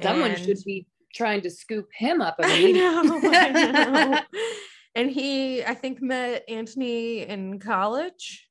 Someone 0.00 0.30
and- 0.30 0.42
should 0.42 0.64
be 0.64 0.86
trying 1.14 1.42
to 1.42 1.50
scoop 1.50 1.88
him 1.92 2.22
up 2.22 2.36
I 2.42 2.54
immediately. 2.54 2.80
know, 2.80 3.20
I 3.24 3.50
know. 4.12 4.20
and 4.94 5.10
he, 5.10 5.62
I 5.62 5.74
think, 5.74 6.00
met 6.00 6.44
Anthony 6.48 7.20
in 7.20 7.58
college 7.58 8.48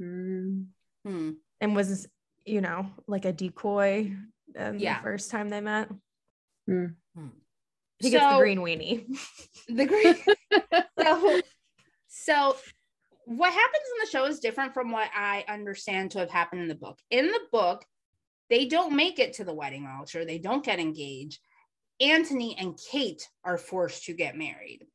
Mm. 0.00 0.68
Hmm. 1.04 1.30
and 1.60 1.76
was, 1.76 2.06
you 2.46 2.62
know, 2.62 2.86
like 3.06 3.26
a 3.26 3.32
decoy. 3.34 4.16
um, 4.58 4.78
Yeah. 4.78 4.96
the 4.96 5.02
first 5.02 5.30
time 5.30 5.50
they 5.50 5.60
met, 5.60 5.90
Mm. 6.70 6.94
He 8.00 8.10
gets 8.10 8.24
the 8.24 8.30
So- 8.30 8.38
green 8.38 8.58
weenie. 8.58 9.06
the 9.68 9.86
green 9.86 10.14
so 10.98 11.40
so 12.08 12.56
what 13.24 13.52
happens 13.52 13.84
in 13.92 14.04
the 14.04 14.10
show 14.10 14.24
is 14.26 14.38
different 14.38 14.72
from 14.72 14.92
what 14.92 15.08
i 15.14 15.44
understand 15.48 16.12
to 16.12 16.20
have 16.20 16.30
happened 16.30 16.62
in 16.62 16.68
the 16.68 16.74
book. 16.74 16.98
In 17.10 17.26
the 17.26 17.40
book 17.50 17.84
they 18.48 18.66
don't 18.66 18.94
make 18.94 19.18
it 19.18 19.32
to 19.34 19.44
the 19.44 19.54
wedding 19.54 19.86
altar. 19.86 20.24
They 20.24 20.38
don't 20.38 20.64
get 20.64 20.78
engaged. 20.78 21.40
Anthony 22.00 22.56
and 22.56 22.78
kate 22.92 23.28
are 23.44 23.58
forced 23.58 24.04
to 24.04 24.12
get 24.12 24.36
married. 24.36 24.86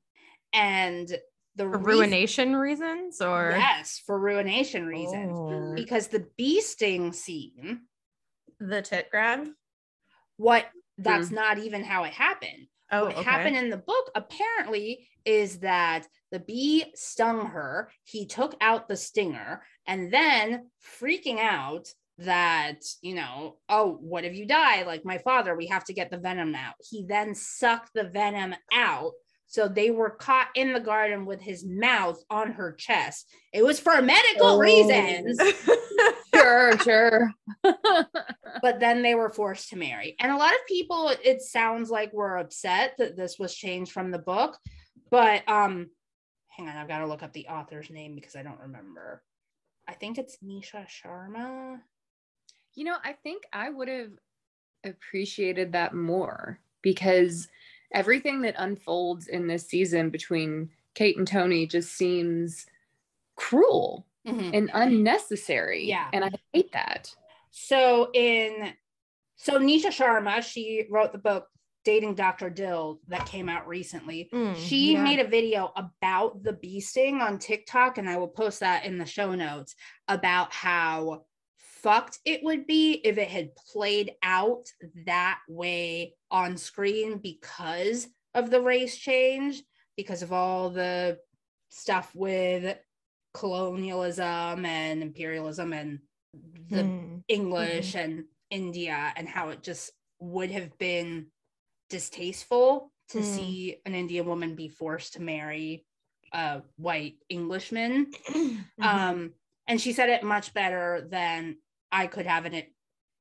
And 0.53 1.07
the 1.55 1.63
For 1.63 1.77
reason- 1.77 1.83
ruination 1.83 2.55
reasons, 2.55 3.19
or? 3.19 3.55
Yes 3.57 4.01
for 4.05 4.17
ruination 4.17 4.85
reasons. 4.85 5.31
Oh. 5.33 5.73
because 5.75 6.07
the 6.07 6.27
bee 6.37 6.61
sting 6.61 7.11
scene 7.11 7.81
the 8.59 8.81
tit 8.81 9.09
grab. 9.11 9.47
what 10.37 10.65
that's 10.97 11.29
hmm. 11.29 11.35
not 11.35 11.57
even 11.57 11.83
how 11.83 12.03
it 12.03 12.13
happened 12.13 12.67
Oh, 12.91 13.05
what 13.05 13.15
okay. 13.15 13.23
happened 13.23 13.57
in 13.57 13.69
the 13.69 13.77
book 13.77 14.11
apparently 14.15 15.07
is 15.25 15.59
that 15.59 16.07
the 16.31 16.39
bee 16.39 16.85
stung 16.95 17.47
her. 17.47 17.89
He 18.03 18.25
took 18.25 18.55
out 18.61 18.87
the 18.87 18.97
stinger 18.97 19.63
and 19.87 20.11
then 20.11 20.67
freaking 21.01 21.39
out 21.39 21.87
that, 22.17 22.83
you 23.01 23.15
know, 23.15 23.57
oh, 23.69 23.97
what 24.01 24.25
if 24.25 24.35
you 24.35 24.45
die? 24.45 24.83
Like 24.83 25.05
my 25.05 25.17
father, 25.19 25.55
we 25.55 25.67
have 25.67 25.85
to 25.85 25.93
get 25.93 26.11
the 26.11 26.17
venom 26.17 26.53
out. 26.55 26.75
He 26.81 27.05
then 27.07 27.33
sucked 27.35 27.91
the 27.93 28.03
venom 28.03 28.55
out. 28.73 29.11
So 29.47 29.67
they 29.67 29.91
were 29.91 30.11
caught 30.11 30.47
in 30.55 30.71
the 30.71 30.79
garden 30.79 31.25
with 31.25 31.41
his 31.41 31.65
mouth 31.65 32.21
on 32.29 32.53
her 32.53 32.73
chest. 32.73 33.27
It 33.53 33.65
was 33.65 33.79
for 33.79 34.01
medical 34.01 34.47
Oh. 34.47 34.59
reasons, 34.59 35.37
sure, 36.41 36.77
sure. 36.79 37.33
but 38.61 38.79
then 38.79 39.01
they 39.01 39.15
were 39.15 39.29
forced 39.29 39.69
to 39.69 39.75
marry. 39.75 40.15
And 40.19 40.31
a 40.31 40.37
lot 40.37 40.53
of 40.53 40.67
people, 40.67 41.11
it 41.23 41.41
sounds 41.41 41.89
like 41.89 42.13
were 42.13 42.37
upset 42.37 42.95
that 42.97 43.15
this 43.15 43.37
was 43.39 43.55
changed 43.55 43.91
from 43.91 44.11
the 44.11 44.19
book. 44.19 44.57
But 45.09 45.47
um, 45.47 45.89
hang 46.49 46.69
on, 46.69 46.77
I've 46.77 46.87
got 46.87 46.99
to 46.99 47.07
look 47.07 47.23
up 47.23 47.33
the 47.33 47.47
author's 47.47 47.89
name 47.89 48.15
because 48.15 48.35
I 48.35 48.43
don't 48.43 48.59
remember. 48.59 49.23
I 49.87 49.93
think 49.93 50.17
it's 50.17 50.37
Nisha 50.43 50.85
Sharma. 50.87 51.79
You 52.75 52.85
know, 52.85 52.95
I 53.03 53.13
think 53.13 53.43
I 53.51 53.69
would 53.69 53.87
have 53.87 54.11
appreciated 54.85 55.73
that 55.73 55.93
more 55.93 56.59
because 56.81 57.47
everything 57.93 58.41
that 58.41 58.55
unfolds 58.57 59.27
in 59.27 59.47
this 59.47 59.67
season 59.67 60.09
between 60.09 60.69
Kate 60.93 61.17
and 61.17 61.27
Tony 61.27 61.67
just 61.67 61.95
seems 61.95 62.65
cruel 63.35 64.05
and 64.25 64.71
unnecessary. 64.73 65.85
Yeah. 65.85 66.07
And 66.13 66.25
I 66.25 66.31
hate 66.53 66.71
that. 66.73 67.13
So 67.51 68.09
in 68.13 68.73
so 69.35 69.59
Nisha 69.59 69.87
Sharma, 69.87 70.43
she 70.43 70.85
wrote 70.89 71.11
the 71.11 71.17
book 71.17 71.47
Dating 71.83 72.13
Dr. 72.13 72.49
Dil 72.49 72.99
that 73.07 73.25
came 73.25 73.49
out 73.49 73.67
recently. 73.67 74.29
Mm, 74.33 74.55
she 74.55 74.93
yeah. 74.93 75.03
made 75.03 75.19
a 75.19 75.27
video 75.27 75.71
about 75.75 76.43
the 76.43 76.53
bee 76.53 76.79
sting 76.79 77.21
on 77.21 77.39
TikTok, 77.39 77.97
and 77.97 78.07
I 78.07 78.17
will 78.17 78.27
post 78.27 78.59
that 78.59 78.85
in 78.85 78.97
the 78.97 79.05
show 79.05 79.33
notes 79.33 79.75
about 80.07 80.53
how 80.53 81.25
fucked 81.57 82.19
it 82.23 82.43
would 82.43 82.67
be 82.67 82.93
if 83.03 83.17
it 83.17 83.29
had 83.29 83.55
played 83.55 84.11
out 84.21 84.67
that 85.07 85.39
way 85.49 86.13
on 86.29 86.55
screen 86.57 87.17
because 87.17 88.07
of 88.35 88.51
the 88.51 88.61
race 88.61 88.95
change, 88.95 89.63
because 89.97 90.21
of 90.21 90.31
all 90.31 90.69
the 90.69 91.17
stuff 91.69 92.11
with 92.13 92.77
colonialism 93.33 94.65
and 94.65 95.01
imperialism 95.01 95.73
and 95.73 95.99
the 96.69 96.83
Mm. 96.83 97.23
English 97.27 97.95
and 97.95 98.25
India 98.49 99.13
and 99.15 99.27
how 99.27 99.49
it 99.49 99.63
just 99.63 99.91
would 100.19 100.51
have 100.51 100.77
been 100.77 101.31
distasteful 101.89 102.91
to 103.09 103.19
Mm. 103.19 103.23
see 103.23 103.81
an 103.85 103.95
Indian 103.95 104.25
woman 104.25 104.55
be 104.55 104.69
forced 104.69 105.13
to 105.13 105.21
marry 105.21 105.85
a 106.33 106.61
white 106.77 107.17
Englishman. 107.29 108.11
Mhm. 108.27 108.65
Um, 108.79 109.33
and 109.67 109.79
she 109.81 109.91
said 109.93 110.09
it 110.09 110.23
much 110.23 110.53
better 110.53 111.07
than 111.09 111.57
I 111.91 112.07
could 112.07 112.25
have 112.25 112.45
in 112.45 112.53
it. 112.53 112.73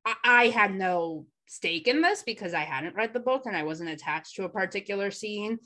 I, 0.05 0.15
I 0.23 0.47
had 0.47 0.73
no 0.73 1.27
stake 1.47 1.87
in 1.87 2.01
this 2.01 2.23
because 2.23 2.53
I 2.53 2.61
hadn't 2.61 2.95
read 2.95 3.13
the 3.13 3.19
book 3.19 3.45
and 3.45 3.55
I 3.55 3.63
wasn't 3.63 3.89
attached 3.89 4.35
to 4.35 4.45
a 4.45 4.49
particular 4.49 5.11
scene. 5.11 5.59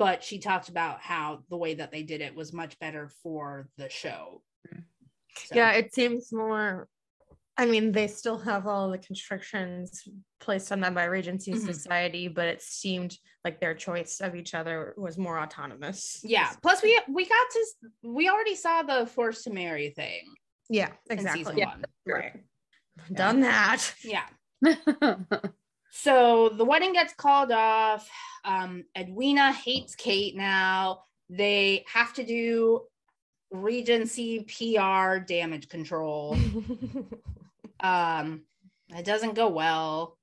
But 0.00 0.24
she 0.24 0.38
talked 0.38 0.70
about 0.70 1.00
how 1.02 1.40
the 1.50 1.58
way 1.58 1.74
that 1.74 1.92
they 1.92 2.02
did 2.02 2.22
it 2.22 2.34
was 2.34 2.54
much 2.54 2.78
better 2.78 3.10
for 3.22 3.68
the 3.76 3.88
show. 3.90 4.42
So- 5.36 5.54
Yeah, 5.54 5.72
it 5.72 5.92
seems 5.94 6.32
more. 6.32 6.88
I 7.58 7.66
mean, 7.66 7.92
they 7.92 8.06
still 8.06 8.38
have 8.38 8.66
all 8.66 8.90
the 8.90 8.96
constrictions 8.96 10.08
placed 10.40 10.72
on 10.72 10.80
them 10.80 10.94
by 10.94 11.04
Regency 11.04 11.52
Mhm. 11.52 11.66
Society, 11.66 12.28
but 12.28 12.48
it 12.48 12.62
seemed 12.62 13.18
like 13.44 13.60
their 13.60 13.74
choice 13.74 14.20
of 14.22 14.34
each 14.34 14.54
other 14.54 14.94
was 14.96 15.18
more 15.18 15.38
autonomous. 15.38 16.20
yeah 16.24 16.52
plus 16.62 16.82
we 16.82 16.98
we 17.08 17.26
got 17.26 17.46
to 17.50 17.66
we 18.02 18.28
already 18.30 18.54
saw 18.54 18.82
the 18.82 19.06
forced 19.06 19.44
to 19.44 19.50
marry 19.50 19.90
thing 19.90 20.24
Yeah, 20.70 20.92
exactly. 21.10 21.54
Yeah. 21.58 21.68
one 21.68 21.84
Right. 22.06 22.42
Done 23.12 23.40
that. 23.40 23.94
yeah 24.02 24.28
so 25.92 26.48
the 26.50 26.64
wedding 26.64 26.92
gets 26.92 27.14
called 27.14 27.52
off. 27.52 28.08
Um 28.44 28.84
edwina 28.96 29.52
hates 29.52 29.94
kate 29.94 30.36
now. 30.36 31.02
They 31.28 31.84
have 31.92 32.12
to 32.14 32.24
do 32.24 32.82
regency 33.50 34.44
pr 34.44 35.18
damage 35.18 35.68
control. 35.68 36.36
Um 37.82 38.42
it 38.90 39.06
doesn't 39.06 39.34
go 39.34 39.48
well. 39.48 40.18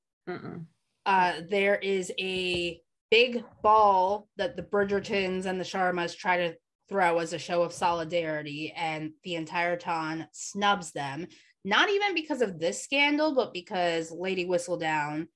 Uh 1.05 1.41
there 1.49 1.75
is 1.75 2.11
a 2.19 2.79
big 3.09 3.43
ball 3.63 4.27
that 4.37 4.55
the 4.55 4.63
Bridgertons 4.63 5.45
and 5.45 5.59
the 5.59 5.65
Sharmas 5.65 6.15
try 6.15 6.37
to 6.37 6.55
throw 6.89 7.19
as 7.19 7.33
a 7.33 7.39
show 7.39 7.63
of 7.63 7.73
solidarity, 7.73 8.73
and 8.75 9.11
the 9.23 9.35
entire 9.35 9.75
town 9.75 10.27
snubs 10.31 10.91
them. 10.91 11.27
Not 11.65 11.89
even 11.89 12.13
because 12.13 12.41
of 12.41 12.59
this 12.59 12.83
scandal, 12.83 13.35
but 13.35 13.53
because 13.53 14.11
Lady 14.11 14.45
Whistledown 14.45 15.27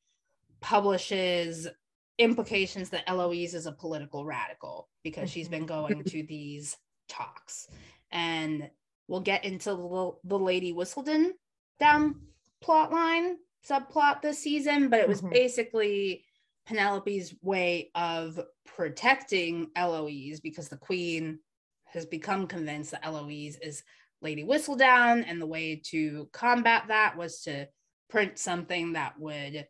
publishes 0.61 1.67
implications 2.17 2.89
that 2.91 3.03
Eloise 3.09 3.53
is 3.53 3.65
a 3.65 3.71
political 3.71 4.25
radical 4.25 4.87
because 5.03 5.29
she's 5.29 5.49
been 5.49 5.65
going 5.65 6.03
to 6.03 6.23
these 6.23 6.77
talks. 7.09 7.67
And 8.11 8.69
we'll 9.07 9.21
get 9.21 9.43
into 9.43 9.71
the, 9.71 10.11
the 10.23 10.39
Lady 10.39 10.73
Whistledown 10.73 11.31
down 11.79 12.21
plot 12.61 12.91
line 12.91 13.37
subplot 13.67 14.21
this 14.21 14.39
season, 14.39 14.89
but 14.89 14.99
it 14.99 15.07
was 15.07 15.21
Mhm. 15.21 15.31
basically 15.31 16.25
Penelope's 16.67 17.33
way 17.41 17.91
of 17.95 18.39
protecting 18.65 19.71
Eloise 19.75 20.39
because 20.39 20.69
the 20.69 20.77
queen 20.77 21.39
has 21.85 22.05
become 22.05 22.47
convinced 22.47 22.91
that 22.91 23.05
Eloise 23.05 23.57
is 23.57 23.83
Lady 24.21 24.43
Whistledown, 24.43 25.23
and 25.27 25.41
the 25.41 25.47
way 25.47 25.75
to 25.85 26.29
combat 26.31 26.87
that 26.87 27.17
was 27.17 27.41
to 27.41 27.67
print 28.09 28.37
something 28.37 28.93
that 28.93 29.19
would 29.19 29.67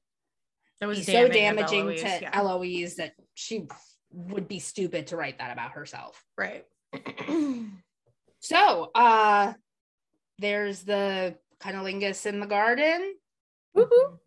That 0.81 0.87
be 0.87 0.97
was 0.97 1.05
so 1.05 1.13
damning 1.13 1.29
of 1.29 1.33
damaging 1.33 1.79
Eloise, 1.81 2.01
to 2.01 2.07
yeah. 2.07 2.29
Eloise 2.33 2.95
that 2.95 3.13
she 3.35 3.67
would 4.11 4.47
be 4.47 4.59
stupid 4.59 5.07
to 5.07 5.15
write 5.15 5.37
that 5.37 5.53
about 5.53 5.71
herself. 5.71 6.21
Right. 6.37 6.65
So, 8.43 8.89
uh, 8.95 9.53
there's 10.39 10.81
the 10.81 11.35
cunnilingus 11.59 12.25
in 12.25 12.39
the 12.39 12.47
garden. 12.47 13.13
Woohoo. 13.77 14.17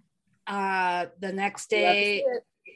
Uh, 0.47 1.07
the 1.19 1.33
next 1.33 1.69
day. 1.69 2.25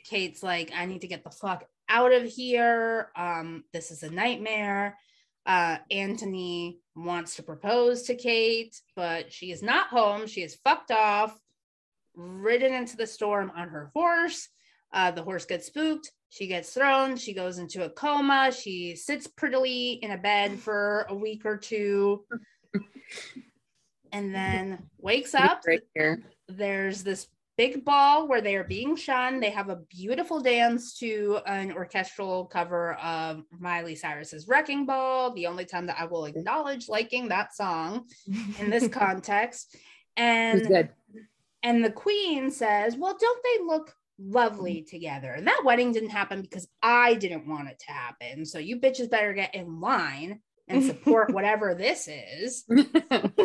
Kate's 0.04 0.42
like, 0.42 0.72
I 0.74 0.86
need 0.86 1.02
to 1.02 1.06
get 1.06 1.22
the 1.22 1.30
fuck 1.30 1.64
out 1.88 2.12
of 2.12 2.24
here. 2.24 3.10
Um, 3.16 3.64
this 3.72 3.90
is 3.90 4.02
a 4.02 4.10
nightmare. 4.10 4.98
Uh, 5.46 5.78
Anthony 5.90 6.80
wants 6.96 7.36
to 7.36 7.42
propose 7.42 8.02
to 8.04 8.14
Kate, 8.14 8.76
but 8.96 9.32
she 9.32 9.52
is 9.52 9.62
not 9.62 9.88
home. 9.88 10.26
She 10.26 10.42
is 10.42 10.58
fucked 10.64 10.90
off, 10.90 11.38
ridden 12.18 12.74
into 12.74 12.96
the 12.96 13.06
storm 13.06 13.50
on 13.56 13.68
her 13.68 13.90
horse. 13.94 14.48
Uh, 14.92 15.10
the 15.10 15.22
horse 15.22 15.44
gets 15.44 15.66
spooked. 15.66 16.10
She 16.30 16.46
gets 16.46 16.74
thrown. 16.74 17.16
She 17.16 17.32
goes 17.32 17.58
into 17.58 17.84
a 17.84 17.90
coma. 17.90 18.52
She 18.52 18.96
sits 18.96 19.26
prettily 19.26 19.92
in 20.02 20.10
a 20.10 20.18
bed 20.18 20.58
for 20.58 21.06
a 21.08 21.14
week 21.14 21.46
or 21.46 21.56
two. 21.56 22.24
And 24.12 24.34
then 24.34 24.88
wakes 24.98 25.34
up 25.34 25.62
right 25.66 25.80
here. 25.94 26.22
there's 26.48 27.02
this 27.02 27.28
big 27.58 27.84
ball 27.84 28.28
where 28.28 28.40
they 28.40 28.56
are 28.56 28.64
being 28.64 28.96
shunned. 28.96 29.42
They 29.42 29.50
have 29.50 29.68
a 29.68 29.76
beautiful 29.90 30.40
dance 30.40 30.96
to 30.98 31.40
an 31.44 31.72
orchestral 31.72 32.46
cover 32.46 32.94
of 32.94 33.42
Miley 33.58 33.96
Cyrus's 33.96 34.48
Wrecking 34.48 34.86
Ball, 34.86 35.34
the 35.34 35.46
only 35.46 35.64
time 35.64 35.86
that 35.86 35.96
I 35.98 36.06
will 36.06 36.24
acknowledge 36.24 36.88
liking 36.88 37.28
that 37.28 37.54
song 37.54 38.06
in 38.58 38.70
this 38.70 38.88
context. 38.92 39.76
And. 40.16 40.88
And 41.62 41.84
the 41.84 41.90
queen 41.90 42.50
says, 42.50 42.96
"Well, 42.96 43.16
don't 43.18 43.42
they 43.42 43.64
look 43.64 43.94
lovely 44.18 44.82
mm. 44.82 44.90
together?" 44.90 45.32
And 45.32 45.46
that 45.46 45.62
wedding 45.64 45.92
didn't 45.92 46.10
happen 46.10 46.42
because 46.42 46.68
I 46.82 47.14
didn't 47.14 47.48
want 47.48 47.68
it 47.68 47.78
to 47.86 47.92
happen. 47.92 48.44
So 48.44 48.58
you 48.58 48.80
bitches 48.80 49.10
better 49.10 49.32
get 49.32 49.54
in 49.54 49.80
line 49.80 50.40
and 50.68 50.84
support 50.84 51.30
whatever 51.32 51.74
this 51.74 52.08
is. 52.08 52.64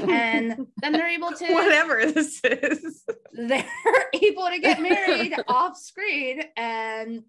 And 0.03 0.67
then 0.81 0.91
they're 0.91 1.07
able 1.07 1.31
to 1.31 1.53
Whatever 1.53 2.05
this 2.11 2.41
is. 2.43 3.03
they're 3.31 3.65
able 4.13 4.47
to 4.47 4.59
get 4.59 4.81
married 4.81 5.33
off 5.47 5.77
screen 5.77 6.43
and 6.55 7.23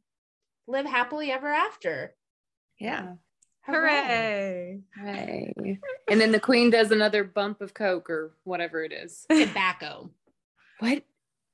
live 0.67 0.87
happily 0.87 1.31
ever 1.31 1.49
after. 1.49 2.15
yeah. 2.79 3.15
Hooray. 3.67 4.81
Hooray. 4.95 5.79
And 6.11 6.21
then 6.21 6.33
the 6.33 6.41
queen 6.41 6.69
does 6.69 6.91
another 6.91 7.25
bump 7.25 7.63
of 7.63 7.73
coke 7.73 8.11
or 8.11 8.37
whatever 8.45 8.85
it 8.85 8.93
is. 8.93 9.25
Tobacco. 9.31 10.11
What? 10.81 11.03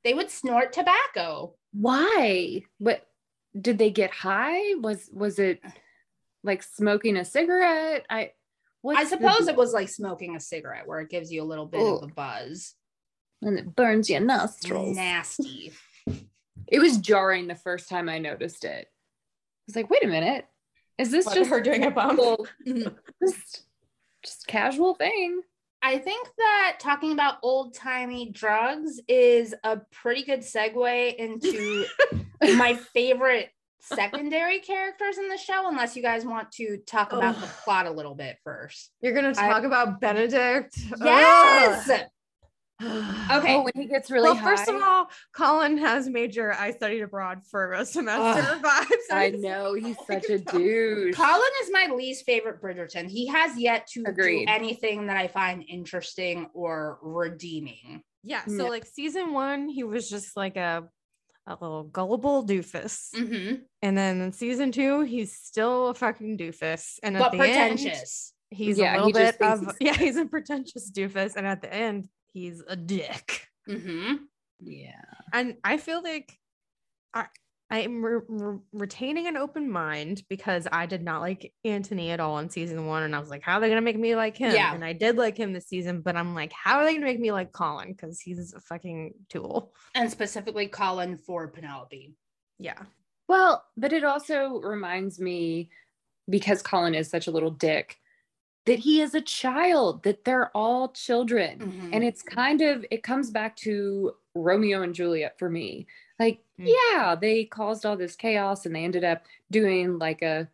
They 0.05 0.15
would 0.15 0.31
snort 0.31 0.73
tobacco. 0.73 1.55
Why? 1.73 2.63
What 2.79 3.07
did 3.59 3.79
they 3.79 3.91
get 3.91 4.11
high? 4.11 4.75
Was 4.77 5.11
was 5.13 5.39
it 5.39 5.61
like 6.43 6.63
smoking 6.63 7.17
a 7.17 7.25
cigarette? 7.25 8.07
I 8.09 8.33
what 8.83 8.97
I 8.97 9.05
suppose 9.05 9.47
it 9.49 9.57
was 9.57 9.73
like 9.73 9.89
smoking 9.89 10.37
a 10.37 10.41
cigarette 10.41 10.87
where 10.87 11.01
it 11.01 11.11
gives 11.11 11.31
you 11.31 11.43
a 11.43 11.45
little 11.45 11.67
bit 11.67 11.81
of 11.81 12.03
a 12.03 12.07
buzz. 12.07 12.75
and 13.43 13.59
it 13.59 13.77
burns 13.77 14.09
your 14.09 14.21
nostrils. 14.21 14.97
Nasty. 14.97 15.73
It 16.69 16.79
was 16.79 16.99
jarring 16.99 17.49
the 17.49 17.57
first 17.57 17.89
time 17.89 18.09
I 18.09 18.19
noticed 18.19 18.65
it. 18.65 18.87
I 18.87 19.67
was 19.67 19.75
like, 19.75 19.91
wait 19.91 20.05
a 20.05 20.09
minute. 20.09 20.47
Is 20.99 21.11
this 21.11 21.27
What, 21.27 21.35
just 21.35 21.51
her 21.51 21.61
doing 21.61 21.85
a 21.85 21.91
bump? 21.91 22.21
just, 23.21 23.65
just 24.25 24.47
casual 24.47 24.95
thing? 24.95 25.41
I 25.83 25.99
think 25.99 26.29
that 26.37 26.77
talking 26.79 27.13
about 27.13 27.39
old 27.43 27.75
timey 27.75 28.31
drugs 28.31 29.01
is 29.09 29.55
a 29.65 29.79
pretty 29.91 30.25
good 30.25 30.41
segue 30.41 31.15
into 31.15 31.87
my 32.57 32.75
favorite 32.75 33.49
secondary 33.81 34.61
characters 34.61 35.17
in 35.17 35.29
the 35.29 35.39
show, 35.39 35.69
unless 35.69 35.97
you 35.97 36.03
guys 36.03 36.25
want 36.25 36.53
to 36.53 36.79
talk 36.87 37.13
about 37.13 37.41
the 37.41 37.47
plot 37.65 37.87
a 37.87 37.91
little 37.91 38.15
bit 38.15 38.37
first. 38.45 38.91
You're 39.01 39.15
gonna 39.15 39.33
I- 39.37 39.49
talk 39.49 39.65
about 39.65 40.01
Benedict? 40.01 40.79
Yes. 41.03 41.91
Okay. 43.31 43.55
Oh, 43.57 43.63
when 43.63 43.73
he 43.75 43.87
gets 43.87 44.11
really 44.11 44.31
well, 44.33 44.43
first 44.43 44.69
of 44.69 44.81
all, 44.83 45.09
Colin 45.37 45.77
has 45.79 46.09
major 46.09 46.53
I 46.53 46.71
studied 46.73 47.03
abroad 47.03 47.43
for 47.51 47.73
a 47.73 47.85
semester 47.85 48.43
Ugh, 48.43 48.63
vibes. 48.63 49.13
I 49.13 49.31
know 49.31 49.75
he's 49.85 49.97
Oh 50.01 50.05
such 50.09 50.31
a 50.31 50.39
God. 50.39 50.57
douche. 50.59 51.15
Colin 51.15 51.51
is 51.63 51.71
my 51.73 51.89
least 51.95 52.25
favorite 52.25 52.61
Bridgerton. 52.63 53.09
He 53.09 53.27
has 53.29 53.59
yet 53.59 53.87
to 53.89 54.05
Agreed. 54.07 54.47
do 54.47 54.53
anything 54.53 55.07
that 55.09 55.17
I 55.17 55.29
find 55.29 55.63
interesting 55.69 56.49
or 56.55 56.99
redeeming. 57.03 58.03
Yeah. 58.25 58.45
So 58.47 58.53
No. 58.53 58.67
like 58.69 58.87
season 58.87 59.33
one, 59.33 59.69
he 59.69 59.85
was 59.85 60.09
just 60.09 60.37
like 60.37 60.57
a 60.57 60.89
a 61.47 61.57
little 61.61 61.85
gullible 61.85 62.47
doofus. 62.47 63.11
Mm-hmm. 63.15 63.57
And 63.83 63.99
then 63.99 64.21
in 64.21 64.33
season 64.33 64.73
two, 64.73 65.03
he's 65.03 65.37
still 65.37 65.89
a 65.89 65.95
fucking 65.95 66.39
doofus. 66.39 66.99
And 67.03 67.17
at 67.17 67.21
But 67.21 67.33
the 67.33 67.45
end, 67.49 67.79
he's 68.51 68.79
Yeah, 68.79 68.95
a 68.95 69.05
little 69.05 69.13
just 69.21 69.39
bit 69.39 69.49
of 69.49 69.77
yeah, 69.81 69.95
he's 69.95 70.17
a 70.17 70.27
pretentious 70.27 70.91
doofus. 70.91 71.37
And 71.37 71.47
at 71.47 71.61
the 71.63 71.73
end, 71.73 72.09
he's 72.33 72.63
a 72.69 72.77
dick. 72.77 73.49
Mm-hmm. 73.69 74.15
Yeah. 74.61 75.03
And 75.33 75.57
I 75.65 75.77
feel 75.77 76.03
like 76.03 76.39
I 77.15 77.27
I'm 77.73 78.05
re- 78.05 78.21
re- 78.29 78.59
retaining 78.73 79.29
an 79.29 79.37
open 79.37 79.71
mind 79.71 80.25
because 80.29 80.67
I 80.73 80.87
did 80.87 81.05
not 81.05 81.21
like 81.21 81.53
Anthony 81.65 82.11
at 82.11 82.19
all 82.19 82.39
in 82.39 82.51
season 82.51 82.87
one, 82.87 83.05
and 83.05 83.15
I 83.15 83.21
was 83.21 83.31
like, 83.31 83.43
how 83.43 83.55
are 83.55 83.61
they 83.61 83.69
gonna 83.69 83.81
make 83.81 83.99
me 83.99 84.17
like 84.17 84.37
him? 84.37 84.53
Yeah. 84.53 84.75
And 84.75 84.85
I 84.85 84.93
did 84.93 85.17
like 85.17 85.37
him 85.37 85.53
this 85.53 85.69
season, 85.69 86.01
but 86.01 86.17
I'm 86.17 86.35
like, 86.35 86.53
how 86.53 86.79
are 86.79 86.85
they 86.85 86.95
gonna 86.95 87.07
make 87.07 87.21
me 87.21 87.31
like 87.31 87.53
Colin? 87.53 87.93
Because 87.93 88.21
he's 88.21 88.53
a 88.55 88.61
fucking 88.61 89.15
tool. 89.29 89.73
And 89.95 90.11
specifically 90.11 90.67
Colin 90.67 91.17
for 91.17 91.47
Penelope. 91.47 92.13
Yeah. 92.59 92.83
Well, 93.29 93.65
but 93.77 93.93
it 93.93 94.03
also 94.03 94.61
reminds 94.61 95.21
me 95.21 95.71
because 96.29 96.63
Colin 96.63 96.97
is 96.97 97.09
such 97.09 97.29
a 97.29 97.31
little 97.31 97.53
dick 97.53 98.00
that 98.71 98.79
he 98.79 99.01
is 99.01 99.17
a 99.17 99.21
child, 99.21 100.05
that 100.05 100.25
they're 100.25 100.57
all 100.57 100.91
children. 100.91 101.59
Mhm. 101.59 101.91
And 101.93 102.05
it's 102.05 102.23
kind 102.23 102.61
of, 102.61 102.87
it 102.93 103.03
comes 103.03 103.33
back 103.33 103.57
to 103.57 104.15
Romeo 104.37 104.83
and 104.83 104.95
Juliet 104.95 105.37
for 105.41 105.51
me. 105.51 105.89
Like, 106.21 106.39
Mm. 106.57 106.73
yeah, 106.93 107.17
they 107.17 107.47
caused 107.47 107.85
all 107.85 107.97
this 107.97 108.15
chaos 108.15 108.65
and 108.67 108.77
they 108.77 108.85
ended 108.85 109.03
up 109.03 109.25
doing 109.51 109.99
like 109.99 110.23
a, 110.23 110.49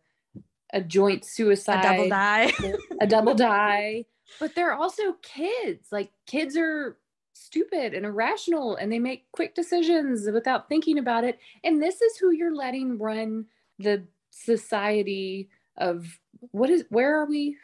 a 0.73 0.81
joint 0.81 1.25
suicide, 1.25 1.85
A 1.85 1.89
double 1.91 2.09
die. 2.09 2.51
a 3.01 3.05
double 3.05 3.35
die. 3.35 4.05
But 4.39 4.55
they're 4.55 4.73
also 4.73 5.13
kids. 5.21 5.91
Like, 5.91 6.09
kids 6.25 6.57
are 6.57 6.97
stupid 7.33 7.93
and 7.93 8.03
irrational 8.03 8.77
and 8.77 8.91
they 8.91 8.97
make 8.97 9.31
quick 9.31 9.53
decisions 9.53 10.27
without 10.33 10.67
thinking 10.69 10.97
about 10.97 11.23
it. 11.23 11.37
And 11.63 11.83
this 11.83 12.01
is 12.01 12.17
who 12.17 12.31
you're 12.31 12.55
letting 12.55 12.97
run 12.97 13.45
the 13.77 14.05
society 14.31 15.49
of 15.77 16.19
what 16.51 16.71
is, 16.71 16.83
where 16.89 17.15
are 17.21 17.25
we? 17.27 17.57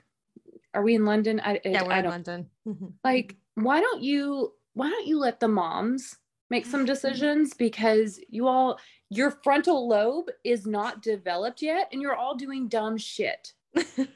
Are 0.73 0.81
we 0.81 0.95
in 0.95 1.05
London? 1.05 1.39
I, 1.43 1.59
yeah, 1.63 1.83
we're 1.83 1.91
I 1.91 1.99
in 1.99 2.05
London. 2.05 2.49
Mhm. 2.67 2.93
like 3.03 3.35
why 3.55 3.79
don't 3.81 4.01
you 4.01 4.53
why 4.73 4.89
don't 4.89 5.05
you 5.07 5.19
let 5.19 5.39
the 5.39 5.47
moms 5.47 6.17
make 6.49 6.65
some 6.65 6.85
decisions 6.85 7.53
because 7.53 8.19
you 8.29 8.47
all 8.47 8.79
your 9.09 9.29
frontal 9.43 9.87
lobe 9.87 10.29
is 10.43 10.65
not 10.65 11.01
developed 11.03 11.61
yet 11.61 11.87
and 11.91 12.01
you're 12.01 12.15
all 12.15 12.35
doing 12.35 12.67
dumb 12.67 12.97
shit 12.97 13.53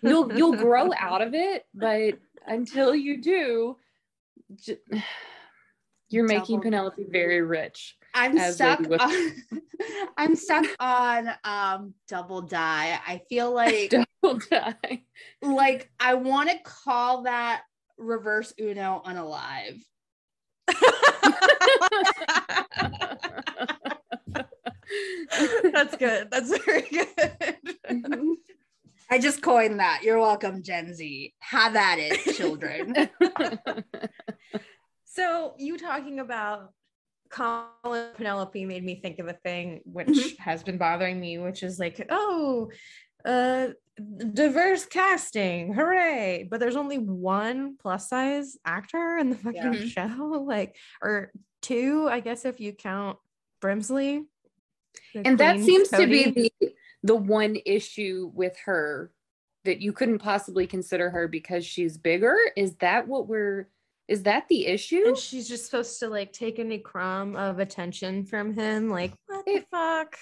you'll 0.01 0.31
you'll 0.35 0.55
grow 0.55 0.91
out 0.99 1.21
of 1.21 1.33
it 1.35 1.65
but 1.75 2.17
until 2.47 2.95
you 2.95 3.21
do 3.21 3.77
j- 4.55 4.77
you're 6.09 6.25
making 6.27 6.61
penelope 6.61 7.03
very 7.09 7.41
rich 7.41 7.97
I'm 8.17 8.37
as 8.37 8.55
stuck 8.55 8.79
on 8.99 9.33
I'm 10.17 10.35
stuck 10.35 10.65
on 10.79 11.29
um 11.43 11.93
double 12.07 12.41
die. 12.41 12.99
I 13.07 13.21
feel 13.29 13.51
like 13.53 13.91
Double 13.91 14.39
die. 14.49 15.03
like 15.41 15.91
I 15.99 16.15
want 16.15 16.49
to 16.49 16.57
call 16.63 17.23
that 17.23 17.61
reverse 17.97 18.53
Uno 18.59 19.03
unalive. 19.05 19.81
That's 25.71 25.95
good. 25.97 26.29
That's 26.31 26.57
very 26.65 26.81
good. 26.89 27.57
I 29.09 29.19
just 29.19 29.41
coined 29.41 29.79
that. 29.79 30.01
You're 30.03 30.19
welcome, 30.19 30.63
Gen 30.63 30.93
Z. 30.93 31.33
Have 31.39 31.75
at 31.75 31.97
it, 31.99 32.35
children. 32.35 33.09
so 35.05 35.53
you 35.57 35.77
talking 35.77 36.19
about 36.19 36.73
Colin 37.29 38.09
Penelope 38.15 38.65
made 38.65 38.83
me 38.83 38.99
think 39.01 39.19
of 39.19 39.27
a 39.27 39.33
thing 39.33 39.81
which 39.85 40.07
Mhm. 40.07 40.37
has 40.39 40.63
been 40.63 40.77
bothering 40.77 41.19
me, 41.19 41.37
which 41.37 41.63
is 41.63 41.79
like, 41.79 42.05
oh, 42.09 42.69
uh 43.25 43.69
diverse 44.33 44.85
casting, 44.85 45.73
hooray! 45.73 46.47
But 46.49 46.59
there's 46.59 46.75
only 46.75 46.97
one 46.99 47.77
plus 47.77 48.09
size 48.09 48.55
actor 48.65 49.17
in 49.17 49.29
the 49.31 49.35
fucking 49.53 49.73
Yeah. 49.73 49.85
show, 49.85 50.43
like, 50.47 50.75
or 51.01 51.31
two, 51.61 52.07
I 52.09 52.19
guess 52.19 52.45
if 52.45 52.59
you 52.59 52.73
count 52.73 53.17
Brimsley. 53.61 54.25
and 55.15 55.37
that 55.39 55.59
seems 55.59 55.89
to 55.89 56.05
be 56.07 56.29
the 56.31 56.51
the 57.03 57.15
one 57.15 57.57
issue 57.65 58.31
with 58.33 58.55
her 58.65 59.11
that 59.65 59.81
you 59.81 59.91
couldn't 59.93 60.19
possibly 60.19 60.65
consider 60.67 61.09
her 61.09 61.27
because 61.27 61.65
she's 61.65 61.97
bigger 61.97 62.35
is 62.55 62.75
that 62.77 63.07
what 63.07 63.27
we're 63.27 63.67
is 64.07 64.23
that 64.23 64.47
the 64.47 64.65
issue 64.65 65.03
and 65.07 65.17
she's 65.17 65.47
just 65.47 65.65
supposed 65.65 65.99
to 65.99 66.07
like 66.07 66.31
take 66.31 66.59
any 66.59 66.77
crumb 66.77 67.35
of 67.35 67.59
attention 67.59 68.25
from 68.25 68.53
him. 68.53 68.89
Like, 68.89 69.13
what 69.27 69.45
the 69.45 69.63
fuck? 69.69 70.17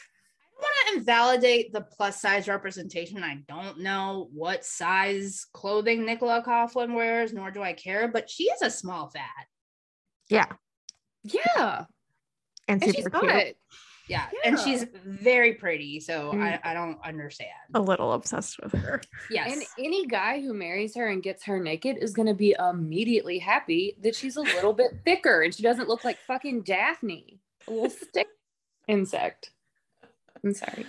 I 0.58 0.62
don't 0.62 0.62
want 0.62 0.88
to 0.88 0.98
invalidate 0.98 1.74
the 1.74 1.82
plus 1.82 2.22
size 2.22 2.48
representation. 2.48 3.24
I 3.24 3.44
don't 3.48 3.80
know 3.80 4.30
what 4.34 4.66
size 4.66 5.46
clothing 5.54 6.06
Nicola 6.06 6.44
Coughlan 6.46 6.96
wears, 6.96 7.34
nor 7.34 7.52
do 7.52 7.62
I 7.62 7.74
care, 7.74 8.08
but 8.08 8.30
she 8.30 8.46
is 8.46 8.62
a 8.62 8.72
small 8.72 9.10
fat. 9.10 9.48
Yeah, 10.30 10.48
yeah 11.24 11.86
and, 12.68 12.84
and 12.84 12.96
she's 12.96 13.04
super 13.04 13.22
got 13.22 13.30
cute. 13.30 13.58
It 14.08 14.12
Yeah. 14.12 14.28
And 14.44 14.60
she's 14.60 14.86
very 15.06 15.54
pretty. 15.54 16.00
So 16.00 16.32
Mm. 16.34 16.42
I, 16.64 16.72
I 16.72 16.74
don't 16.74 16.98
understand. 17.04 17.50
A 17.74 17.80
little 17.82 18.14
obsessed 18.14 18.60
with 18.62 18.72
her. 18.74 19.02
Yes. 19.30 19.52
and 19.54 19.64
any 19.80 20.06
guy 20.08 20.42
who 20.42 20.54
marries 20.54 20.96
her 20.96 21.08
and 21.10 21.22
gets 21.24 21.44
her 21.46 21.60
naked 21.60 21.98
is 22.00 22.14
going 22.14 22.28
to 22.28 22.34
be 22.34 22.56
immediately 22.60 23.40
happy 23.40 23.96
that 24.02 24.16
she's 24.16 24.36
a 24.38 24.42
little 24.42 24.74
bit 24.74 24.92
thicker 25.06 25.42
and 25.42 25.54
she 25.54 25.64
doesn't 25.64 25.88
look 25.90 26.04
like 26.04 26.18
fucking 26.28 26.62
daphne 26.62 27.40
a 27.68 27.72
little 27.72 27.90
stick 27.90 28.28
insect 28.88 29.52
i'm 30.44 30.54
sorry 30.54 30.86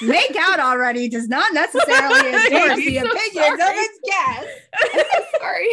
Make 0.00 0.34
out 0.40 0.60
already 0.60 1.10
does 1.10 1.28
not 1.28 1.52
necessarily 1.52 2.20
endorse 2.46 2.76
the 2.78 3.00
so 3.00 3.06
opinions 3.06 3.60
of 3.60 3.74
its 3.74 4.00
guests. 4.06 5.30
sorry 5.38 5.68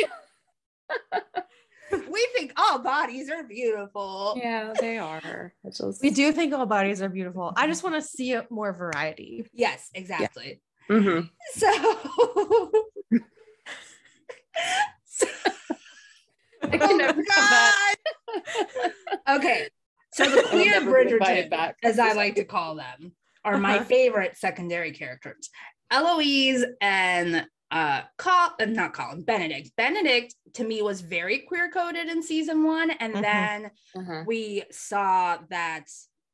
We 1.92 2.28
think 2.36 2.54
all 2.58 2.80
bodies 2.80 3.30
are 3.30 3.44
beautiful. 3.44 4.34
yeah 4.42 4.74
they 4.80 4.98
are 4.98 5.54
just- 5.72 6.02
We 6.02 6.10
do 6.10 6.32
think 6.32 6.54
all 6.54 6.66
bodies 6.66 7.02
are 7.02 7.10
beautiful. 7.10 7.54
I 7.56 7.68
just 7.68 7.84
want 7.84 7.96
to 7.96 8.02
see 8.02 8.36
more 8.50 8.74
variety. 8.74 9.46
Yes, 9.54 9.90
exactly. 9.94 10.62
Mhm. 10.90 11.30
So, 11.54 12.72
so 15.06 15.28
I 16.64 16.78
can 16.78 16.98
never 16.98 17.14
come 17.24 17.26
back. 17.26 17.74
God. 18.28 19.38
okay. 19.38 19.68
So 20.14 20.26
the 20.26 20.40
I'll 20.44 20.48
queer 20.50 20.72
never 20.80 21.04
be 21.06 21.12
invited 21.14 21.46
Bridgerton, 21.46 21.50
back. 21.50 21.76
as 21.84 22.00
I 22.00 22.14
like 22.14 22.36
to 22.36 22.46
call 22.46 22.76
them, 22.76 23.14
are 23.44 23.58
my 23.58 23.76
Uh-huh. 23.78 23.86
favorite 23.86 24.38
secondary 24.38 24.92
characters. 24.92 25.50
Eloise 25.92 26.66
and 26.82 27.46
uh 27.72 28.04
Col 28.18 28.52
uh, 28.60 28.66
not 28.66 28.94
Colin, 28.94 29.24
Benedict. 29.24 29.72
Benedict 29.76 30.36
to 30.54 30.64
me 30.64 30.82
was 30.82 31.02
very 31.02 31.40
queer 31.40 31.70
coded 31.72 32.08
in 32.08 32.22
season 32.24 32.64
one. 32.64 32.92
And 32.92 33.16
Mhm. 33.16 33.22
then 33.22 33.72
Uh-huh. 33.96 34.24
we 34.28 34.64
saw 34.72 35.38
that 35.50 35.90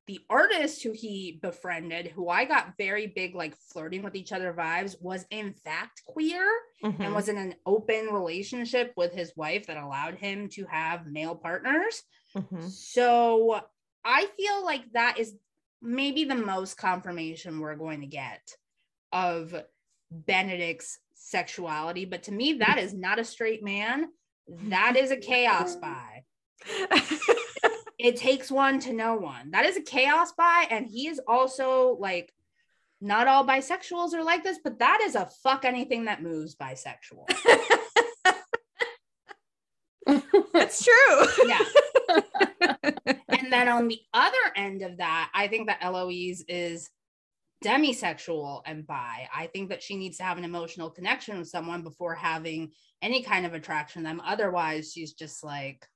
the 0.07 0.19
artist 0.29 0.83
who 0.83 0.91
he 0.91 1.39
befriended, 1.41 2.07
who 2.07 2.27
I 2.27 2.43
got 2.45 2.75
very 2.77 3.07
big, 3.07 3.33
like 3.35 3.55
flirting 3.55 4.03
with 4.03 4.15
each 4.15 4.31
other 4.33 4.53
vibes, 4.53 4.99
was 5.01 5.25
in 5.29 5.53
fact 5.53 6.03
queer 6.05 6.45
and 6.83 6.99
Mhm. 6.99 7.13
was 7.13 7.29
in 7.29 7.37
an 7.37 7.55
open 7.65 8.07
relationship 8.07 8.93
with 8.97 9.13
his 9.13 9.33
wife 9.37 9.67
that 9.67 9.77
allowed 9.77 10.15
him 10.15 10.49
to 10.49 10.65
have 10.65 11.05
male 11.07 11.35
partners. 11.35 12.03
Mhm. 12.35 12.69
So 12.69 13.61
I 14.03 14.25
feel 14.37 14.63
like 14.65 14.91
that 14.93 15.17
is 15.19 15.37
maybe 15.81 16.25
the 16.25 16.35
most 16.35 16.77
confirmation 16.77 17.59
we're 17.59 17.75
going 17.75 18.01
to 18.01 18.07
get 18.07 18.41
of 19.11 19.55
Benedict's 20.11 20.99
sexuality. 21.21 22.05
But 22.05 22.23
to 22.23 22.31
me, 22.31 22.53
that 22.53 22.77
is 22.77 22.93
not 22.93 23.19
a 23.19 23.23
straight 23.23 23.63
man. 23.63 24.09
That 24.47 24.95
is 24.95 25.11
a 25.11 25.17
chaos 25.17 25.73
spy. 25.73 26.23
It 28.03 28.15
takes 28.15 28.49
one 28.49 28.79
to 28.79 28.93
know 28.93 29.15
one. 29.15 29.51
That 29.51 29.65
is 29.65 29.77
a 29.77 29.81
chaos 29.81 30.29
spy. 30.29 30.63
And 30.71 30.87
he 30.87 31.07
is 31.07 31.21
also 31.27 31.95
like, 31.99 32.33
not 32.99 33.27
all 33.27 33.45
bisexuals 33.45 34.13
are 34.13 34.23
like 34.23 34.43
this, 34.43 34.57
but 34.63 34.79
that 34.79 35.01
is 35.03 35.13
a 35.15 35.29
fuck 35.43 35.65
anything 35.65 36.05
that 36.05 36.23
moves 36.23 36.55
bisexual. 36.55 37.27
That's 40.53 40.83
true. 40.83 41.25
Yeah. 41.47 41.59
and 43.29 43.51
then 43.51 43.67
on 43.67 43.87
the 43.87 43.99
other 44.13 44.35
end 44.55 44.81
of 44.81 44.97
that, 44.97 45.29
I 45.33 45.47
think 45.47 45.67
that 45.67 45.79
Eloise 45.81 46.43
is 46.47 46.89
demisexual 47.63 48.61
and 48.65 48.85
bi. 48.85 49.27
I 49.35 49.47
think 49.47 49.69
that 49.69 49.83
she 49.83 49.95
needs 49.95 50.17
to 50.17 50.23
have 50.23 50.37
an 50.37 50.43
emotional 50.43 50.89
connection 50.89 51.37
with 51.37 51.47
someone 51.47 51.83
before 51.83 52.15
having 52.15 52.71
any 53.01 53.21
kind 53.21 53.45
of 53.45 53.53
attraction 53.53 54.03
to 54.03 54.07
them. 54.07 54.21
Otherwise, 54.25 54.91
she's 54.91 55.13
just 55.13 55.43
like 55.43 55.87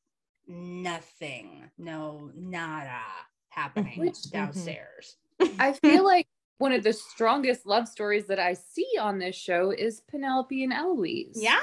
nothing, 0.47 1.69
no 1.77 2.31
nada 2.35 3.01
happening 3.49 3.99
Which- 3.99 4.13
mm-hmm. 4.13 4.37
downstairs. 4.37 5.17
I 5.59 5.73
feel 5.73 6.05
like 6.05 6.27
one 6.59 6.71
of 6.71 6.83
the 6.83 6.93
strongest 6.93 7.65
love 7.65 7.87
stories 7.87 8.27
that 8.27 8.39
I 8.39 8.53
see 8.53 8.87
on 8.99 9.19
this 9.19 9.35
show 9.35 9.71
is 9.71 10.01
Penelope 10.09 10.63
and 10.63 10.71
Eloise. 10.71 11.35
Yeah. 11.35 11.61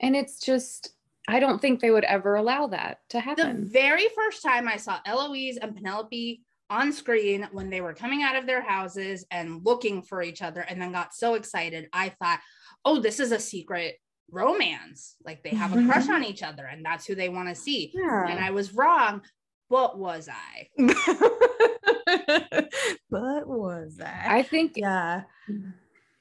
And 0.00 0.16
it's 0.16 0.40
just, 0.40 0.94
I 1.28 1.40
don't 1.40 1.60
think 1.60 1.80
they 1.80 1.90
would 1.90 2.04
ever 2.04 2.36
allow 2.36 2.68
that 2.68 3.00
to 3.10 3.20
happen. 3.20 3.64
The 3.64 3.70
very 3.70 4.06
first 4.14 4.42
time 4.42 4.68
I 4.68 4.76
saw 4.76 4.98
Eloise 5.04 5.58
and 5.58 5.76
Penelope 5.76 6.42
on 6.74 6.92
screen 6.92 7.48
when 7.52 7.70
they 7.70 7.80
were 7.80 7.94
coming 7.94 8.22
out 8.22 8.36
of 8.36 8.46
their 8.46 8.62
houses 8.62 9.24
and 9.30 9.64
looking 9.64 10.02
for 10.02 10.22
each 10.22 10.42
other, 10.42 10.60
and 10.60 10.80
then 10.80 10.92
got 10.92 11.14
so 11.14 11.34
excited, 11.34 11.88
I 11.92 12.08
thought, 12.10 12.40
oh, 12.84 13.00
this 13.00 13.20
is 13.20 13.32
a 13.32 13.38
secret 13.38 13.96
romance. 14.30 15.16
Like 15.24 15.42
they 15.42 15.50
have 15.50 15.72
a 15.76 15.84
crush 15.86 16.08
on 16.08 16.24
each 16.24 16.42
other, 16.42 16.66
and 16.66 16.84
that's 16.84 17.06
who 17.06 17.14
they 17.14 17.28
want 17.28 17.48
to 17.48 17.54
see. 17.54 17.92
And. 17.94 18.38
I 18.40 18.50
was 18.50 18.74
wrong. 18.74 19.22
What 19.68 19.98
was 19.98 20.28
I? 20.28 20.68
but 23.10 23.46
was 23.46 23.96
that? 23.96 24.26
I 24.28 24.42
think 24.42 24.72
yeah. 24.76 25.22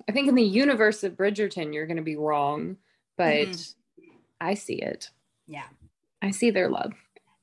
I 0.07 0.11
think 0.11 0.27
in 0.27 0.35
the 0.35 0.43
universe 0.43 1.03
of 1.03 1.13
Bridgerton, 1.13 1.73
you're 1.73 1.87
going 1.87 1.97
to 1.97 2.03
be 2.03 2.17
wrong, 2.17 2.77
but 3.17 3.47
Mhm. 3.47 3.73
I 4.41 4.53
see 4.55 4.75
it. 4.81 5.09
Yeah. 5.47 5.67
I 6.21 6.31
see 6.31 6.51
their 6.51 6.69
love. 6.69 6.93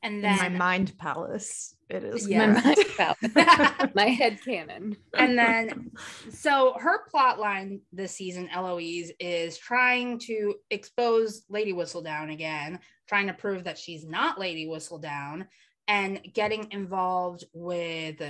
And 0.02 0.24
In 0.24 0.36
my 0.36 0.48
mind 0.48 0.96
palace. 0.98 1.74
It 1.91 2.05
is. 2.05 2.28
Yeah. 2.28 2.53
My. 3.34 3.91
My 3.95 4.05
head 4.07 4.38
canon. 4.45 4.97
and 5.18 5.36
then 5.38 5.91
so 6.30 6.74
her 6.78 7.05
plot 7.11 7.38
line 7.41 7.80
this 7.93 8.12
season 8.12 8.49
eloise 8.53 9.11
is 9.18 9.59
trying 9.59 10.18
to 10.20 10.55
expose 10.70 11.43
lady 11.49 11.72
whistledown 11.72 12.32
again 12.32 12.78
trying 13.09 13.26
to 13.26 13.32
prove 13.32 13.64
that 13.64 13.76
she's 13.78 14.07
not 14.07 14.38
lady 14.38 14.66
whistledown 14.66 15.47
and 15.88 16.20
getting 16.32 16.70
involved 16.70 17.45
with 17.53 18.22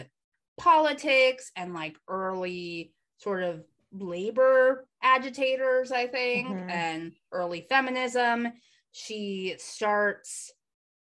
politics 0.58 1.50
and 1.56 1.74
like 1.74 1.96
early 2.08 2.92
sort 3.18 3.42
of 3.42 3.62
labor 3.92 4.86
agitators 5.02 5.90
i 5.92 6.06
think 6.06 6.48
Mhm. 6.48 6.70
and 6.70 7.12
early 7.32 7.66
feminism 7.68 8.48
she 8.92 9.54
starts 9.58 10.52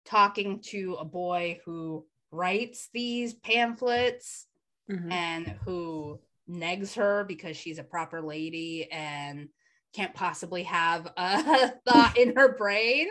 talking 0.05 0.61
to 0.61 0.97
a 0.99 1.05
boy 1.05 1.61
who 1.65 2.05
writes 2.33 2.89
these 2.93 3.35
pamphlets 3.35 4.47
Mhm. 4.91 5.13
and 5.13 5.47
who 5.65 6.19
negs 6.51 6.95
her 6.97 7.23
because 7.25 7.57
she's 7.57 7.79
a 7.79 7.85
proper 7.85 8.21
lady 8.21 8.89
and 8.91 9.49
can't 9.95 10.15
possibly 10.15 10.65
have 10.65 11.07
a 11.17 11.69
thought 11.87 12.17
in 12.19 12.35
her 12.35 12.57
brain. 12.57 13.07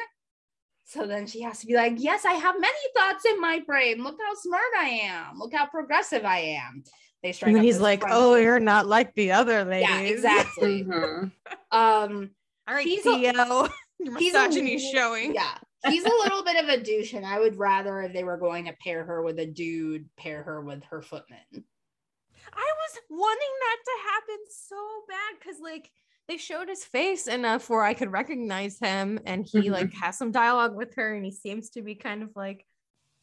So 0.83 1.07
then 1.07 1.27
she 1.27 1.41
has 1.43 1.59
to 1.59 1.67
be 1.67 1.75
like, 1.75 1.93
Yes, 1.97 2.25
I 2.25 2.33
have 2.33 2.59
many 2.59 2.77
thoughts 2.97 3.23
in 3.25 3.39
my 3.39 3.59
brain. 3.65 4.03
Look 4.03 4.17
how 4.19 4.33
smart 4.35 4.63
I 4.77 4.89
am. 5.03 5.37
Look 5.39 5.53
how 5.53 5.67
progressive 5.67 6.25
I 6.25 6.39
am. 6.39 6.83
They 7.23 7.31
strike 7.31 7.49
And 7.49 7.55
then 7.57 7.61
up 7.61 7.65
he's 7.65 7.75
this 7.75 7.83
like, 7.83 8.03
"Oh, 8.07 8.33
you're 8.35 8.59
not 8.59 8.87
like 8.87 9.13
the 9.13 9.31
other 9.33 9.63
ladies." 9.63 9.87
yeah, 9.89 9.99
exactly. 10.01 10.83
Mhm. 10.83 11.31
Um, 11.71 12.31
All 12.67 12.73
right, 12.75 12.85
He's 12.85 13.05
a- 13.05 13.19
Theo, 13.19 13.69
your 13.99 14.17
he's 14.17 14.33
a- 14.35 14.79
showing. 14.91 15.33
yeah, 15.35 15.57
he's 15.87 16.03
a 16.05 16.09
little 16.09 16.43
bit 16.43 16.63
of 16.63 16.69
a 16.69 16.81
douche, 16.81 17.13
and 17.13 17.25
I 17.25 17.39
would 17.39 17.57
rather 17.57 18.01
if 18.01 18.13
they 18.13 18.23
were 18.23 18.37
going 18.37 18.65
to 18.65 18.73
pair 18.83 19.03
her 19.03 19.21
with 19.23 19.39
a 19.39 19.45
dude, 19.45 20.09
pair 20.17 20.43
her 20.43 20.61
with 20.61 20.83
her 20.85 21.01
footman. 21.01 21.39
I 21.51 22.73
was 22.83 22.99
wanting 23.09 23.53
that 23.59 23.77
to 23.85 23.91
happen 24.11 24.37
so 24.49 24.75
bad 25.07 25.39
because 25.39 25.59
like 25.61 25.89
they 26.27 26.37
showed 26.37 26.67
his 26.69 26.83
face 26.83 27.27
enough 27.27 27.69
where 27.69 27.83
I 27.83 27.93
could 27.93 28.11
recognize 28.11 28.77
him 28.79 29.19
and 29.25 29.45
he 29.45 29.69
Mhm. 29.69 29.71
like 29.71 29.93
has 29.93 30.17
some 30.17 30.31
dialogue 30.31 30.75
with 30.75 30.95
her 30.95 31.13
and 31.13 31.23
he 31.25 31.31
seems 31.31 31.69
to 31.71 31.81
be 31.81 31.95
kind 31.95 32.23
of 32.23 32.29
like 32.35 32.65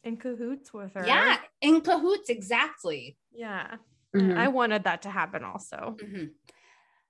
in 0.03 0.17
cahoots 0.17 0.73
with 0.73 0.93
her. 0.93 1.05
Yeah, 1.05 1.37
in 1.61 1.81
cahoots, 1.81 2.29
exactly. 2.29 3.17
Yeah. 3.31 3.77
Mhm. 4.15 4.37
I 4.37 4.47
wanted 4.47 4.85
that 4.85 5.03
to 5.03 5.09
happen 5.09 5.43
also. 5.43 5.95
Mhm. 5.99 6.33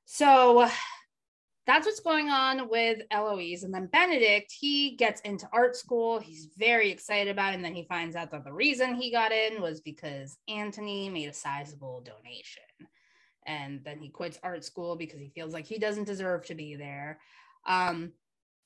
So 0.06 0.68
that's 1.70 1.86
what's 1.86 2.00
going 2.00 2.30
on 2.30 2.70
with 2.70 3.00
Eloise. 3.12 3.64
And 3.64 3.74
then 3.74 3.88
Benedict, 3.88 4.52
he 4.52 4.96
gets 4.96 5.22
into 5.22 5.48
art 5.54 5.76
school. 5.76 6.20
He's 6.20 6.50
very 6.58 6.90
excited 6.90 7.30
about 7.30 7.54
it. 7.54 7.58
And 7.58 7.66
then 7.66 7.76
he 7.76 7.84
finds 7.84 8.16
out 8.16 8.32
that 8.32 8.44
the 8.44 8.52
reason 8.52 8.96
he 8.96 9.12
got 9.12 9.32
in 9.32 9.62
was 9.62 9.82
because 9.82 10.38
Anthony 10.48 11.10
made 11.10 11.30
a 11.30 11.34
sizable 11.34 12.02
donation. 12.02 12.64
And 13.46 13.84
then 13.84 14.00
he 14.00 14.10
quits 14.10 14.40
art 14.42 14.64
school 14.64 14.96
because 14.96 15.20
he 15.20 15.30
feels 15.30 15.54
like 15.54 15.66
he 15.66 15.80
doesn't 15.80 16.06
deserve 16.06 16.46
to 16.46 16.56
be 16.56 16.76
there. 16.76 17.20
Um, 17.68 18.14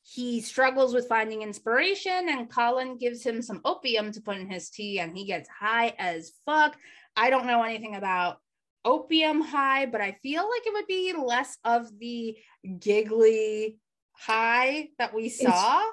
he 0.03 0.41
struggles 0.41 0.93
with 0.93 1.07
finding 1.07 1.41
inspiration, 1.41 2.27
and 2.27 2.49
Colin 2.49 2.97
gives 2.97 3.23
him 3.23 3.41
some 3.41 3.61
opium 3.63 4.11
to 4.11 4.21
put 4.21 4.37
in 4.37 4.49
his 4.49 4.69
tea, 4.69 4.99
and 4.99 5.15
he 5.15 5.25
gets 5.25 5.47
high 5.47 5.93
as 5.97 6.33
fuck. 6.45 6.77
I 7.15 7.29
don't 7.29 7.47
know 7.47 7.63
anything 7.63 7.95
about 7.95 8.39
opium 8.85 9.41
high, 9.41 9.85
but 9.85 10.01
I 10.01 10.17
feel 10.23 10.43
like 10.43 10.65
it 10.65 10.73
would 10.73 10.87
be 10.87 11.13
less 11.13 11.57
of 11.63 11.87
the 11.99 12.37
giggly 12.79 13.77
high 14.13 14.89
that 14.97 15.13
we 15.13 15.29
saw. 15.29 15.83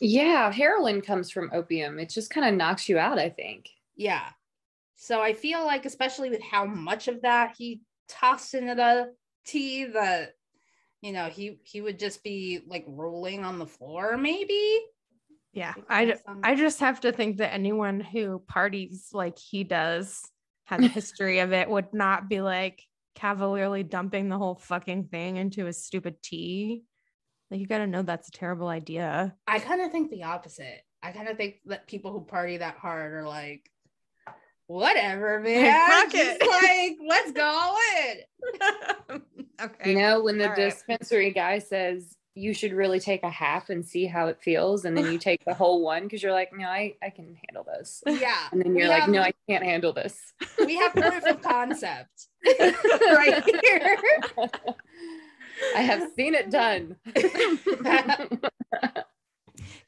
Yeah, 0.00 0.52
heroin 0.52 1.00
comes 1.00 1.30
from 1.30 1.50
opium. 1.52 1.98
It 1.98 2.10
just 2.10 2.30
kind 2.30 2.46
of 2.46 2.54
knocks 2.54 2.88
you 2.88 2.98
out, 2.98 3.18
I 3.18 3.30
think. 3.30 3.68
Yeah. 3.96 4.28
So 4.96 5.20
I 5.20 5.32
feel 5.32 5.64
like, 5.64 5.86
especially 5.86 6.30
with 6.30 6.42
how 6.42 6.64
much 6.64 7.08
of 7.08 7.22
that 7.22 7.54
he 7.56 7.82
tossed 8.08 8.54
into 8.54 8.74
the 8.74 9.12
tea, 9.46 9.84
that 9.84 10.34
you 11.00 11.12
know 11.12 11.26
he 11.26 11.58
he 11.64 11.80
would 11.80 11.98
just 11.98 12.22
be 12.22 12.60
like 12.66 12.84
rolling 12.86 13.44
on 13.44 13.58
the 13.58 13.66
floor, 13.66 14.16
maybe. 14.16 14.80
Yeah. 15.52 15.72
I, 15.88 16.04
have 16.04 16.20
I 16.42 16.54
just 16.54 16.80
have 16.80 17.00
to 17.00 17.12
think 17.12 17.38
that 17.38 17.54
anyone 17.54 18.00
who 18.00 18.42
parties 18.46 19.08
like 19.14 19.38
he 19.38 19.64
does 19.64 20.22
has 20.66 20.84
a 20.84 20.88
history 20.88 21.38
of 21.40 21.52
it 21.52 21.68
would 21.68 21.92
not 21.92 22.28
be 22.28 22.40
like 22.40 22.82
cavalierly 23.14 23.82
dumping 23.82 24.28
the 24.28 24.38
whole 24.38 24.56
fucking 24.56 25.04
thing 25.04 25.36
into 25.36 25.66
a 25.66 25.72
stupid 25.72 26.22
tea. 26.22 26.82
Like 27.50 27.60
you 27.60 27.66
got 27.66 27.78
to 27.78 27.86
know 27.86 28.02
that's 28.02 28.28
a 28.28 28.32
terrible 28.32 28.68
idea. 28.68 29.34
I 29.46 29.58
kind 29.60 29.80
of 29.80 29.90
think 29.90 30.10
the 30.10 30.24
opposite. 30.24 30.82
I 31.02 31.12
kind 31.12 31.28
of 31.28 31.36
think 31.36 31.56
that 31.66 31.86
people 31.86 32.12
who 32.12 32.20
party 32.22 32.56
that 32.58 32.76
hard 32.76 33.12
are 33.12 33.26
like, 33.28 33.70
whatever, 34.66 35.40
man. 35.40 35.88
fuck 35.88 36.14
it. 36.14 36.40
like, 36.40 36.98
let's 37.08 37.32
go 37.32 37.44
all 37.44 37.78
in. 39.08 39.22
okay. 39.62 39.90
You 39.90 39.98
know, 39.98 40.22
when 40.22 40.38
the 40.38 40.44
All 40.44 40.50
right. 40.50 40.56
dispensary 40.56 41.30
guy 41.32 41.60
says 41.60 42.15
you 42.36 42.52
should 42.52 42.72
really 42.72 43.00
take 43.00 43.22
a 43.22 43.30
half 43.30 43.70
and 43.70 43.84
see 43.84 44.04
how 44.04 44.26
it 44.28 44.38
feels, 44.42 44.84
and 44.84 44.96
then 44.96 45.10
you 45.10 45.18
take 45.30 45.44
the 45.44 45.54
whole 45.54 45.82
one 45.82 46.02
because 46.04 46.22
you're 46.22 46.32
like, 46.32 46.52
no, 46.52 46.66
I, 46.66 46.94
I 47.02 47.10
can 47.10 47.36
handle 47.48 47.64
this. 47.64 48.02
Yeah. 48.06 48.36
And 48.52 48.60
then 48.60 48.76
you're 48.76 48.88
like, 48.88 49.02
have- 49.02 49.10
no, 49.10 49.22
I 49.22 49.32
can't 49.48 49.64
handle 49.64 49.92
this. 49.92 50.34
we 50.58 50.76
have 50.76 50.92
proof 50.92 51.24
of 51.24 51.40
concept 51.40 52.28
right 52.60 53.42
here. 53.62 53.96
I 55.74 55.80
have 55.80 56.10
seen 56.14 56.34
it 56.34 56.50
done. 56.50 56.96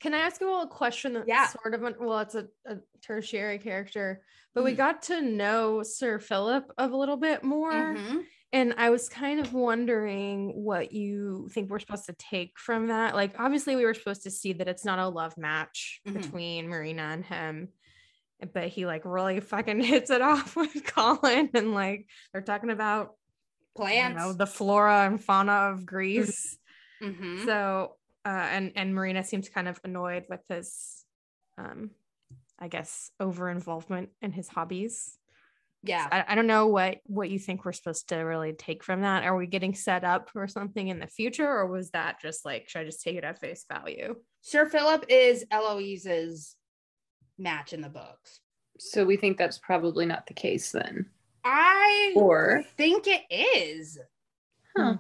Can 0.00 0.14
I 0.14 0.18
ask 0.18 0.40
you 0.40 0.48
all 0.48 0.62
a 0.62 0.68
question 0.68 1.12
that's 1.14 1.28
Yeah. 1.28 1.46
sort 1.48 1.74
of, 1.74 1.82
an, 1.82 1.96
well, 1.98 2.20
it's 2.20 2.34
a, 2.36 2.46
a 2.66 2.76
tertiary 3.02 3.58
character, 3.58 4.22
but 4.54 4.62
we 4.64 4.72
Mhm. 4.72 4.76
got 4.76 5.02
to 5.02 5.20
know 5.20 5.82
Sir 5.82 6.18
Philip 6.20 6.70
a 6.78 6.86
little 6.86 7.16
bit 7.16 7.42
more. 7.42 7.72
Mhm. 7.94 8.24
And 8.52 8.74
I 8.78 8.90
was 8.90 9.08
kind 9.10 9.40
of 9.40 9.52
wondering 9.52 10.50
what 10.64 10.92
you 10.92 11.48
think 11.52 11.68
we're 11.68 11.80
supposed 11.80 12.06
to 12.06 12.14
take 12.14 12.58
from 12.58 12.86
that. 12.86 13.14
Like, 13.14 13.38
obviously, 13.38 13.76
we 13.76 13.84
were 13.84 13.92
supposed 13.92 14.22
to 14.22 14.30
see 14.30 14.54
that 14.54 14.68
it's 14.68 14.84
not 14.86 14.98
a 14.98 15.08
love 15.08 15.36
match 15.36 16.00
Mhm. 16.06 16.14
between 16.14 16.68
Marina 16.68 17.02
and 17.02 17.24
him, 17.26 17.72
but 18.54 18.68
he 18.68 18.86
like 18.86 19.04
really 19.04 19.40
fucking 19.40 19.80
hits 19.82 20.10
it 20.10 20.22
off 20.22 20.56
with 20.56 20.72
Colin, 20.86 21.50
and 21.52 21.74
like 21.74 22.08
they're 22.32 22.40
talking 22.42 22.70
about 22.70 23.16
you 23.76 23.82
Plants. 23.84 24.16
know 24.18 24.32
the 24.32 24.46
flora 24.46 25.06
and 25.06 25.22
fauna 25.22 25.70
of 25.72 25.84
Greece. 25.84 26.56
Mhm. 27.02 27.44
So, 27.44 27.97
uh, 28.28 28.46
and 28.54 28.72
and 28.76 28.94
Marina 28.94 29.24
seems 29.24 29.48
kind 29.48 29.68
of 29.68 29.80
annoyed 29.84 30.24
with 30.28 30.40
his, 30.48 31.04
um, 31.56 31.90
I 32.58 32.68
guess, 32.68 33.10
over 33.18 33.48
involvement 33.48 34.10
in 34.20 34.32
his 34.32 34.48
hobbies. 34.48 35.16
Yeah. 35.84 36.06
I, 36.10 36.32
I 36.32 36.34
don't 36.34 36.48
know 36.48 36.66
what 36.66 36.98
what 37.06 37.30
you 37.30 37.38
think 37.38 37.64
we're 37.64 37.72
supposed 37.72 38.08
to 38.10 38.16
really 38.16 38.52
take 38.52 38.84
from 38.84 39.00
that. 39.02 39.24
Are 39.24 39.36
we 39.36 39.46
getting 39.46 39.74
set 39.74 40.04
up 40.04 40.28
for 40.30 40.46
something 40.48 40.88
in 40.88 40.98
the 40.98 41.06
future, 41.06 41.48
or 41.48 41.66
was 41.66 41.90
that 41.92 42.20
just 42.20 42.44
like 42.44 42.68
should 42.68 42.80
I 42.82 42.84
just 42.84 43.02
take 43.02 43.16
it 43.16 43.24
at 43.24 43.40
face 43.40 43.64
value? 43.72 44.16
Sir 44.42 44.66
Philip 44.66 45.04
is 45.08 45.44
Eloise's 45.50 46.56
match 47.38 47.72
in 47.72 47.80
the 47.80 47.88
books. 47.88 48.40
so 48.78 49.04
we 49.06 49.16
think 49.16 49.38
that's 49.38 49.58
probably 49.58 50.04
not 50.06 50.26
the 50.26 50.34
case 50.34 50.72
then. 50.72 51.06
I 51.44 52.12
Or 52.16 52.64
think 52.76 53.06
it 53.06 53.22
is. 53.30 53.98
Huh. 54.76 54.96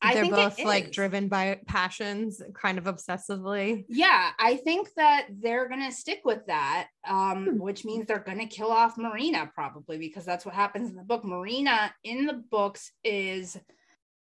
I 0.00 0.14
They're 0.14 0.22
think 0.24 0.34
both 0.36 0.64
like 0.64 0.92
driven 0.92 1.28
by 1.28 1.60
passions, 1.66 2.40
kind 2.54 2.78
of 2.78 2.84
obsessively. 2.84 3.84
Yeah, 3.88 4.30
I 4.38 4.56
think 4.56 4.94
that 4.94 5.26
they're 5.30 5.68
gonna 5.68 5.90
stick 5.90 6.20
with 6.24 6.46
that, 6.46 6.88
um, 7.04 7.46
Hmm. 7.46 7.58
which 7.58 7.84
means 7.84 8.06
they're 8.06 8.18
gonna 8.20 8.46
kill 8.46 8.70
off 8.70 8.96
Marina 8.96 9.50
probably 9.52 9.98
because 9.98 10.24
that's 10.24 10.44
what 10.46 10.54
happens 10.54 10.90
in 10.90 10.96
the 10.96 11.02
book. 11.02 11.24
Marina 11.24 11.92
in 12.04 12.26
the 12.26 12.34
books 12.34 12.92
is 13.02 13.58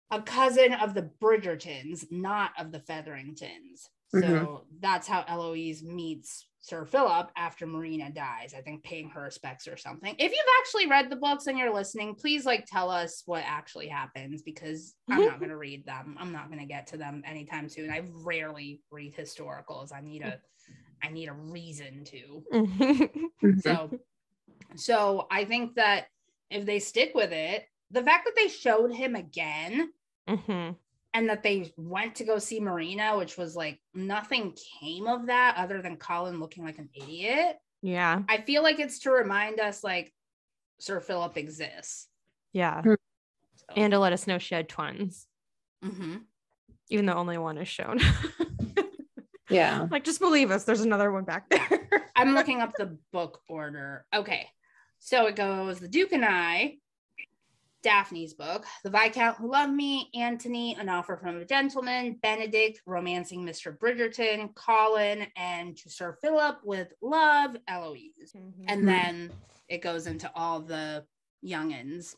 a 0.09 0.21
cousin 0.21 0.73
of 0.73 0.93
the 0.93 1.11
Bridgertons, 1.21 2.11
not 2.11 2.51
of 2.57 2.71
the 2.71 2.79
Featheringtons. 2.79 3.89
So 4.09 4.19
Mhm. 4.19 4.65
that's 4.79 5.07
how 5.07 5.25
Eloise 5.27 5.83
meets 5.83 6.47
Sir 6.67 6.83
Philip 6.85 7.31
after 7.37 7.65
Marina 7.65 8.09
dies. 8.11 8.53
I 8.53 8.59
think 8.59 8.83
paying 8.83 9.09
her 9.11 9.21
respects 9.21 9.69
or 9.69 9.77
something. 9.77 10.13
If 10.19 10.31
you've 10.33 10.53
actually 10.59 10.87
read 10.87 11.09
the 11.09 11.15
books 11.15 11.47
and 11.47 11.57
you're 11.57 11.73
listening, 11.73 12.13
please 12.15 12.45
like 12.45 12.65
tell 12.65 12.91
us 12.91 13.23
what 13.25 13.43
actually 13.45 13.87
happens 13.87 14.41
because 14.41 14.93
I'm 15.09 15.23
not 15.23 15.39
going 15.39 15.49
to 15.49 15.57
read 15.57 15.85
them. 15.85 16.17
I'm 16.19 16.33
not 16.33 16.47
going 16.47 16.59
to 16.59 16.65
get 16.65 16.85
to 16.87 16.97
them 16.97 17.23
anytime 17.25 17.69
soon. 17.69 17.89
I 17.89 18.01
rarely 18.11 18.81
read 18.91 19.15
historicals. 19.15 19.93
I 19.93 20.01
need 20.01 20.23
a 20.23 20.41
I 21.01 21.09
need 21.09 21.29
a 21.29 21.33
reason 21.33 22.03
to. 22.05 22.43
Mhm. 22.51 23.09
So 23.61 23.99
so 24.75 25.27
I 25.31 25.45
think 25.45 25.75
that 25.75 26.07
if 26.49 26.65
they 26.65 26.79
stick 26.79 27.13
with 27.15 27.31
it, 27.31 27.63
the 27.91 28.03
fact 28.03 28.25
that 28.25 28.35
they 28.35 28.49
showed 28.49 28.91
him 28.91 29.15
again 29.15 29.93
Mhm. 30.27 30.75
And 31.17 31.29
that 31.29 31.41
they 31.41 31.73
went 31.77 32.13
to 32.13 32.23
go 32.23 32.37
see 32.37 32.59
Marina, 32.59 33.17
which 33.17 33.37
was 33.37 33.55
like 33.55 33.79
nothing 33.95 34.55
came 34.79 35.07
of 35.07 35.25
that 35.25 35.55
other 35.57 35.81
than 35.81 35.97
Colin 35.97 36.39
looking 36.39 36.63
like 36.63 36.77
an 36.77 36.89
idiot. 36.93 37.57
Yeah, 37.81 38.21
I 38.29 38.41
feel 38.41 38.61
like 38.61 38.79
it's 38.79 38.99
to 38.99 39.09
remind 39.09 39.59
us 39.59 39.83
like 39.83 40.13
Sir 40.79 40.99
Philip 40.99 41.35
exists. 41.35 42.07
yeah, 42.53 42.83
Hmm. 42.83 42.93
So, 43.55 43.65
and 43.75 43.91
to 43.91 43.99
let 43.99 44.13
us 44.13 44.27
know 44.27 44.37
she 44.37 44.53
had 44.53 44.69
twins, 44.69 45.25
mhm. 45.83 46.21
even 46.89 47.07
though 47.07 47.15
only 47.15 47.39
one 47.39 47.57
is 47.57 47.67
shown. 47.67 47.99
yeah. 49.49 49.87
like, 49.89 50.03
just 50.03 50.19
believe 50.19 50.51
us. 50.51 50.65
There's 50.65 50.81
another 50.81 51.11
one 51.11 51.23
back 51.23 51.49
there. 51.49 52.11
I'm 52.15 52.35
looking 52.35 52.61
up 52.61 52.73
the 52.77 52.95
book 53.11 53.41
order. 53.49 54.05
Okay. 54.15 54.47
So 54.99 55.25
it 55.25 55.35
goes 55.35 55.79
The 55.79 55.87
Duke 55.87 56.13
and 56.13 56.23
I, 56.23 56.77
Daphne's 57.91 58.33
book, 58.33 58.65
The 58.83 58.89
Viscount 58.89 59.37
Who 59.37 59.49
Loved 59.49 59.71
Me, 59.71 60.09
Anthony, 60.13 60.75
An 60.75 60.89
Offer 60.89 61.15
from 61.15 61.37
a 61.37 61.45
Gentleman, 61.45 62.19
Benedict, 62.21 62.81
Romancing 62.85 63.45
Mr. 63.45 63.77
Bridgerton, 63.77 64.53
Colin, 64.55 65.25
and 65.37 65.77
To 65.77 65.89
Sir 65.89 66.17
Philip 66.21 66.57
with 66.65 66.89
Love, 67.01 67.55
Eloise. 67.65 68.35
And 68.67 68.83
Mhm. 68.83 68.85
then 68.85 69.31
it 69.69 69.77
goes 69.81 70.05
into 70.05 70.29
all 70.35 70.59
the 70.59 71.05
youngins. 71.45 72.13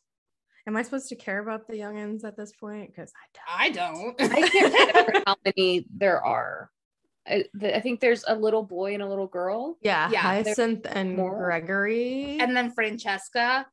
Am 0.66 0.76
I 0.76 0.82
supposed 0.82 1.08
to 1.10 1.16
care 1.16 1.38
about 1.38 1.68
the 1.68 1.76
youngins 1.76 2.24
at 2.24 2.36
this 2.36 2.52
point? 2.54 2.90
Because 2.90 3.14
I 3.48 3.70
don't. 3.70 4.20
I 4.20 4.50
can't 4.50 4.74
remember 4.74 5.22
how 5.28 5.36
many 5.46 5.86
there 5.96 6.26
are. 6.26 6.72
I, 7.28 7.46
the, 7.54 7.78
I 7.78 7.80
think 7.80 8.00
there's 8.00 8.24
a 8.28 8.34
little 8.34 8.64
boy 8.64 8.96
and 8.96 9.04
a 9.04 9.08
little 9.08 9.28
girl. 9.28 9.78
Yeah, 9.82 10.10
Yeah, 10.10 10.22
Hyacinth 10.22 10.88
and 10.90 11.16
more. 11.16 11.38
Gregory. 11.46 12.40
and 12.40 12.58
then 12.58 12.72
Francesca. 12.72 13.68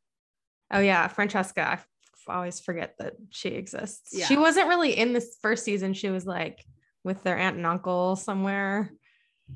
Oh 0.73 0.81
yeah, 0.81 1.09
Francesca. 1.09 1.61
I 1.63 1.73
f- 1.75 1.87
always 2.29 2.61
forget 2.61 2.95
that 2.99 3.15
she 3.31 3.51
exists. 3.51 4.27
She 4.27 4.37
wasn't 4.37 4.69
really 4.69 4.97
in 4.97 5.13
this 5.13 5.37
first 5.41 5.65
season. 5.65 5.95
She 5.95 6.11
was 6.11 6.27
like 6.27 6.65
with 7.05 7.23
their 7.23 7.37
aunt 7.39 7.57
and 7.57 7.67
uncle 7.67 8.17
somewhere. 8.17 8.91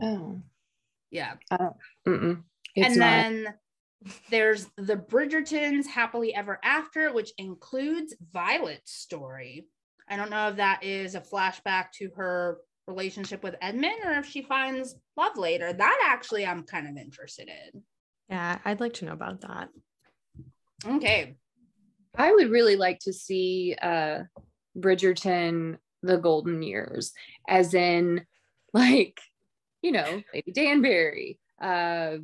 Oh, 0.01 0.41
Yeah. 1.11 1.35
mm-mm. 2.07 2.43
And 2.77 2.97
not. 2.97 3.05
then 3.05 3.55
there's 4.31 4.67
the 4.77 4.97
Bridgertons 4.97 5.87
Happily 5.87 6.33
Ever 6.35 6.61
After, 6.63 7.13
which 7.13 7.33
includes 7.39 8.15
Violet's 8.33 8.93
story. 8.93 9.67
I 10.09 10.17
don't 10.17 10.31
know 10.31 10.49
if 10.49 10.57
that 10.57 10.85
is 10.85 11.15
a 11.17 11.21
flashback 11.21 11.91
to 11.99 12.11
her 12.17 12.59
relationship 12.87 13.43
with 13.43 13.57
Edmund 13.61 14.01
or 14.05 14.13
if 14.13 14.27
she 14.27 14.43
finds 14.43 14.95
love 15.17 15.37
later. 15.37 15.73
That 15.73 16.09
actually 16.09 16.47
I'm 16.47 16.63
kind 16.63 16.89
of 16.89 16.97
interested 16.97 17.49
in. 17.49 17.83
Yeah, 18.29 18.59
I'd 18.65 18.81
like 18.81 18.95
to 18.95 19.05
know 19.05 19.13
about 19.13 19.41
that. 19.43 19.69
Okay. 20.87 21.37
I 22.17 22.33
would 22.33 22.51
really 22.51 22.77
like 22.77 22.99
to 23.01 23.13
see 23.13 23.77
uh 23.81 24.21
Bridgerton 24.77 25.79
the 26.03 26.17
golden 26.17 26.63
years, 26.63 27.13
as 27.49 27.75
in 27.75 28.25
like, 28.73 29.21
you 29.83 29.93
know, 29.93 30.23
Lady 30.33 30.53
Danbury, 30.53 31.39
uh, 31.61 32.17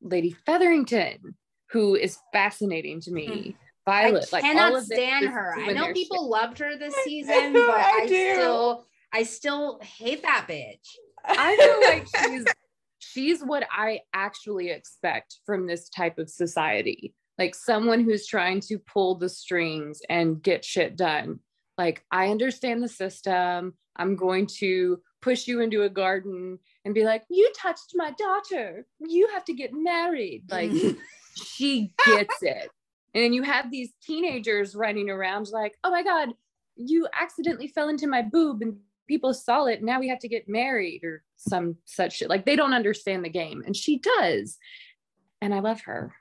Lady 0.00 0.36
Featherington, 0.46 1.34
who 1.70 1.94
is 1.94 2.18
fascinating 2.32 3.00
to 3.02 3.10
me. 3.10 3.56
Violet, 3.86 4.28
I 4.32 4.36
like 4.36 4.44
cannot 4.44 4.72
all 4.72 4.78
of 4.78 4.84
stand 4.84 5.24
is 5.24 5.30
her. 5.30 5.54
I 5.58 5.72
know 5.72 5.92
people 5.92 6.18
shit. 6.18 6.30
loved 6.30 6.58
her 6.58 6.76
this 6.76 6.94
season, 7.04 7.52
but 7.54 7.70
I 7.70 8.00
I, 8.02 8.06
do. 8.06 8.34
still 8.34 8.86
I 9.12 9.22
still 9.22 9.80
hate 9.82 10.22
that 10.22 10.46
bitch. 10.48 10.86
I 11.24 11.56
feel 11.56 11.88
like 11.88 12.06
she's 12.16 12.44
she's 12.98 13.42
what 13.42 13.66
I 13.70 14.00
actually 14.12 14.70
expect 14.70 15.38
from 15.46 15.66
this 15.66 15.88
type 15.88 16.18
of 16.18 16.28
society. 16.28 17.14
Like 17.40 17.54
someone 17.54 18.04
who's 18.04 18.26
trying 18.26 18.60
to 18.60 18.78
pull 18.78 19.14
the 19.14 19.30
strings 19.30 20.02
and 20.10 20.42
get 20.42 20.62
shit 20.62 20.94
done. 20.94 21.40
Like 21.78 22.04
I 22.12 22.28
understand 22.28 22.82
the 22.82 22.88
system. 22.88 23.72
I'm 23.96 24.14
going 24.14 24.46
to 24.58 25.00
push 25.22 25.48
you 25.48 25.60
into 25.60 25.84
a 25.84 25.88
garden 25.88 26.58
and 26.84 26.94
be 26.94 27.04
like, 27.04 27.24
"You 27.30 27.50
touched 27.56 27.92
my 27.94 28.10
daughter. 28.18 28.86
You 28.98 29.26
have 29.32 29.46
to 29.46 29.54
get 29.54 29.72
married." 29.72 30.44
Like 30.50 30.70
she 31.34 31.94
gets 32.04 32.42
it. 32.42 32.68
And 33.14 33.24
then 33.24 33.32
you 33.32 33.42
have 33.42 33.70
these 33.70 33.94
teenagers 34.02 34.74
running 34.74 35.08
around 35.08 35.48
like, 35.50 35.78
"Oh 35.82 35.90
my 35.90 36.02
god, 36.02 36.34
you 36.76 37.08
accidentally 37.18 37.68
fell 37.68 37.88
into 37.88 38.06
my 38.06 38.20
boob 38.20 38.60
and 38.60 38.76
people 39.08 39.32
saw 39.32 39.64
it. 39.64 39.82
Now 39.82 39.98
we 39.98 40.08
have 40.08 40.18
to 40.20 40.28
get 40.28 40.46
married 40.46 41.04
or 41.04 41.24
some 41.36 41.76
such 41.86 42.18
shit. 42.18 42.28
Like 42.28 42.44
they 42.44 42.54
don't 42.54 42.74
understand 42.74 43.24
the 43.24 43.30
game, 43.30 43.62
and 43.64 43.74
she 43.74 43.98
does. 43.98 44.58
And 45.40 45.54
I 45.54 45.60
love 45.60 45.80
her. 45.82 46.14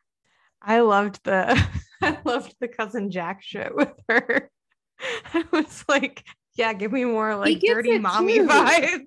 I 0.62 0.80
loved 0.82 1.20
the 1.24 1.62
I 2.02 2.18
loved 2.26 2.56
the 2.60 2.68
cousin 2.68 3.12
Jack 3.12 3.42
shit 3.42 3.74
with 3.76 3.92
her. 4.10 4.50
I 5.34 5.46
was 5.52 5.86
like, 5.88 6.24
yeah, 6.56 6.74
give 6.74 6.92
me 6.92 7.06
more 7.06 7.36
like 7.36 7.60
dirty 7.62 7.98
mommy 8.00 8.40
too. 8.40 8.48
vibes. 8.48 9.06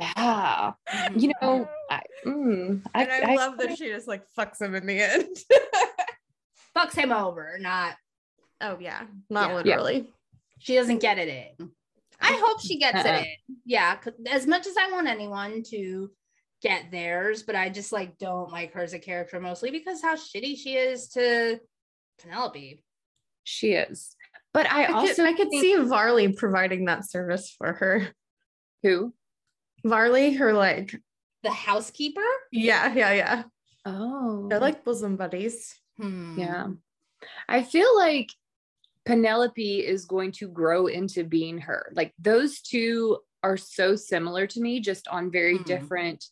Yeah, 0.00 0.72
you 1.16 1.32
know, 1.42 1.68
I, 1.90 2.00
mm, 2.26 2.82
I, 2.94 3.02
and 3.04 3.12
I, 3.12 3.32
I- 3.32 3.36
love 3.36 3.58
that 3.58 3.76
she 3.76 3.88
just 3.88 4.08
like 4.08 4.22
fucks 4.38 4.60
him 4.60 4.74
in 4.74 4.86
the 4.86 5.00
end. 5.00 5.36
fucks 6.76 6.94
him 6.94 7.12
over, 7.12 7.56
not 7.60 7.94
oh 8.60 8.78
yeah, 8.80 9.02
not 9.30 9.50
Yeah. 9.50 9.54
literally. 9.56 10.10
she 10.58 10.74
doesn't 10.76 10.98
get 11.00 11.18
it 11.18 11.28
in. 11.28 11.70
I 12.20 12.40
hope 12.42 12.60
she 12.60 12.78
gets 12.78 13.04
Uh-uh. 13.04 13.14
it 13.18 13.26
in. 13.48 13.56
Yeah, 13.66 13.98
as 14.30 14.46
much 14.46 14.66
as 14.66 14.76
I 14.78 14.90
want 14.92 15.08
anyone 15.08 15.62
to 15.70 16.10
get 16.64 16.90
theirs, 16.90 17.42
but 17.44 17.54
I 17.54 17.68
just 17.68 17.92
like 17.92 18.18
don't 18.18 18.50
like 18.50 18.72
her 18.72 18.82
as 18.82 18.94
a 18.94 18.98
character 18.98 19.38
mostly 19.38 19.70
because 19.70 20.02
how 20.02 20.16
shitty 20.16 20.56
she 20.58 20.74
is 20.76 21.08
to 21.10 21.60
Penelope. 22.20 22.82
she 23.44 23.72
is. 23.74 24.16
But 24.54 24.70
I, 24.70 24.84
I 24.84 24.92
also 24.92 25.14
could, 25.16 25.26
I 25.26 25.32
could 25.34 25.50
think- 25.50 25.62
see 25.62 25.76
Varley 25.76 26.32
providing 26.32 26.86
that 26.86 27.08
service 27.08 27.54
for 27.56 27.72
her. 27.74 28.08
who. 28.82 29.12
Varley, 29.84 30.32
her 30.34 30.52
like, 30.54 30.94
The 31.42 31.50
housekeeper? 31.50 32.22
yeah, 32.50 32.94
yeah, 32.94 33.12
yeah. 33.12 33.42
Oh, 33.84 34.46
They're 34.48 34.60
like 34.60 34.84
bosom 34.84 35.16
buddies. 35.16 35.74
Hmm. 35.98 36.38
Yeah. 36.38 36.66
I 37.48 37.62
feel 37.62 37.94
like 37.96 38.30
Penelope 39.04 39.80
is 39.86 40.06
going 40.06 40.32
to 40.32 40.48
grow 40.48 40.86
into 40.86 41.24
being 41.24 41.58
her. 41.58 41.90
Like 41.94 42.14
those 42.18 42.60
two 42.62 43.18
are 43.42 43.58
so 43.58 43.94
similar 43.96 44.46
to 44.46 44.60
me, 44.60 44.80
just 44.80 45.06
on 45.08 45.30
very 45.30 45.58
Mhm. 45.58 45.64
different 45.66 46.24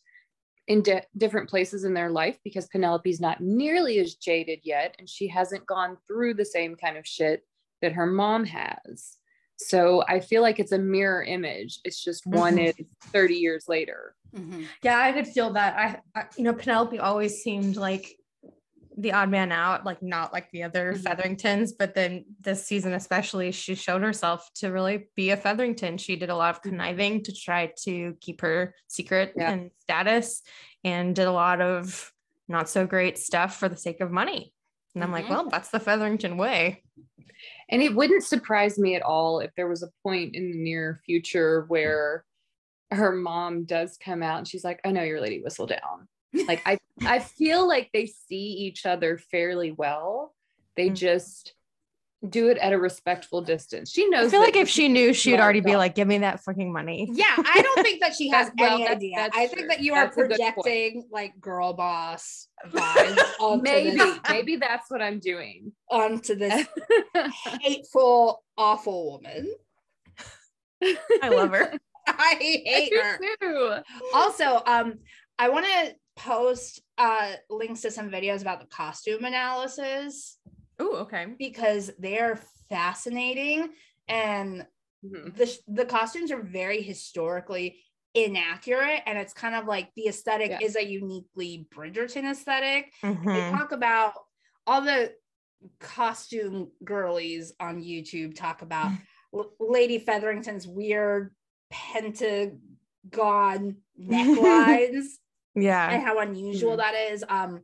in 0.67 0.81
di- 0.81 1.05
different 1.17 1.49
places 1.49 1.83
in 1.83 1.93
their 1.93 2.09
life 2.09 2.37
because 2.43 2.67
Penelope's 2.67 3.19
not 3.19 3.41
nearly 3.41 3.99
as 3.99 4.15
jaded 4.15 4.59
yet 4.63 4.95
and 4.99 5.09
she 5.09 5.27
hasn't 5.27 5.65
gone 5.65 5.97
through 6.07 6.33
the 6.35 6.45
same 6.45 6.75
kind 6.75 6.97
of 6.97 7.05
shit 7.05 7.45
that 7.81 7.91
her 7.93 8.05
mom 8.05 8.45
has. 8.45 9.17
So 9.57 10.03
I 10.07 10.19
feel 10.19 10.41
like 10.41 10.59
it's 10.59 10.71
a 10.71 10.79
mirror 10.79 11.23
image. 11.23 11.79
It's 11.83 12.01
just 12.03 12.25
one 12.25 12.55
Mhm. 12.57 12.69
is 12.79 12.85
30 13.11 13.35
years 13.35 13.65
later. 13.67 14.15
Mhm. 14.35 14.67
Yeah, 14.81 14.97
I 14.97 15.11
could 15.11 15.27
feel 15.27 15.51
that. 15.51 15.77
I, 16.15 16.19
I 16.19 16.25
you 16.37 16.43
know, 16.43 16.53
Penelope 16.53 16.97
always 16.99 17.43
seemed 17.43 17.75
like 17.75 18.17
the 18.97 19.11
odd 19.11 19.29
man 19.29 19.51
out, 19.51 19.85
like 19.85 20.01
not 20.01 20.33
like 20.33 20.49
the 20.51 20.63
other 20.63 20.93
Mhm. 20.93 21.03
Featheringtons, 21.03 21.73
but 21.73 21.95
then 21.95 22.25
this 22.39 22.65
season 22.65 22.93
especially, 22.93 23.51
she 23.51 23.75
showed 23.75 24.01
herself 24.01 24.49
to 24.55 24.69
really 24.71 25.09
be 25.15 25.31
a 25.31 25.37
Featherington. 25.37 25.97
She 25.97 26.15
did 26.15 26.29
a 26.29 26.35
lot 26.35 26.55
of 26.55 26.61
conniving 26.61 27.23
to 27.23 27.33
try 27.33 27.73
to 27.83 28.15
keep 28.21 28.41
her 28.41 28.75
secret 28.87 29.33
Yeah. 29.35 29.51
and 29.51 29.71
status, 29.79 30.43
and 30.83 31.15
did 31.15 31.27
a 31.27 31.31
lot 31.31 31.61
of 31.61 32.11
not 32.47 32.69
so 32.69 32.85
great 32.85 33.17
stuff 33.17 33.57
for 33.57 33.69
the 33.69 33.77
sake 33.77 34.01
of 34.01 34.11
money. 34.11 34.53
And 34.95 35.03
I'm 35.03 35.11
like, 35.11 35.25
Mhm. 35.25 35.29
well, 35.29 35.49
that's 35.49 35.69
the 35.69 35.79
Featherington 35.79 36.37
way. 36.37 36.83
And 37.69 37.81
it 37.81 37.95
wouldn't 37.95 38.23
surprise 38.23 38.77
me 38.77 38.95
at 38.95 39.01
all 39.01 39.39
if 39.39 39.51
there 39.55 39.67
was 39.67 39.81
a 39.81 39.89
point 40.03 40.35
in 40.35 40.51
the 40.51 40.57
near 40.57 41.01
future 41.05 41.65
where 41.67 42.25
her 42.91 43.11
mom 43.11 43.65
does 43.65 43.97
come 43.97 44.21
out 44.21 44.37
and 44.37 44.47
she's 44.47 44.63
like, 44.63 44.79
I 44.85 44.91
know 44.91 45.01
your 45.01 45.19
lady 45.19 45.41
Whistledown. 45.41 46.07
Like 46.47 46.61
I 46.65 46.77
I 47.05 47.19
feel 47.19 47.67
like 47.67 47.89
they 47.93 48.05
see 48.05 48.37
each 48.65 48.85
other 48.85 49.17
fairly 49.17 49.71
well. 49.71 50.33
They 50.75 50.89
Mm. 50.89 50.95
just 50.95 51.53
do 52.27 52.47
it 52.47 52.57
at 52.57 52.71
a 52.71 52.79
respectful 52.79 53.41
distance. 53.41 53.91
She 53.91 54.07
knows 54.07 54.27
I 54.27 54.31
feel 54.31 54.39
like 54.39 54.55
if 54.55 54.69
she 54.69 54.87
knew, 54.87 55.11
she'd 55.13 55.41
already 55.41 55.59
be 55.59 55.75
like, 55.75 55.93
give 55.93 56.07
me 56.07 56.19
that 56.19 56.39
fucking 56.39 56.71
money. 56.71 57.09
Yeah, 57.11 57.25
I 57.37 57.61
don't 57.61 57.83
think 57.83 57.99
that 57.99 58.15
she 58.15 58.29
has 58.35 58.49
well, 58.57 58.75
any 58.75 58.83
that's- 58.83 58.95
idea. 58.95 59.15
that's 59.17 59.37
I 59.37 59.47
think 59.47 59.67
that 59.67 59.81
you 59.81 59.93
are 59.93 60.05
That's 60.05 60.17
a 60.17 60.21
good 60.21 60.29
point. 60.39 60.53
projecting 60.55 61.07
like 61.11 61.39
girl 61.41 61.73
boss 61.73 62.47
vibes 62.69 63.61
maybe, 63.61 63.97
this, 63.97 64.19
maybe 64.29 64.55
that's 64.55 64.89
what 64.89 65.01
I'm 65.01 65.19
doing. 65.19 65.73
onto 65.91 66.35
this 66.35 66.65
hateful, 67.59 68.43
awful 68.57 69.11
woman. 69.11 69.53
I 71.21 71.29
love 71.29 71.51
her. 71.51 71.73
I 72.07 72.13
I 72.17 72.35
hate 72.39 72.91
do 72.91 72.99
her. 73.01 73.19
too. 73.41 73.83
Also, 74.13 74.61
um, 74.65 74.99
I 75.39 75.49
want 75.49 75.65
to 75.65 75.95
post 76.15 76.81
uh 76.97 77.33
links 77.49 77.81
to 77.81 77.91
some 77.91 78.09
videos 78.09 78.41
about 78.41 78.59
the 78.59 78.67
costume 78.67 79.25
analysis 79.25 80.37
Oh, 80.79 80.97
okay. 80.97 81.27
because 81.37 81.91
they're 81.99 82.39
fascinating 82.69 83.69
and 84.07 84.65
Mhm. 85.03 85.35
the 85.35 85.57
the 85.67 85.85
costumes 85.85 86.31
are 86.31 86.41
very 86.41 86.81
historically 86.81 87.83
inaccurate 88.13 89.01
and 89.05 89.17
it's 89.17 89.33
kind 89.33 89.55
of 89.55 89.65
like 89.65 89.91
the 89.95 90.07
aesthetic 90.07 90.51
Yeah. 90.51 90.59
is 90.61 90.75
a 90.75 90.85
uniquely 90.85 91.67
Bridgerton 91.73 92.29
aesthetic. 92.29 92.93
They 93.01 93.09
Mhm. 93.09 93.51
talk 93.51 93.71
about 93.71 94.13
all 94.67 94.81
the 94.81 95.15
costume 95.79 96.71
girlies 96.83 97.53
on 97.59 97.81
YouTube 97.81 98.35
talk 98.35 98.61
about 98.61 98.91
Lady 99.59 99.97
Featherington's 99.99 100.67
weird 100.67 101.33
pentagon 101.69 102.57
necklines 103.99 105.05
Yeah. 105.55 105.89
and 105.91 106.03
how 106.03 106.19
unusual 106.19 106.73
Mhm. 106.73 106.77
that 106.77 106.95
is. 106.95 107.23
Um, 107.27 107.63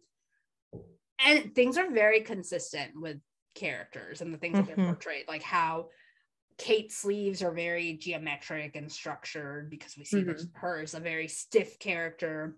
and 1.19 1.53
things 1.55 1.77
are 1.77 1.89
very 1.91 2.21
consistent 2.21 2.99
with 2.99 3.19
characters 3.55 4.21
and 4.21 4.33
the 4.33 4.37
things 4.37 4.57
that 4.57 4.67
they're 4.67 4.75
Mhm. 4.77 4.87
portrayed, 4.87 5.27
like 5.27 5.41
how 5.41 5.89
Kate's 6.57 6.95
sleeves 6.97 7.41
are 7.41 7.53
very 7.53 7.93
geometric 7.93 8.75
and 8.75 8.91
structured 8.91 9.69
because 9.69 9.97
we 9.97 10.03
see 10.05 10.21
there's 10.23 10.47
her 10.55 10.81
as 10.81 10.93
a 10.93 10.99
very 10.99 11.27
stiff 11.27 11.79
character, 11.79 12.57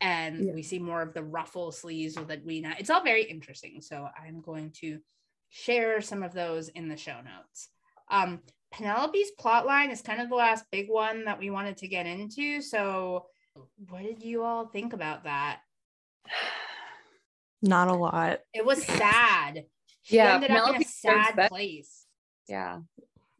and 0.00 0.46
Yeah. 0.46 0.52
we 0.54 0.62
see 0.62 0.78
more 0.78 1.02
of 1.02 1.12
the 1.14 1.22
ruffle 1.22 1.70
sleeves 1.70 2.18
with 2.18 2.30
Edwina. 2.30 2.74
It's 2.78 2.90
all 2.90 3.02
very 3.02 3.24
interesting. 3.24 3.80
So 3.82 4.08
I'm 4.18 4.40
going 4.40 4.72
to 4.80 5.00
share 5.50 6.00
some 6.00 6.22
of 6.22 6.32
those 6.32 6.68
in 6.70 6.88
the 6.88 6.96
show 6.96 7.20
notes. 7.20 7.68
Um, 8.08 8.42
Penelope's 8.72 9.30
plot 9.32 9.66
line 9.66 9.90
is 9.90 10.02
kind 10.02 10.20
of 10.20 10.28
the 10.30 10.34
last 10.34 10.68
big 10.70 10.88
one 10.88 11.24
that 11.26 11.38
we 11.38 11.50
wanted 11.50 11.76
to 11.78 11.88
get 11.88 12.06
into. 12.06 12.60
So, 12.60 13.28
what 13.88 14.02
did 14.02 14.22
you 14.22 14.42
all 14.42 14.66
think 14.66 14.92
about 14.92 15.24
that? 15.24 15.60
Not 17.62 17.88
a 17.88 17.94
lot. 17.94 18.40
It 18.52 18.64
was 18.64 18.84
sad. 18.84 19.64
She 20.02 20.16
Yeah, 20.16 20.34
ended 20.34 20.50
up 20.50 20.74
in 20.74 20.82
a 20.82 20.84
sad 20.84 21.36
better. 21.36 21.48
place. 21.48 22.06
Yeah. 22.48 22.80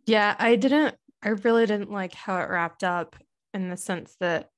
Yeah, 0.07 0.35
I 0.39 0.57
didn't. 0.57 0.97
I 1.23 1.31
really 1.31 1.67
didn't 1.67 1.91
like 1.91 2.15
how 2.15 2.39
it 2.39 2.49
wrapped 2.49 2.85
up 2.85 3.17
in 3.53 3.69
the 3.69 3.77
sense 3.77 4.17
that, 4.21 4.51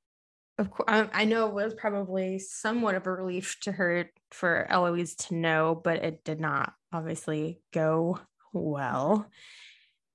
of 0.59 0.71
course, 0.71 0.87
I, 0.89 1.09
I 1.13 1.25
know 1.25 1.47
it 1.49 1.55
was 1.55 1.75
probably 1.75 2.39
somewhat 2.39 2.95
of 2.95 3.07
a 3.07 3.13
relief 3.13 3.59
to 3.63 3.73
her 3.73 4.11
for 4.31 4.67
Eloise 4.71 5.15
to 5.17 5.35
know, 5.35 5.81
but 5.83 6.05
it 6.05 6.25
did 6.25 6.41
not 6.41 6.75
obviously 6.93 7.61
go 7.73 8.21
well. 8.53 9.29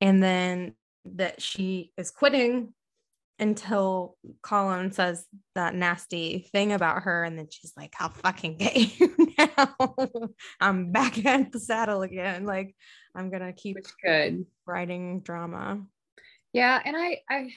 And 0.02 0.22
then 0.22 0.76
that 1.06 1.42
she 1.42 1.92
is 1.98 2.12
quitting 2.12 2.74
until 3.42 4.16
Colin 4.44 4.92
says 4.92 5.26
that 5.56 5.74
nasty 5.74 6.48
thing 6.52 6.72
about 6.72 7.04
her, 7.04 7.24
and 7.24 7.38
then 7.38 7.48
she's 7.50 7.74
like, 7.76 7.96
"I'll 8.00 8.10
fucking 8.10 8.58
get 8.58 8.78
you 9.00 9.34
now. 9.38 9.96
I'm 10.62 10.92
back 10.92 11.26
at 11.26 11.52
the 11.52 11.60
saddle 11.60 12.04
again. 12.04 12.46
Like, 12.46 12.76
I'm 13.16 13.32
gonna 13.32 13.52
keep 13.52 13.76
Which 13.76 13.92
could. 14.04 14.46
writing 14.66 15.22
drama." 15.22 15.82
Yeah, 16.54 16.80
and 16.86 16.96
I 16.96 17.22
I 17.30 17.50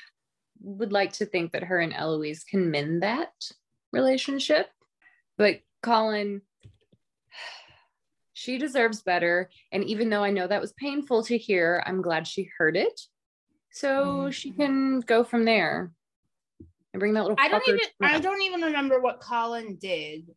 would 0.60 0.92
like 0.92 1.12
to 1.14 1.26
think 1.26 1.52
that 1.52 1.64
her 1.64 1.78
and 1.78 1.92
Eloise 1.92 2.44
can 2.44 2.70
mend 2.70 3.02
that 3.02 3.32
relationship. 3.92 4.68
But 5.36 5.60
Colin 5.82 6.40
she 8.32 8.58
deserves 8.58 9.02
better 9.02 9.50
and 9.70 9.84
even 9.84 10.08
though 10.10 10.24
I 10.24 10.30
know 10.30 10.46
that 10.46 10.60
was 10.60 10.72
painful 10.72 11.24
to 11.24 11.36
hear, 11.38 11.82
I'm 11.86 12.02
glad 12.02 12.26
she 12.26 12.48
heard 12.58 12.76
it. 12.76 13.00
So 13.74 14.30
she 14.30 14.52
Mhm. 14.52 14.56
can 14.56 15.00
go 15.00 15.24
from 15.24 15.44
there. 15.44 15.92
and 16.92 17.00
bring 17.00 17.14
that 17.14 17.22
little. 17.22 17.36
I 17.40 17.48
don't 17.48 17.68
even 17.68 17.80
I 18.02 18.20
don't 18.20 18.40
even 18.42 18.60
remember 18.62 19.00
what 19.00 19.18
Colin 19.20 19.74
did. 19.74 20.30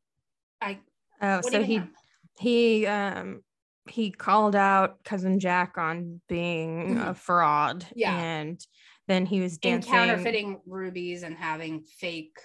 I 0.60 0.80
Oh, 1.22 1.42
so 1.42 1.62
he 1.62 1.76
happened? 1.76 1.96
he 2.40 2.88
um 2.88 3.44
he 3.88 4.10
called 4.10 4.56
out 4.56 5.04
cousin 5.04 5.40
Jack 5.40 5.78
on 5.78 6.20
being 6.28 6.98
a 6.98 7.14
fraud. 7.14 7.82
Mm-hmm. 7.84 7.94
Yeah. 7.96 8.18
And 8.18 8.60
then 9.08 9.28
he 9.28 9.40
was 9.40 9.58
in 9.58 9.82
dancing 9.82 9.92
counterfeiting 9.94 10.62
rubies 10.66 11.22
and 11.22 11.38
having 11.38 11.84
fake 11.84 12.40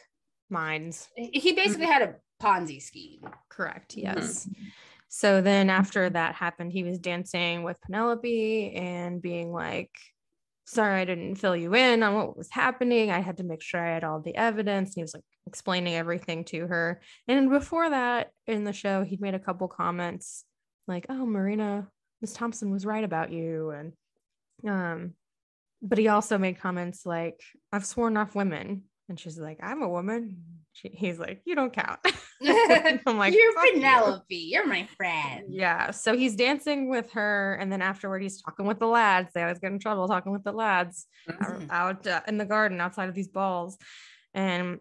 mines. 0.50 1.08
he 1.16 1.52
basically 1.54 1.86
had 1.86 2.02
a 2.02 2.16
Ponzi 2.38 2.82
scheme. 2.82 3.22
Correct. 3.48 3.96
Mm-hmm. 3.96 4.18
Yes. 4.18 4.46
So 5.08 5.40
then 5.40 5.70
after 5.70 6.10
that 6.10 6.34
happened, 6.34 6.70
he 6.72 6.84
was 6.84 6.98
dancing 6.98 7.62
with 7.62 7.80
Penelope 7.80 8.74
and 8.76 9.22
being 9.22 9.52
like, 9.52 9.90
sorry, 10.64 11.00
I 11.00 11.04
didn't 11.04 11.36
fill 11.36 11.56
you 11.56 11.74
in 11.74 12.02
on 12.02 12.14
what 12.14 12.36
was 12.36 12.50
happening. 12.50 13.10
I 13.10 13.20
had 13.20 13.38
to 13.38 13.44
make 13.44 13.62
sure 13.62 13.80
I 13.80 13.94
had 13.94 14.04
all 14.04 14.20
the 14.20 14.36
evidence. 14.36 14.90
And 14.90 14.94
he 14.96 15.02
was 15.02 15.14
like 15.14 15.24
explaining 15.46 15.94
everything 15.94 16.44
to 16.46 16.66
her. 16.66 17.00
And 17.28 17.50
before 17.50 17.90
that 17.90 18.30
in 18.46 18.64
the 18.64 18.72
show, 18.72 19.04
he'd 19.04 19.20
made 19.20 19.34
a 19.34 19.40
couple 19.40 19.68
comments 19.68 20.44
like, 20.86 21.06
oh, 21.08 21.26
Marina, 21.26 21.88
Miss 22.20 22.32
Thompson 22.32 22.70
was 22.70 22.86
right 22.86 23.04
about 23.04 23.32
you. 23.32 23.70
And 23.70 23.92
um, 24.70 25.14
but 25.82 25.98
he 25.98 26.08
also 26.08 26.38
made 26.38 26.60
comments 26.60 27.04
like, 27.04 27.42
I've 27.72 27.84
sworn 27.84 28.16
off 28.16 28.34
women. 28.34 28.84
And 29.08 29.18
she's 29.18 29.38
like, 29.38 29.58
I'm 29.62 29.82
a 29.82 29.88
woman. 29.88 30.61
She, 30.74 30.88
he's 30.88 31.18
like, 31.18 31.42
you 31.44 31.54
don't 31.54 31.72
count. 31.72 32.00
I'm 33.06 33.18
like, 33.18 33.34
you're 33.34 33.52
"Fuck 33.54 33.66
you." 33.66 33.72
Penelope. 33.74 34.34
You're 34.34 34.66
my 34.66 34.88
friend. 34.96 35.44
Yeah. 35.48 35.90
So 35.90 36.16
he's 36.16 36.34
dancing 36.34 36.88
with 36.88 37.10
her. 37.12 37.54
And 37.60 37.70
then 37.70 37.82
afterward, 37.82 38.22
he's 38.22 38.40
talking 38.42 38.66
with 38.66 38.78
the 38.78 38.86
lads. 38.86 39.30
They 39.34 39.42
always 39.42 39.58
get 39.58 39.70
in 39.72 39.78
trouble 39.78 40.08
talking 40.08 40.32
with 40.32 40.44
the 40.44 40.52
lads 40.52 41.06
out- 41.28 41.38
Mhm. 41.60 41.70
out 41.70 42.06
uh, 42.06 42.20
in 42.26 42.38
the 42.38 42.44
garden 42.46 42.80
outside 42.80 43.08
of 43.08 43.14
these 43.14 43.28
balls. 43.28 43.76
And 44.34 44.80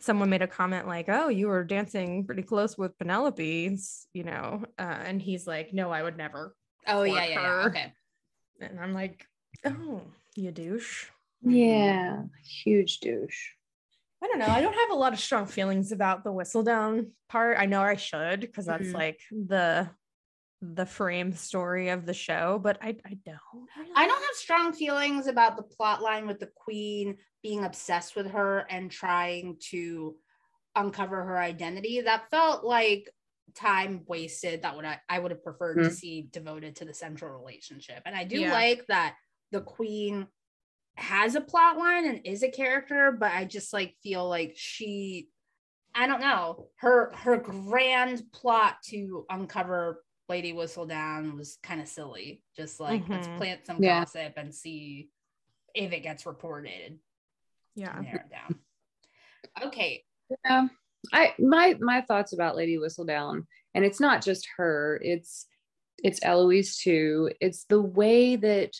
someone 0.00 0.28
made 0.30 0.42
a 0.42 0.46
comment 0.48 0.86
like, 0.86 1.06
oh, 1.08 1.28
you 1.28 1.48
were 1.48 1.64
dancing 1.64 2.24
pretty 2.26 2.42
close 2.42 2.76
with 2.76 2.98
Penelope's, 2.98 4.06
you 4.12 4.24
know. 4.24 4.64
Uh, 4.78 4.82
and 5.04 5.22
he's 5.22 5.46
like, 5.46 5.72
no, 5.72 5.90
I 5.90 6.02
would 6.02 6.16
never. 6.16 6.54
Oh 6.86 7.02
yeah, 7.04 7.24
yeah, 7.26 7.40
yeah. 7.40 7.66
Okay. 7.66 7.92
And 8.60 8.80
I'm 8.80 8.92
like, 8.92 9.24
oh, 9.64 10.02
you 10.36 10.50
douche. 10.50 11.06
Yeah, 11.42 12.22
huge 12.64 12.98
douche. 12.98 13.50
I 14.22 14.26
don't 14.26 14.38
know. 14.38 14.46
I 14.48 14.60
don't 14.60 14.74
have 14.74 14.90
a 14.90 14.94
lot 14.94 15.12
of 15.12 15.20
strong 15.20 15.46
feelings 15.46 15.92
about 15.92 16.24
the 16.24 16.32
Whistledown 16.32 17.10
part. 17.28 17.56
I 17.58 17.66
know 17.66 17.82
I 17.82 17.96
should 17.96 18.40
because 18.40 18.66
that's 18.66 18.88
Mhm. 18.88 18.94
like 18.94 19.20
the 19.30 19.90
the 20.60 20.86
frame 20.86 21.32
story 21.34 21.90
of 21.90 22.04
the 22.04 22.14
show, 22.14 22.58
but 22.58 22.78
I 22.82 22.96
I 23.04 23.14
don't. 23.24 23.38
really. 23.76 23.92
I 23.94 24.06
don't 24.08 24.22
have 24.22 24.34
strong 24.34 24.72
feelings 24.72 25.28
about 25.28 25.56
the 25.56 25.62
plot 25.62 26.02
line 26.02 26.26
with 26.26 26.40
the 26.40 26.48
queen 26.48 27.18
being 27.44 27.64
obsessed 27.64 28.16
with 28.16 28.28
her 28.32 28.66
and 28.68 28.90
trying 28.90 29.58
to 29.70 30.18
uncover 30.74 31.22
her 31.24 31.38
identity. 31.38 32.00
That 32.00 32.28
felt 32.30 32.64
like 32.64 33.08
time 33.54 34.04
wasted. 34.06 34.62
That 34.62 34.74
would 34.74 34.84
I, 34.84 35.00
I 35.08 35.20
would 35.20 35.30
have 35.30 35.44
preferred 35.44 35.76
to 35.76 35.90
Mhm. 35.90 35.92
see 35.92 36.22
devoted 36.22 36.74
to 36.76 36.84
the 36.84 36.92
central 36.94 37.30
relationship. 37.38 38.02
And 38.04 38.16
I 38.16 38.24
do 38.24 38.40
Yeah. 38.40 38.50
like 38.52 38.84
that 38.88 39.16
the 39.52 39.60
queen 39.60 40.26
has 40.98 41.34
a 41.36 41.40
plot 41.40 41.78
line 41.78 42.06
and 42.06 42.20
is 42.24 42.42
a 42.42 42.50
character, 42.50 43.12
but 43.12 43.30
I 43.32 43.44
just 43.44 43.72
like 43.72 43.94
feel 44.02 44.28
like 44.28 44.54
she 44.56 45.28
I 45.94 46.06
don't 46.06 46.20
know. 46.20 46.68
Her 46.76 47.12
her 47.14 47.36
grand 47.38 48.22
plot 48.32 48.76
to 48.88 49.24
uncover 49.30 50.04
Lady 50.28 50.52
Whistledown 50.52 51.36
was 51.36 51.58
kind 51.62 51.80
of 51.80 51.88
silly. 51.88 52.42
Just 52.56 52.78
like 52.80 53.08
let's 53.08 53.28
Mhm. 53.28 53.36
plant 53.36 53.66
some 53.66 53.82
Yeah. 53.82 54.00
gossip 54.00 54.34
and 54.36 54.54
see 54.54 55.10
if 55.74 55.92
it 55.92 56.00
gets 56.02 56.26
reported. 56.26 56.98
Yeah. 57.74 57.98
Narrow 58.00 58.20
it 58.24 58.30
down. 58.30 58.60
Okay. 59.62 60.04
Yeah. 60.44 60.68
I 61.12 61.34
my 61.38 61.76
my 61.80 62.00
thoughts 62.02 62.32
about 62.32 62.56
Lady 62.56 62.76
Whistledown, 62.76 63.46
and 63.74 63.84
it's 63.84 64.00
not 64.00 64.22
just 64.22 64.48
her, 64.56 65.00
it's 65.02 65.46
it's 66.04 66.20
Eloise 66.22 66.76
too. 66.76 67.30
It's 67.40 67.64
the 67.64 67.80
way 67.82 68.36
that 68.36 68.72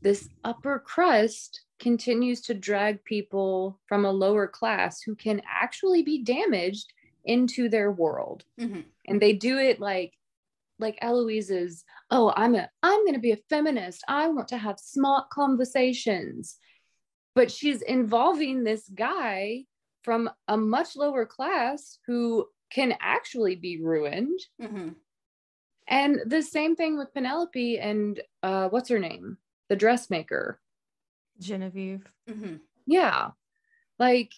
this 0.00 0.28
upper 0.44 0.78
crust 0.78 1.62
continues 1.78 2.40
to 2.42 2.54
drag 2.54 3.02
people 3.04 3.78
from 3.86 4.04
a 4.04 4.10
lower 4.10 4.46
class 4.46 5.00
who 5.02 5.14
can 5.14 5.40
actually 5.48 6.02
be 6.02 6.22
damaged 6.22 6.92
into 7.24 7.68
their 7.68 7.92
world. 7.92 8.44
Mhm. 8.58 8.84
And 9.06 9.20
they 9.20 9.32
do 9.32 9.58
it 9.58 9.80
like 9.80 10.14
like 10.80 10.96
Eloise 11.02 11.50
is, 11.50 11.84
oh, 12.12 12.32
I'm 12.36 12.54
a 12.54 12.70
I'm 12.84 13.04
gonna 13.04 13.18
be 13.18 13.32
a 13.32 13.44
feminist. 13.48 14.04
I 14.06 14.28
want 14.28 14.46
to 14.48 14.58
have 14.58 14.78
smart 14.78 15.28
conversations. 15.30 16.58
But 17.34 17.50
she's 17.50 17.82
involving 17.82 18.62
this 18.62 18.88
guy 18.88 19.64
from 20.02 20.30
a 20.46 20.56
much 20.56 20.96
lower 20.96 21.26
class 21.26 21.98
who 22.06 22.48
can 22.70 22.96
actually 23.00 23.56
be 23.56 23.80
ruined. 23.82 24.38
Mhm. 24.60 24.94
And 25.88 26.20
the 26.26 26.42
same 26.42 26.76
thing 26.76 26.96
with 26.96 27.12
Penelope 27.12 27.78
and 27.78 28.20
uh, 28.42 28.68
what's 28.68 28.88
her 28.88 28.98
name? 28.98 29.38
The 29.68 29.76
dressmaker. 29.76 30.60
Genevieve. 31.38 32.04
Mhm. 32.28 32.60
Yeah. 32.86 33.30
Like 33.98 34.32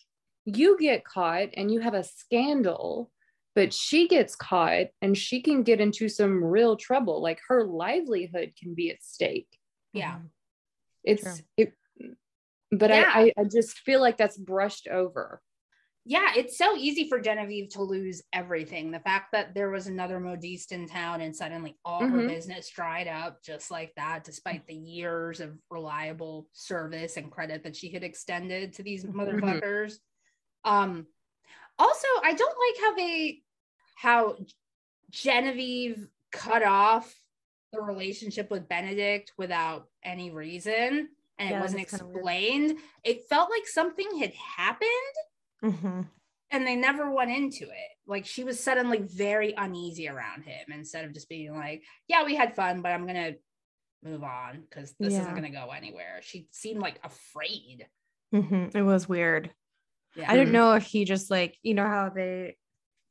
you 0.45 0.77
get 0.79 1.05
caught 1.05 1.51
and 1.55 1.71
you 1.71 1.81
have 1.81 1.95
a 1.95 2.03
scandal, 2.05 3.11
but 3.55 3.73
she 3.73 4.09
gets 4.09 4.35
caught 4.35 4.89
and 5.01 5.17
she 5.17 5.41
can 5.43 5.63
get 5.63 5.81
into 5.81 6.09
some 6.09 6.43
real 6.43 6.77
trouble. 6.77 7.21
Like 7.23 7.41
her 7.49 7.65
livelihood 7.65 8.55
can 8.57 8.75
be 8.75 8.91
at 8.91 9.03
stake. 9.03 9.59
Yeah. 9.93 10.17
Mhm. 10.19 10.31
It's 11.05 11.23
True. 11.23 11.35
it, 11.57 11.73
but 12.71 12.91
Yeah. 12.91 13.11
I, 13.15 13.33
I 13.37 13.43
I 13.43 13.45
just 13.45 13.79
feel 13.79 14.01
like 14.01 14.17
that's 14.17 14.37
brushed 14.37 14.89
over. 14.89 15.41
Yeah, 16.07 16.33
it's 16.35 16.57
so 16.57 16.77
easy 16.77 17.09
for 17.09 17.21
Genevieve 17.21 17.69
to 17.71 17.83
lose 17.83 18.23
everything. 18.33 18.91
The 18.91 19.01
fact 19.01 19.33
that 19.33 19.53
there 19.55 19.71
was 19.71 19.87
another 19.87 20.19
modiste 20.19 20.73
in 20.73 20.89
town 20.89 21.21
and 21.21 21.37
suddenly 21.37 21.79
all 21.85 22.07
her 22.07 22.23
Mhm. 22.23 22.23
business 22.23 22.71
dried 22.71 23.07
up 23.07 23.43
just 23.43 23.71
like 23.71 23.93
that, 23.97 24.25
despite 24.25 24.67
the 24.67 24.75
years 24.75 25.41
of 25.41 25.59
reliable 25.71 26.49
service 26.53 27.19
and 27.19 27.31
credit 27.31 27.63
that 27.65 27.77
she 27.77 27.91
had 27.93 28.03
extended 28.03 28.73
to 28.75 28.83
these 28.83 29.05
Mhm. 29.29 29.61
motherfuckers. 29.61 29.99
Um, 30.65 31.09
also, 31.79 32.09
I 32.23 32.35
don't 32.35 32.59
like 32.59 32.83
how 32.83 32.97
they 32.97 33.43
how 33.97 34.39
Genevieve 35.11 36.09
cut 36.33 36.63
off 36.65 37.15
the 37.73 37.83
relationship 37.83 38.51
with 38.51 38.69
Benedict 38.69 39.33
without 39.39 39.89
any 40.05 40.31
reason 40.31 41.11
and 41.39 41.51
it 41.51 41.59
wasn't 41.59 41.81
that's 41.81 41.85
kinda 41.85 42.05
explained. 42.15 42.79
It 43.05 43.25
felt 43.29 43.51
like 43.51 43.67
something 43.67 44.19
had 44.19 44.35
happened 44.35 44.91
Mhm. 45.63 46.09
and 46.51 46.67
they 46.67 46.75
never 46.77 47.11
went 47.11 47.31
into 47.31 47.65
it. 47.65 47.91
Like 48.07 48.27
she 48.27 48.43
was 48.45 48.59
suddenly 48.63 48.99
very 48.99 49.53
uneasy 49.57 50.09
around 50.09 50.43
him 50.43 50.73
instead 50.73 51.05
of 51.05 51.13
just 51.13 51.29
being 51.29 51.55
like, 51.55 51.85
"Yeah, 52.09 52.25
we 52.25 52.35
had 52.35 52.57
fun, 52.57 52.83
but 52.83 52.91
I'm 52.93 53.07
gonna 53.07 53.35
move 54.03 54.23
on 54.25 54.63
because 54.63 54.95
this 54.99 55.13
Yeah. 55.13 55.21
isn't 55.21 55.35
gonna 55.35 55.51
go 55.51 55.71
anywhere." 55.71 56.21
She 56.23 56.49
seemed 56.51 56.81
like 56.81 56.99
afraid. 57.05 57.87
Mhm. 58.35 58.75
It 58.75 58.83
was 58.83 59.09
weird. 59.09 59.55
Yeah, 60.17 60.31
I 60.31 60.37
don't 60.37 60.51
know 60.53 60.73
if 60.75 60.85
he 60.87 61.05
just 61.05 61.31
like 61.31 61.57
you 61.63 61.75
know 61.75 61.87
how 61.87 62.09
they 62.09 62.57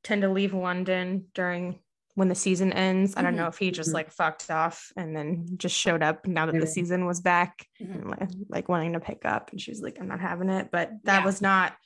tend 0.04 0.22
to 0.24 0.30
leave 0.30 0.54
London 0.54 1.28
during 1.34 1.80
when 2.16 2.28
the 2.28 2.36
season 2.36 2.74
ends. 2.74 3.16
I 3.16 3.22
don't 3.22 3.36
know 3.38 3.48
if 3.48 3.58
he 3.58 3.72
just 3.72 3.92
Mhm. 3.92 3.94
like 3.94 4.12
fucked 4.12 4.50
off 4.52 4.92
and 4.98 5.16
then 5.16 5.58
just 5.58 5.78
showed 5.78 6.04
up 6.04 6.28
now 6.28 6.46
that 6.48 6.60
the 6.60 6.68
season 6.68 7.06
was 7.06 7.22
back 7.22 7.66
and 7.80 8.10
like, 8.10 8.30
like 8.50 8.68
wanting 8.70 8.92
to 8.94 9.00
pick 9.00 9.24
up. 9.24 9.52
And 9.52 9.62
she 9.62 9.72
was 9.72 9.80
like, 9.82 9.98
I'm 10.02 10.08
not 10.10 10.20
having 10.20 10.50
it. 10.50 10.70
But 10.72 10.92
that 11.04 11.20
Yeah. 11.20 11.26
was 11.26 11.42
not. 11.42 11.78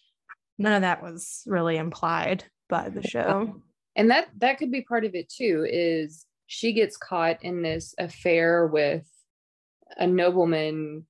None 0.64 0.74
of 0.74 0.82
that 0.82 1.04
was 1.04 1.44
really 1.46 1.76
implied 1.78 2.46
by 2.70 2.88
the 2.90 3.04
show. 3.04 3.62
and 3.96 4.10
that 4.10 4.30
that 4.38 4.58
could 4.58 4.72
be 4.72 4.82
part 4.82 5.04
of 5.06 5.14
it 5.14 5.28
too 5.30 5.68
is 5.70 6.26
she 6.48 6.72
gets 6.74 6.96
caught 6.98 7.44
in 7.44 7.62
this 7.62 7.94
affair 8.00 8.66
with 8.66 9.06
a 9.98 10.08
nobleman 10.08 11.06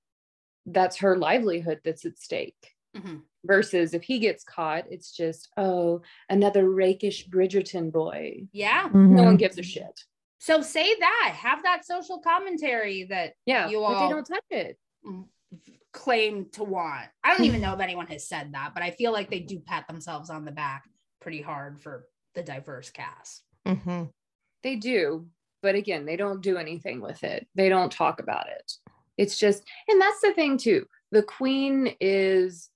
that's 0.66 0.98
her 0.98 1.16
livelihood 1.18 1.80
that's 1.86 2.04
at 2.06 2.18
stake 2.18 2.72
Mhm. 2.98 3.22
versus 3.46 3.94
if 3.94 4.04
he 4.04 4.20
gets 4.20 4.44
caught 4.44 4.86
it's 4.90 5.12
just 5.16 5.50
oh 5.58 6.02
another 6.30 6.70
rakish 6.70 7.28
bridgerton 7.30 7.92
boy 7.92 8.48
Yeah. 8.52 8.90
no 8.92 9.00
Mm-hmm. 9.00 9.26
one 9.26 9.38
gives 9.38 9.58
a 9.60 9.64
shit 9.64 10.04
So 10.40 10.62
say 10.62 10.94
that. 11.00 11.32
Have 11.38 11.64
that 11.64 11.86
social 11.86 12.20
commentary 12.20 13.06
that 13.06 13.34
yeah 13.46 13.70
You 13.70 13.80
but 13.80 13.84
all- 13.86 14.08
they 14.08 14.14
don't 14.14 14.26
touch 14.26 14.44
it 14.50 14.78
claim 15.94 16.48
to 16.54 16.64
want. 16.64 17.06
I 17.24 17.34
don't 17.36 17.46
even 17.46 17.62
know 17.62 17.74
if 17.74 17.80
anyone 17.80 18.08
has 18.08 18.28
said 18.28 18.54
that, 18.54 18.74
but 18.74 18.84
I 18.84 18.92
feel 18.92 19.12
like 19.12 19.30
they 19.30 19.40
do 19.40 19.60
pat 19.60 19.88
themselves 19.88 20.30
on 20.30 20.44
the 20.44 20.52
back 20.52 20.84
pretty 21.22 21.42
hard 21.42 21.82
for 21.82 22.08
the 22.36 22.44
diverse 22.44 22.90
cast. 22.90 23.44
Mhm. 23.66 24.12
they 24.64 24.76
do 24.76 25.28
but 25.62 25.76
again 25.76 26.06
they 26.06 26.18
don't 26.18 26.42
do 26.42 26.58
anything 26.58 27.00
with 27.00 27.24
it 27.24 27.48
they 27.56 27.70
don't 27.70 27.92
talk 27.92 28.20
about 28.20 28.48
it 28.50 28.74
it's 29.18 29.38
just 29.40 29.64
and 29.88 30.02
that's 30.02 30.20
the 30.22 30.34
thing 30.34 30.58
too 30.58 30.86
the 31.12 31.24
queen 31.24 31.96
is 32.02 32.70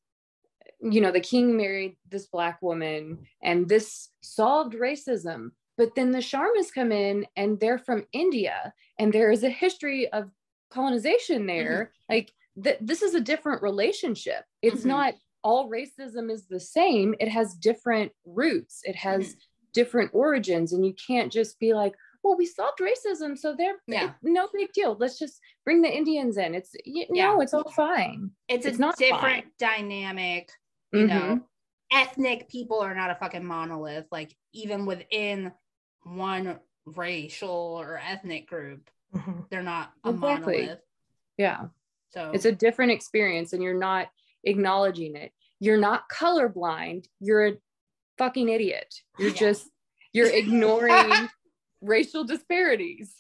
you 0.79 1.01
know 1.01 1.11
the 1.11 1.19
king 1.19 1.57
married 1.57 1.97
this 2.09 2.27
black 2.27 2.61
woman 2.61 3.17
and 3.43 3.67
this 3.67 4.09
solved 4.21 4.75
racism 4.75 5.51
but 5.77 5.93
then 5.95 6.11
the 6.11 6.19
sharmas 6.19 6.73
come 6.73 6.91
in 6.93 7.25
and 7.35 7.59
they're 7.59 7.79
from 7.79 8.05
india 8.13 8.73
and 8.99 9.11
there 9.11 9.31
is 9.31 9.43
a 9.43 9.49
history 9.49 10.07
of 10.13 10.29
colonization 10.69 11.45
there 11.47 11.91
like 12.09 12.31
th- 12.61 12.77
this 12.81 13.01
is 13.01 13.13
a 13.13 13.21
different 13.21 13.61
relationship 13.61 14.43
it's 14.61 14.81
Mhm. 14.83 14.85
not 14.87 15.13
all 15.43 15.69
racism 15.69 16.29
is 16.31 16.47
the 16.47 16.59
same. 16.59 17.15
It 17.19 17.29
has 17.29 17.53
different 17.55 18.11
roots, 18.25 18.81
it 18.83 18.95
has 18.95 19.35
Mhm. 19.35 19.39
different 19.73 20.11
origins, 20.13 20.73
and 20.73 20.85
you 20.85 20.93
can't 20.95 21.31
just 21.31 21.57
be 21.59 21.73
like, 21.73 21.93
well, 22.23 22.35
we 22.35 22.45
solved 22.45 22.79
racism, 22.79 23.37
so 23.37 23.55
they're 23.55 23.79
Yeah. 23.87 24.15
no 24.23 24.49
big 24.51 24.73
deal. 24.73 24.97
Let's 24.99 25.17
just 25.17 25.39
bring 25.63 25.81
the 25.81 25.95
Indians 25.95 26.37
in. 26.37 26.53
It's 26.55 26.75
you 26.83 27.05
Yeah. 27.09 27.27
no, 27.27 27.41
it's 27.41 27.53
all 27.53 27.69
fine. 27.71 28.31
It's, 28.49 28.65
It's 28.65 28.77
a 28.77 28.81
not 28.81 28.97
different 28.97 29.45
dynamic. 29.57 30.51
You 30.91 31.05
Mhm. 31.05 31.07
know, 31.07 31.47
ethnic 31.91 32.49
people 32.49 32.79
are 32.79 32.95
not 32.95 33.11
a 33.11 33.15
fucking 33.15 33.45
monolith. 33.45 34.07
Like 34.11 34.35
even 34.51 34.85
within 34.85 35.53
one 36.03 36.59
racial 36.85 37.49
or 37.79 37.97
ethnic 37.99 38.47
group, 38.49 38.89
Mhm. 39.13 39.47
they're 39.49 39.63
not 39.63 39.93
a 40.03 40.09
Exactly. 40.09 40.53
monolith. 40.61 40.81
Yeah. 41.37 41.67
So 42.09 42.31
It's 42.33 42.45
a 42.45 42.51
different 42.51 42.91
experience 42.91 43.53
and 43.53 43.61
you're 43.61 43.77
not 43.77 44.07
acknowledging 44.43 45.15
it. 45.15 45.31
You're 45.59 45.77
not 45.79 46.09
colorblind. 46.09 47.05
You're 47.19 47.47
a 47.47 47.53
fucking 48.17 48.49
idiot. 48.49 48.93
You're 49.19 49.29
Yeah. 49.29 49.35
just 49.39 49.69
you're 50.13 50.29
ignoring 50.29 51.11
racial 51.81 52.23
disparities. 52.23 53.13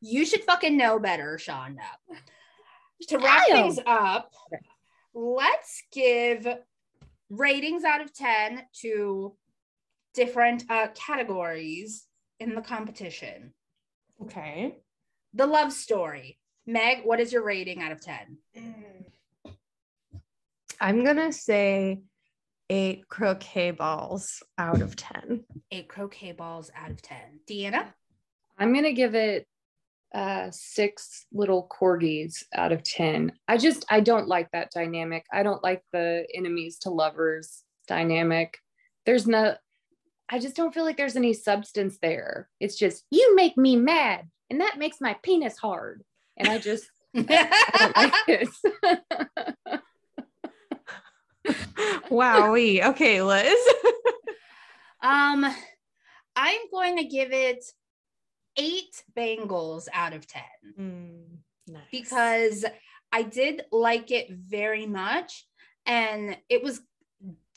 you 0.00 0.24
should 0.24 0.44
fucking 0.44 0.76
know 0.76 0.98
better, 0.98 1.36
Shonda. 1.40 1.80
To 3.08 3.18
wrap 3.18 3.46
Damn. 3.48 3.56
things 3.56 3.78
up, 3.86 4.32
let's 5.14 5.82
give 5.92 6.46
ratings 7.30 7.84
out 7.84 8.00
of 8.00 8.12
10 8.14 8.62
to 8.82 9.36
different 10.14 10.64
uh, 10.68 10.88
categories 10.94 12.06
in 12.40 12.54
the 12.54 12.60
competition. 12.62 13.52
Okay. 14.22 14.76
The 15.34 15.46
love 15.46 15.72
story. 15.72 16.38
Meg, 16.68 16.98
what 17.04 17.18
is 17.18 17.32
your 17.32 17.42
rating 17.42 17.82
out 17.82 17.92
of 17.92 18.00
10? 18.02 18.36
I'm 20.78 21.02
gonna 21.02 21.32
say 21.32 22.02
eight 22.68 23.08
croquet 23.08 23.70
balls 23.70 24.42
out 24.58 24.82
of 24.82 24.94
ten. 24.94 25.44
Eight 25.72 25.88
croquet 25.88 26.32
balls 26.32 26.70
out 26.76 26.90
of 26.90 27.00
10. 27.00 27.18
Deanna? 27.48 27.86
I'm 28.58 28.74
gonna 28.74 28.92
give 28.92 29.14
it 29.14 29.46
uh 30.14 30.50
six 30.50 31.24
little 31.32 31.66
corgis 31.68 32.44
out 32.54 32.70
of 32.70 32.82
10. 32.82 33.32
I 33.48 33.56
just 33.56 33.86
I 33.88 34.00
don't 34.00 34.28
like 34.28 34.50
that 34.50 34.70
dynamic. 34.70 35.24
I 35.32 35.44
don't 35.44 35.64
like 35.64 35.82
the 35.94 36.26
enemies 36.34 36.76
to 36.80 36.90
lovers 36.90 37.64
dynamic. 37.86 38.58
There's 39.06 39.26
no 39.26 39.56
I 40.28 40.38
just 40.38 40.54
don't 40.54 40.74
feel 40.74 40.84
like 40.84 40.98
there's 40.98 41.16
any 41.16 41.32
substance 41.32 41.96
there. 42.02 42.50
It's 42.60 42.76
just 42.76 43.04
you 43.10 43.34
make 43.34 43.56
me 43.56 43.74
mad 43.76 44.28
and 44.50 44.60
that 44.60 44.78
makes 44.78 45.00
my 45.00 45.16
penis 45.22 45.56
hard. 45.56 46.04
And 46.38 46.48
I 46.48 46.58
just 46.58 46.90
I 47.14 48.12
like. 48.28 48.48
Wowie. 52.10 52.84
Okay, 52.84 53.22
Liz. 53.22 53.58
um, 55.02 55.44
I'm 56.36 56.60
going 56.70 56.98
to 56.98 57.04
give 57.04 57.32
it 57.32 57.64
eight 58.56 59.02
bangles 59.14 59.88
out 59.92 60.12
of 60.12 60.26
10. 60.26 60.42
Mm, 60.78 61.24
nice. 61.68 61.82
because 61.90 62.64
I 63.12 63.22
did 63.22 63.62
like 63.72 64.10
it 64.10 64.30
very 64.30 64.86
much 64.86 65.46
and 65.86 66.36
it 66.48 66.62
was 66.62 66.80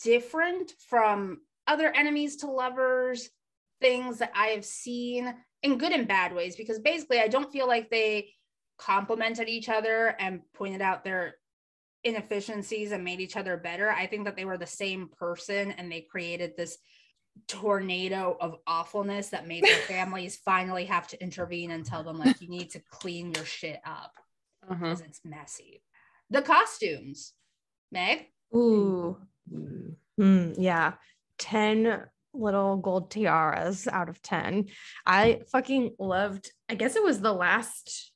different 0.03 0.73
from 0.88 1.41
other 1.67 1.91
enemies 1.93 2.38
to 2.38 2.47
lovers 2.47 3.29
things 3.82 4.19
that 4.19 4.32
I 4.36 4.47
have 4.47 4.65
seen 4.65 5.34
in 5.63 5.77
good 5.77 5.91
and 5.91 6.07
bad 6.07 6.34
ways 6.34 6.55
because 6.55 6.79
basically 6.79 7.19
I 7.19 7.27
don't 7.27 7.51
feel 7.51 7.67
like 7.67 7.89
they 7.89 8.29
complemented 8.82 9.47
each 9.47 9.69
other 9.69 10.15
and 10.19 10.41
pointed 10.53 10.82
out 10.82 11.03
their 11.03 11.36
inefficiencies 12.03 12.91
and 12.91 13.03
made 13.03 13.19
each 13.21 13.38
other 13.38 13.55
better. 13.57 13.91
I 13.91 14.07
think 14.07 14.25
that 14.25 14.36
they 14.36 14.45
were 14.45 14.57
the 14.57 14.65
same 14.65 15.07
person 15.19 15.71
and 15.71 15.91
they 15.91 16.01
created 16.01 16.53
this 16.57 16.77
tornado 17.47 18.36
of 18.41 18.55
awfulness 18.67 19.29
that 19.29 19.47
made 19.47 19.63
their 19.63 19.77
families 19.88 20.38
finally 20.43 20.86
have 20.86 21.07
to 21.09 21.21
intervene 21.21 21.71
and 21.71 21.86
tell 21.86 22.03
them 22.03 22.17
like 22.17 22.41
you 22.41 22.49
need 22.49 22.71
to 22.71 22.82
clean 22.89 23.32
your 23.34 23.45
shit 23.45 23.79
up 23.86 24.13
Uh-huh. 24.69 24.75
because 24.75 25.01
it's 25.01 25.21
messy. 25.23 25.84
The 26.29 26.41
costumes, 26.41 27.34
Meg. 27.91 28.27
Ooh. 28.55 29.17
Mm, 30.19 30.55
yeah. 30.57 30.93
10 31.38 32.03
little 32.34 32.77
gold 32.77 33.11
tiaras 33.11 33.88
out 33.88 34.09
of 34.09 34.21
10. 34.21 34.67
I 35.05 35.41
fucking 35.51 35.95
loved, 35.99 36.51
I 36.69 36.75
guess 36.75 36.95
it 36.95 37.03
was 37.03 37.19
the 37.19 37.34
last 37.34 38.11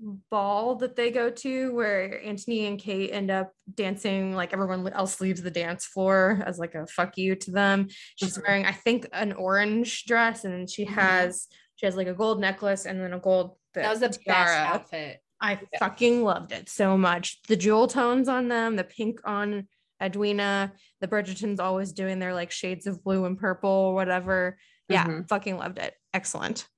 ball 0.00 0.76
that 0.76 0.94
they 0.96 1.10
go 1.10 1.28
to 1.30 1.74
where 1.74 2.22
Anthony 2.24 2.66
and 2.66 2.78
Kate 2.78 3.10
end 3.12 3.30
up 3.30 3.52
dancing 3.74 4.34
like 4.34 4.52
everyone 4.52 4.86
else 4.92 5.20
leaves 5.20 5.42
the 5.42 5.50
dance 5.50 5.84
floor 5.86 6.42
as 6.46 6.58
like 6.58 6.74
a 6.74 6.86
fuck 6.86 7.18
you 7.18 7.34
to 7.34 7.50
them. 7.50 7.88
She's 8.16 8.38
Mhm. 8.38 8.46
wearing 8.46 8.66
I 8.66 8.72
think 8.72 9.08
an 9.12 9.32
orange 9.32 10.04
dress 10.04 10.44
and 10.44 10.70
she 10.70 10.84
Mhm. 10.86 10.90
has 10.90 11.48
she 11.76 11.86
has 11.86 11.96
like 11.96 12.06
a 12.08 12.14
gold 12.14 12.40
necklace 12.40 12.86
and 12.86 13.00
then 13.00 13.12
a 13.12 13.18
gold 13.20 13.56
That 13.74 13.90
was 13.90 14.00
the 14.00 14.08
best 14.08 14.28
outfit. 14.28 15.20
I 15.40 15.52
Yeah. 15.72 15.78
fucking 15.78 16.22
loved 16.24 16.50
it 16.52 16.68
so 16.68 16.96
much. 16.98 17.40
The 17.42 17.56
jewel 17.56 17.86
tones 17.86 18.28
on 18.28 18.48
them, 18.48 18.74
the 18.76 18.82
pink 18.84 19.20
on 19.24 19.68
Edwina, 20.02 20.72
the 21.00 21.08
Bridgertons 21.08 21.60
always 21.60 21.92
doing 21.92 22.18
their 22.20 22.34
like 22.34 22.50
shades 22.52 22.86
of 22.86 23.02
blue 23.04 23.24
and 23.24 23.38
purple 23.38 23.70
or 23.70 23.94
whatever. 23.94 24.58
Yeah, 24.88 25.06
Mhm. 25.06 25.28
fucking 25.28 25.56
loved 25.56 25.78
it. 25.78 25.94
Excellent. 26.14 26.68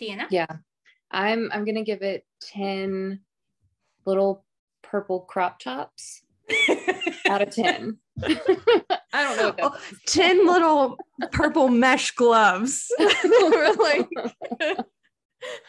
Tiana. 0.00 0.26
Yeah. 0.30 0.46
I'm 1.10 1.50
I'm 1.52 1.64
gonna 1.64 1.84
give 1.84 2.02
it 2.02 2.24
10 2.42 3.20
little 4.04 4.44
purple 4.82 5.20
crop 5.20 5.58
tops 5.58 6.22
out 7.28 7.42
of 7.42 7.50
10. 7.50 7.98
I 8.22 8.34
don't 9.12 9.36
know 9.36 9.46
what 9.46 9.56
that 9.56 9.72
Oh, 9.72 9.78
10 10.06 10.46
little 10.46 10.96
purple 11.32 11.68
mesh 11.68 12.10
gloves. 12.12 12.86
We're 12.98 13.72
like, 13.74 14.08
I 14.60 14.76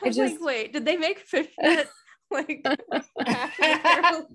was 0.03 0.15
just- 0.15 0.33
like, 0.35 0.41
wait, 0.43 0.73
did 0.73 0.85
they 0.85 0.97
make 0.97 1.19
fishnet 1.19 1.87
like 2.31 2.61
I, 2.65 2.75
I 3.65 4.25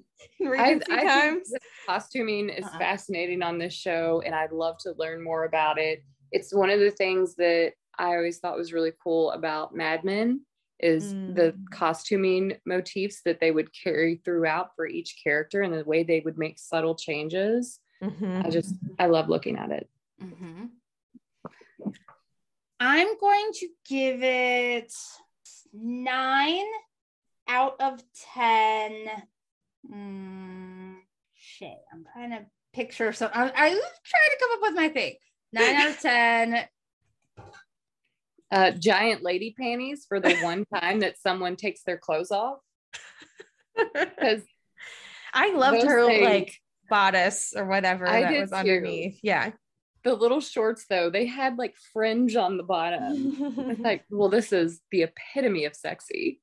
times? 0.49 0.83
think 0.89 1.45
the 1.51 1.59
costuming 1.87 2.49
is 2.49 2.65
Uh-uh. 2.65 2.79
fascinating 2.79 3.43
on 3.43 3.59
this 3.59 3.75
show, 3.75 4.23
and 4.25 4.35
I'd 4.35 4.53
love 4.53 4.79
to 4.81 4.95
learn 4.99 5.23
more 5.23 5.45
about 5.45 5.79
it. 5.79 6.03
It's 6.31 6.55
one 6.55 6.71
of 6.71 6.81
the 6.81 6.91
things 6.91 7.35
that 7.37 7.73
I 7.99 8.15
always 8.17 8.39
thought 8.39 8.57
was 8.57 8.73
really 8.73 8.93
cool 9.03 9.31
about 9.33 9.75
Mad 9.75 10.05
Men 10.05 10.41
is 10.83 11.15
the 11.29 11.53
Mm. 11.53 11.71
costuming 11.71 12.57
motifs 12.67 13.23
that 13.23 13.39
they 13.41 13.51
would 13.53 13.73
carry 13.73 14.17
throughout 14.17 14.75
for 14.75 14.87
each 14.87 15.17
character 15.23 15.63
and 15.63 15.73
the 15.73 15.85
way 15.85 16.03
they 16.03 16.21
would 16.21 16.37
make 16.37 16.59
subtle 16.59 16.97
changes. 16.97 17.79
Mhm. 18.03 18.45
I 18.45 18.51
just 18.51 18.75
I 18.99 19.07
love 19.07 19.29
looking 19.29 19.57
at 19.57 19.71
it. 19.71 19.89
Mhm. 20.21 20.71
I'm 22.81 23.17
going 23.19 23.53
to 23.55 23.69
give 23.89 24.23
it 24.25 24.93
nine 25.73 26.67
out 27.49 27.81
of 27.81 28.03
10. 28.35 29.29
Mm, 29.89 30.97
shit, 31.35 31.79
I'm 31.93 32.05
trying 32.13 32.31
to 32.31 32.47
picture 32.73 33.13
some. 33.13 33.31
I, 33.33 33.51
I 33.55 33.71
was 33.71 34.01
trying 34.05 34.31
to 34.31 34.37
come 34.41 34.51
up 34.55 34.63
with 34.63 34.75
my 34.75 34.89
thing. 34.89 35.17
Nine 35.53 35.77
out 35.77 35.91
of 35.91 36.01
10. 36.01 36.69
Uh, 38.53 38.71
giant 38.73 39.23
lady 39.23 39.55
panties 39.59 40.05
for 40.07 40.21
the 40.21 40.37
one 40.43 40.65
time 40.75 41.01
that 41.01 41.17
someone 41.19 41.57
takes 41.57 41.83
their 41.85 41.97
clothes 41.97 42.31
off 42.31 42.59
because 43.95 44.43
I 45.33 45.55
loved 45.55 45.83
her 45.83 46.07
things- 46.07 46.25
like 46.25 46.55
bodice 46.91 47.55
or 47.57 47.65
whatever 47.65 48.07
I 48.07 48.21
that 48.21 48.41
was 48.41 48.51
too. 48.51 48.57
underneath. 48.57 49.19
Yeah. 49.23 49.53
the 50.05 50.13
little 50.15 50.41
shorts 50.43 50.85
though 50.91 51.09
they 51.09 51.25
had 51.25 51.57
like 51.57 51.75
fringe 51.95 52.37
on 52.37 52.59
the 52.59 52.63
bottom. 52.63 53.79
Like, 53.83 54.05
well, 54.11 54.29
this 54.29 54.53
is 54.53 54.81
the 54.91 55.05
epitome 55.05 55.65
of 55.65 55.75
sexy. 55.75 56.41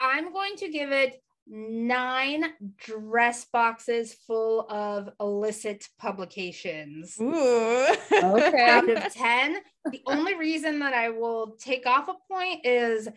I'm 0.00 0.32
going 0.32 0.56
to 0.56 0.68
give 0.70 0.90
it 0.90 1.20
nine 1.48 2.44
dress 2.76 3.46
boxes 3.46 4.14
full 4.26 4.70
of 4.70 5.10
illicit 5.20 5.88
publications. 5.98 7.16
Ooh. 7.20 7.86
Okay. 8.12 8.68
out 8.68 8.88
of 8.88 9.14
10. 9.14 9.58
The 9.90 10.02
only 10.06 10.34
reason 10.34 10.80
that 10.80 10.92
I 10.92 11.10
will 11.10 11.56
take 11.58 11.86
off 11.86 12.08
a 12.08 12.14
point 12.30 12.66
is 12.66 13.08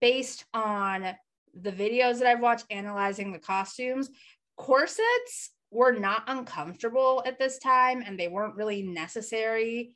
based 0.00 0.44
on 0.52 1.14
the 1.54 1.72
videos 1.72 2.18
that 2.18 2.28
I've 2.28 2.40
watched 2.40 2.66
analyzing 2.70 3.32
the 3.32 3.38
costumes. 3.38 4.10
Corsets 4.56 5.50
were 5.70 5.92
not 5.92 6.24
uncomfortable 6.26 7.22
at 7.26 7.38
this 7.38 7.58
time 7.58 8.02
and 8.04 8.18
they 8.18 8.28
weren't 8.28 8.56
really 8.56 8.82
necessary 8.82 9.94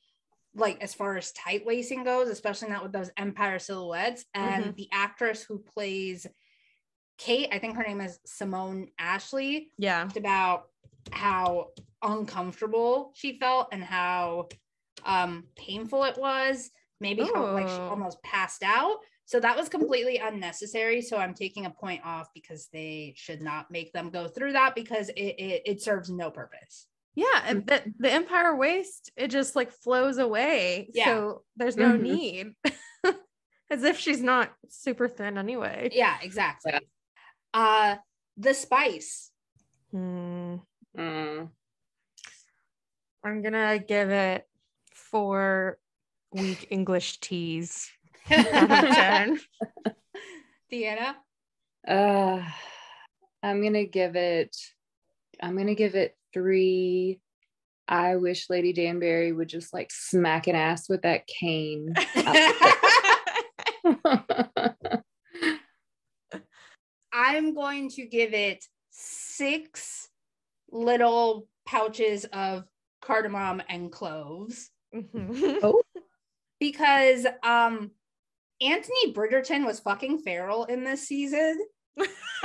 like 0.57 0.81
as 0.81 0.95
far 0.95 1.17
as 1.17 1.33
tight 1.33 1.67
lacing 1.67 2.05
goes 2.05 2.29
especially 2.29 2.69
not 2.69 2.85
with 2.85 2.93
those 2.93 3.11
empire 3.17 3.59
silhouettes 3.59 4.25
and 4.35 4.67
mm-hmm. 4.67 4.75
the 4.77 4.89
actress 4.93 5.43
who 5.43 5.59
plays 5.59 6.29
kate 7.19 7.49
i 7.53 7.59
think 7.59 7.77
her 7.77 7.83
name 7.83 8.01
is 8.01 8.19
simone 8.25 8.89
ashley 8.99 9.71
yeah. 9.79 10.03
talked 10.03 10.17
about 10.17 10.69
how 11.13 11.69
uncomfortable 12.03 13.13
she 13.15 13.39
felt 13.39 13.69
and 13.73 13.83
how 13.83 14.49
um 15.05 15.45
painful 15.57 16.05
it 16.05 16.17
was 16.19 16.71
maybe 17.01 17.23
how 17.23 17.53
like 17.53 17.69
she 17.69 17.75
almost 17.75 18.23
passed 18.23 18.63
out 18.63 18.97
So 19.27 19.41
that 19.41 19.57
was 19.57 19.71
completely 19.71 20.19
unnecessary. 20.19 21.01
So 21.01 21.17
I'm 21.17 21.33
taking 21.33 21.65
a 21.65 21.71
point 21.71 22.03
off 22.05 22.29
because 22.35 22.69
they 22.73 23.15
should 23.17 23.41
not 23.41 23.71
make 23.71 23.91
them 23.93 24.11
go 24.11 24.29
through 24.29 24.53
that 24.53 24.75
because 24.75 25.09
it 25.09 25.35
it, 25.39 25.63
it 25.65 25.83
serves 25.83 26.11
no 26.11 26.31
purpose. 26.31 26.87
Yeah, 27.15 27.43
and 27.47 27.67
the, 27.67 27.81
the 27.99 28.11
Empire 28.13 28.55
waist, 28.57 29.11
it 29.17 29.29
just 29.29 29.57
like 29.57 29.71
flows 29.71 30.19
away. 30.19 30.91
Yeah. 30.93 31.07
So 31.07 31.43
there's 31.57 31.77
no 31.77 31.93
Mhm. 31.97 32.01
need. 32.01 32.55
As 33.71 33.83
if 33.83 33.99
she's 33.99 34.21
not 34.21 34.53
super 34.69 35.09
thin 35.09 35.39
anyway. 35.39 35.89
Yeah, 35.93 36.19
exactly. 36.23 36.73
Yeah. 37.55 37.61
Uh 37.61 37.97
the 38.37 38.53
spice. 38.53 39.31
Hmm. 39.91 40.57
Mm. 40.99 41.49
I'm 43.25 43.43
gonna 43.43 43.79
give 43.79 44.11
it 44.11 44.47
four 44.93 45.79
weak 46.33 46.67
English 46.71 47.21
teas 47.21 47.91
out 48.31 49.29
of. 49.29 49.47
Deanna. 50.73 51.15
Uh, 51.87 52.43
I'm 53.43 53.63
gonna 53.63 53.85
give 53.85 54.17
it. 54.17 54.57
I'm 55.41 55.57
gonna 55.57 55.75
give 55.75 55.95
it 55.95 56.17
three. 56.33 57.21
I 57.87 58.17
wish 58.17 58.51
Lady 58.51 58.73
Danbury 58.73 59.33
would 59.33 59.49
just 59.49 59.73
like 59.73 59.93
smack 59.93 60.47
an 60.47 60.57
ass 60.57 60.89
with 60.89 61.03
that 61.03 61.27
cane. 61.27 61.95
I'm 67.15 67.55
going 67.55 67.89
to 67.91 68.05
give 68.07 68.35
it 68.35 68.65
six 68.91 70.09
little 70.71 71.47
pouches 71.67 72.25
of 72.27 72.65
cardamom 73.01 73.63
and 73.69 73.91
cloves 73.93 74.71
Mhm. 74.95 75.59
Oh. 75.63 75.83
because 76.61 77.27
um 77.43 77.91
Anthony 78.61 79.13
Bridgerton 79.13 79.65
was 79.67 79.81
fucking 79.81 80.19
feral 80.21 80.65
in 80.65 80.85
this 80.85 81.07
season. 81.09 81.59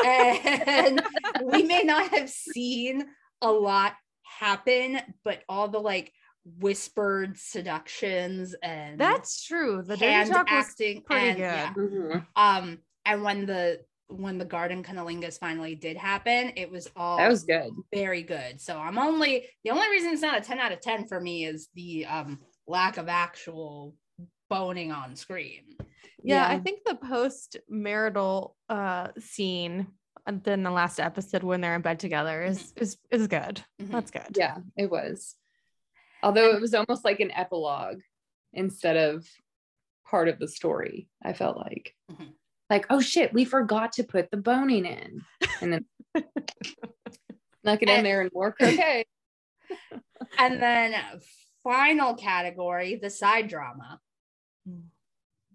and 0.06 1.02
we 1.44 1.64
may 1.64 1.84
not 1.84 2.10
have 2.10 2.30
seen 2.30 3.06
a 3.42 3.52
lot 3.52 3.94
happen, 4.24 5.00
but 5.24 5.44
all 5.50 5.68
the 5.68 5.80
like 5.80 6.12
whispered 6.60 7.38
seductions 7.38 8.56
and 8.64 9.00
That's 9.00 9.44
true. 9.44 9.82
The 9.84 9.98
dirty 9.98 10.12
hand 10.12 10.32
talk 10.32 10.50
was 10.52 10.74
pretty 10.76 11.04
and, 11.12 11.38
good. 11.38 11.42
yeah. 11.44 11.74
Mhm. 11.76 12.28
um 12.36 12.80
and 13.06 13.24
when 13.24 13.46
the 13.46 13.82
when 14.10 14.38
the 14.38 14.46
garden 14.46 14.84
cunnilingus 14.84 15.38
finally 15.40 15.76
did 15.76 15.96
happen 15.96 16.52
it 16.56 16.70
was 16.70 16.90
all 16.96 17.18
That 17.18 17.30
was 17.30 17.44
good. 17.44 17.72
very 17.94 18.24
good 18.24 18.60
so 18.60 18.78
i'm 18.78 18.98
only 18.98 19.48
the 19.64 19.70
only 19.70 19.88
reason 19.90 20.12
it's 20.12 20.22
not 20.22 20.38
a 20.38 20.42
10 20.42 20.58
out 20.60 20.72
of 20.72 20.82
10 20.82 21.08
for 21.08 21.20
me 21.22 21.46
is 21.46 21.70
the 21.76 22.06
um 22.08 22.40
lack 22.68 22.98
of 22.98 23.08
actual 23.08 23.96
boning 24.50 24.92
on 24.92 25.16
screen 25.16 25.76
Yeah, 26.24 26.48
I 26.48 26.60
think 26.60 26.82
the 26.86 26.96
post 26.96 27.58
marital 27.70 28.56
uh 28.68 29.10
scene 29.20 29.88
and 30.26 30.44
then 30.44 30.64
the 30.64 30.72
last 30.72 31.00
episode 31.00 31.44
when 31.44 31.62
they're 31.62 31.76
in 31.76 31.82
bed 31.82 32.00
together 32.00 32.44
is 32.44 32.74
is 32.76 32.98
is 33.12 33.28
good. 33.28 33.64
Mhm. 33.82 33.92
That's 33.92 34.12
good. 34.12 34.36
Yeah, 34.36 34.58
it 34.76 34.90
was. 34.92 35.36
Although 36.22 36.50
it 36.56 36.62
was 36.62 36.74
almost 36.74 37.06
like 37.06 37.20
an 37.22 37.32
epilogue 37.32 38.02
instead 38.54 38.98
of 38.98 39.26
part 40.06 40.28
of 40.28 40.38
the 40.40 40.48
story. 40.48 41.08
I 41.24 41.34
felt 41.34 41.58
like, 41.58 41.96
Mhm. 42.12 42.34
Like, 42.70 42.86
oh 42.90 43.00
shit, 43.02 43.34
we 43.34 43.46
forgot 43.46 43.94
to 43.94 44.04
put 44.04 44.30
the 44.30 44.38
boning 44.38 44.86
in, 44.86 45.22
and 45.62 45.74
then 45.74 45.86
knock 47.64 47.82
it 47.82 47.90
in 47.90 48.04
there 48.04 48.22
and 48.22 48.30
more 48.34 48.52
croquet. 48.52 49.06
and 50.40 50.62
then 50.62 50.94
final 51.64 52.14
category 52.16 52.96
the 53.02 53.10
side 53.10 53.48
drama 53.48 54.00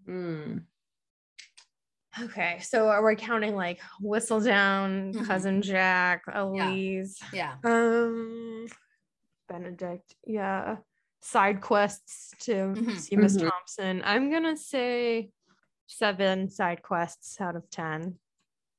Mm. 0.07 0.65
Okay, 2.23 2.59
so 2.61 2.89
are 2.89 3.03
we 3.07 3.17
counting 3.17 3.55
like 3.57 3.81
Whistledown, 4.03 5.15
Mhm. 5.15 5.27
Cousin 5.27 5.63
Jack, 5.63 6.25
Eloise, 6.31 7.19
yeah 7.33 7.55
um, 7.65 8.67
Benedict? 9.49 10.15
Yeah, 10.27 10.77
side 11.23 11.63
quests 11.63 12.35
to 12.41 12.53
Mhm. 12.77 12.99
see 12.99 13.17
Miss 13.17 13.37
Mhm. 13.39 13.49
Thompson. 13.49 14.03
I'm 14.05 14.31
gonna 14.31 14.59
say 14.59 15.31
seven 15.87 16.49
side 16.49 16.83
quests 16.83 17.41
out 17.41 17.57
of 17.57 17.69
ten. 17.71 18.17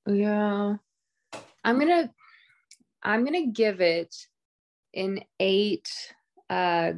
Yeah. 0.07 0.75
I'm 1.63 1.79
gonna 1.79 2.11
I'm 3.03 3.25
gonna 3.25 3.47
give 3.47 3.81
it 3.81 4.15
an 4.93 5.21
eight 5.39 5.89
uh 6.49 6.93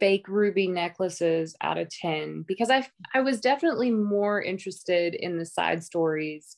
fake 0.00 0.26
ruby 0.26 0.66
necklaces 0.66 1.54
out 1.60 1.78
of 1.78 1.88
10 1.88 2.42
because 2.48 2.70
I 2.70 2.88
I 3.14 3.20
was 3.20 3.40
definitely 3.40 3.90
more 3.90 4.42
interested 4.42 5.14
in 5.14 5.38
the 5.38 5.46
side 5.46 5.84
stories 5.84 6.56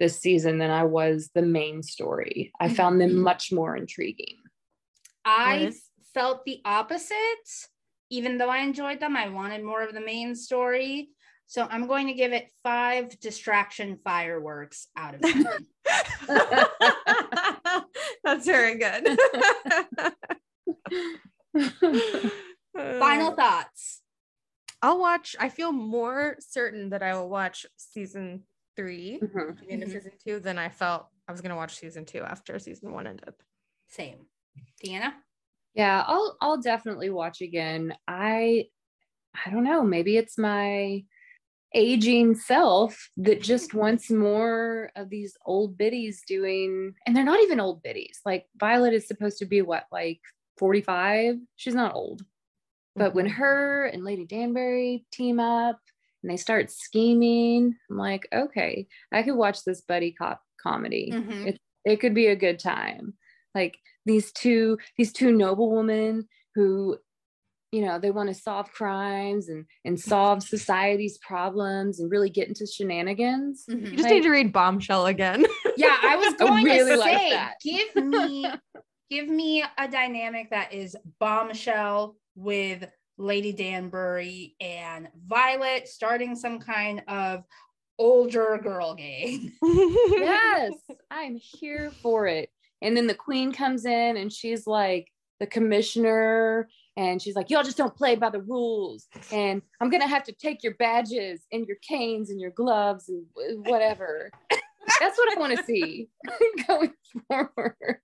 this 0.00 0.18
season 0.18 0.58
than 0.58 0.70
I 0.70 0.82
was 0.82 1.30
the 1.34 1.42
main 1.42 1.84
story. 1.84 2.50
I 2.58 2.68
found 2.68 3.00
them 3.00 3.16
much 3.20 3.52
more 3.52 3.76
intriguing. 3.76 4.38
i 5.24 5.58
Liz? 5.58 5.82
felt 6.12 6.44
the 6.44 6.60
opposite 6.64 7.48
even 8.10 8.38
though 8.38 8.50
i 8.50 8.58
enjoyed 8.58 9.00
them 9.00 9.16
i 9.16 9.28
wanted 9.28 9.62
more 9.64 9.82
of 9.82 9.94
the 9.94 10.00
main 10.00 10.34
story 10.34 11.08
so 11.46 11.66
i'm 11.70 11.86
going 11.86 12.06
to 12.06 12.14
give 12.14 12.32
it 12.32 12.48
five 12.62 13.18
distraction 13.20 13.98
fireworks 14.04 14.88
out 14.96 15.14
of 15.14 15.20
10 15.32 15.44
That's 18.24 18.46
very 18.46 18.78
good. 18.78 19.18
final 22.76 23.32
Uh, 23.32 23.34
thoughts 23.36 24.00
I'll 24.82 24.98
watch. 25.00 25.34
I 25.40 25.48
feel 25.48 25.72
more 25.72 26.36
certain 26.40 26.90
that 26.90 27.02
I 27.02 27.14
will 27.14 27.30
watch 27.30 27.64
season 27.76 28.42
three, 28.76 29.18
Mhm. 29.22 29.58
the 29.60 29.70
end 29.70 29.82
of 29.82 29.88
Mhm. 29.88 29.92
season 29.92 30.12
two, 30.22 30.40
than 30.40 30.58
I 30.58 30.68
felt 30.68 31.06
I 31.26 31.32
was 31.32 31.40
gonna 31.40 31.56
watch 31.56 31.76
season 31.76 32.04
two 32.04 32.22
after 32.22 32.58
season 32.58 32.92
one 32.92 33.06
ended. 33.06 33.34
same 33.88 34.26
deanna 34.82 35.14
Yeah, 35.74 36.04
I'll 36.06 36.36
I'll 36.40 36.60
definitely 36.60 37.10
watch 37.10 37.40
again. 37.40 37.96
I 38.08 38.68
I 39.44 39.50
don't 39.50 39.64
know, 39.64 39.82
maybe 39.84 40.16
it's 40.16 40.36
my 40.38 41.04
aging 41.74 42.34
self 42.36 43.10
that 43.16 43.42
just 43.42 43.74
wants 43.74 44.10
more 44.10 44.90
of 44.96 45.10
these 45.10 45.36
old 45.44 45.76
biddies 45.76 46.22
doing 46.26 46.94
and 47.06 47.16
they're 47.16 47.24
not 47.24 47.40
even 47.42 47.60
old 47.60 47.82
biddies. 47.82 48.20
Like 48.24 48.46
Violet 48.58 48.94
is 48.94 49.06
supposed 49.08 49.38
to 49.38 49.46
be 49.46 49.62
what 49.62 49.86
like 49.92 50.20
45? 50.58 51.36
She's 51.56 51.74
not 51.74 51.94
old. 51.94 52.22
But 52.96 53.14
when 53.14 53.26
Mhm. 53.26 53.32
her 53.34 53.86
and 53.86 54.04
Lady 54.04 54.24
Danbury 54.24 55.04
team 55.12 55.40
up 55.40 55.80
and 56.22 56.30
they 56.30 56.36
start 56.36 56.70
scheming, 56.70 57.76
I'm 57.90 57.96
like, 57.98 58.28
okay, 58.32 58.86
I 59.12 59.22
could 59.22 59.34
watch 59.36 59.64
this 59.64 59.80
buddy 59.80 60.12
cop 60.12 60.42
comedy 60.62 61.12
Mhm. 61.12 61.46
it, 61.48 61.60
it 61.84 62.00
could 62.00 62.14
be 62.14 62.28
a 62.28 62.36
good 62.36 62.58
time 62.58 63.12
like 63.54 63.76
these 64.06 64.32
two 64.32 64.78
these 64.96 65.12
two 65.12 65.30
noble 65.30 65.70
women 65.76 66.26
who 66.54 66.96
you 67.74 67.84
know 67.84 67.98
they 67.98 68.10
want 68.12 68.28
to 68.28 68.34
solve 68.34 68.70
crimes 68.70 69.48
and 69.48 69.64
and 69.84 69.98
solve 69.98 70.42
society's 70.42 71.18
problems 71.18 71.98
and 71.98 72.10
really 72.10 72.30
get 72.30 72.46
into 72.48 72.66
shenanigans 72.66 73.64
Mhm. 73.68 73.80
you 73.84 73.90
just 73.92 74.04
like- 74.04 74.12
need 74.12 74.22
to 74.22 74.30
read 74.30 74.52
Bombshell 74.52 75.06
again. 75.06 75.44
yeah 75.76 75.96
i 76.02 76.14
was 76.16 76.34
I 76.40 76.46
going 76.46 76.64
really 76.64 76.96
to 76.96 77.02
say 77.02 77.30
that. 77.30 77.54
give 77.62 77.96
me 78.04 78.46
give 79.10 79.28
me 79.28 79.64
a 79.78 79.88
dynamic 79.88 80.50
that 80.50 80.72
is 80.72 80.96
bombshell 81.18 82.16
with 82.36 82.86
lady 83.18 83.52
danbury 83.52 84.54
and 84.60 85.08
violet 85.26 85.88
starting 85.88 86.36
some 86.36 86.58
kind 86.60 87.02
of 87.08 87.42
older 87.98 88.58
girl 88.62 88.94
game 88.94 89.52
yes 89.62 90.72
i'm 91.10 91.36
here 91.36 91.90
for 92.02 92.26
it 92.26 92.48
and 92.82 92.96
then 92.96 93.06
the 93.06 93.14
queen 93.14 93.52
comes 93.52 93.84
in 93.84 94.16
and 94.16 94.32
she's 94.32 94.66
like 94.66 95.06
the 95.40 95.46
commissioner 95.46 96.68
and 96.96 97.20
she's 97.20 97.34
like 97.34 97.50
y'all 97.50 97.62
just 97.62 97.76
don't 97.76 97.96
play 97.96 98.14
by 98.14 98.30
the 98.30 98.40
rules 98.42 99.08
and 99.32 99.62
i'm 99.80 99.90
gonna 99.90 100.06
have 100.06 100.24
to 100.24 100.32
take 100.32 100.62
your 100.62 100.74
badges 100.74 101.42
and 101.52 101.66
your 101.66 101.76
canes 101.86 102.30
and 102.30 102.40
your 102.40 102.50
gloves 102.50 103.08
and 103.08 103.24
whatever 103.66 104.30
that's 105.00 105.18
what 105.18 105.36
i 105.36 105.40
want 105.40 105.56
to 105.56 105.64
see 105.64 106.08
going 106.68 106.92
forward 107.28 107.98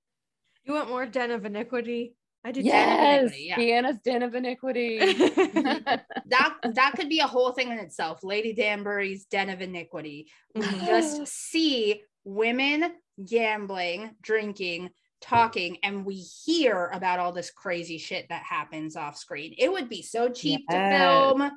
you 0.65 0.75
want 0.75 0.89
more 0.89 1.07
Den 1.07 1.33
of 1.33 1.45
Iniquity? 1.45 2.15
I 2.45 2.53
do. 2.53 2.63
yes 2.63 3.33
iniquity, 3.33 3.45
yeah. 3.45 3.57
Deanna's 3.57 3.99
den 4.01 4.23
of 4.23 4.35
iniquity 4.35 4.99
that 4.99 6.55
that 6.73 6.93
could 6.97 7.11
be 7.11 7.21
a 7.21 7.27
whole 7.27 7.53
thing 7.53 7.71
in 7.71 7.79
itself 7.79 8.21
lady 8.23 8.55
danbury's 8.55 9.27
den 9.27 9.51
of 9.51 9.61
iniquity 9.61 10.27
we 10.55 10.63
mm-hmm. 10.63 10.87
just 10.87 11.27
see 11.27 12.01
women 12.25 12.93
gambling 13.27 14.13
drinking 14.23 14.89
talking 15.21 15.77
and 15.83 16.05
we 16.05 16.15
hear 16.15 16.87
about 16.95 17.19
all 17.19 17.33
this 17.33 17.51
crazy 17.51 17.99
shit 17.99 18.29
that 18.29 18.43
happens 18.43 18.97
off 18.97 19.17
screen 19.17 19.55
it 19.59 19.71
would 19.71 19.89
be 19.89 20.03
so 20.03 20.29
cheap 20.31 20.63
Yes. 20.69 20.93
to 20.93 20.99
film 20.99 21.51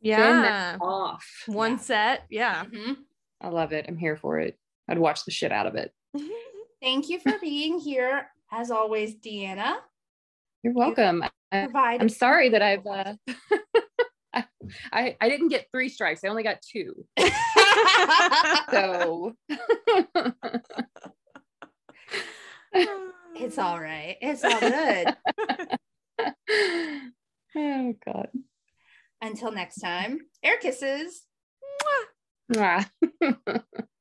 yeah. 0.00 0.76
off 0.80 1.24
One 1.46 1.72
Yeah. 1.72 1.76
set. 1.78 2.24
Yeah. 2.28 2.64
Mhm. 2.64 2.96
i 3.40 3.48
love 3.48 3.72
it 3.72 3.84
i'm 3.88 3.96
here 3.96 4.16
for 4.16 4.38
it 4.40 4.58
i'd 4.88 4.98
watch 4.98 5.24
the 5.24 5.30
shit 5.30 5.52
out 5.52 5.66
of 5.66 5.76
it 5.76 5.92
thank 6.82 7.08
you 7.08 7.20
for 7.20 7.38
being 7.40 7.78
here 7.78 8.28
as 8.52 8.70
always 8.70 9.14
deanna 9.16 9.76
you're 10.62 10.72
welcome 10.74 11.24
I, 11.52 11.68
I'm 12.00 12.08
sorry 12.08 12.48
that 12.50 12.62
i've 12.62 12.86
uh, 12.86 13.14
I, 14.92 15.16
I 15.20 15.28
didn't 15.28 15.48
get 15.50 15.66
three 15.70 15.88
strikes. 15.88 16.24
I 16.24 16.28
only 16.28 16.42
got 16.42 16.60
two. 16.62 17.04
So 18.72 19.36
it's 22.74 23.58
all 23.58 23.80
right. 23.80 24.16
It's 24.20 24.44
all 24.44 24.60
good. 24.60 25.16
oh 27.56 27.94
God. 28.04 28.28
Until 29.20 29.52
next 29.52 29.76
time, 29.80 30.18
air 30.42 30.58
kisses. 30.58 31.22
Mwah. 32.52 32.90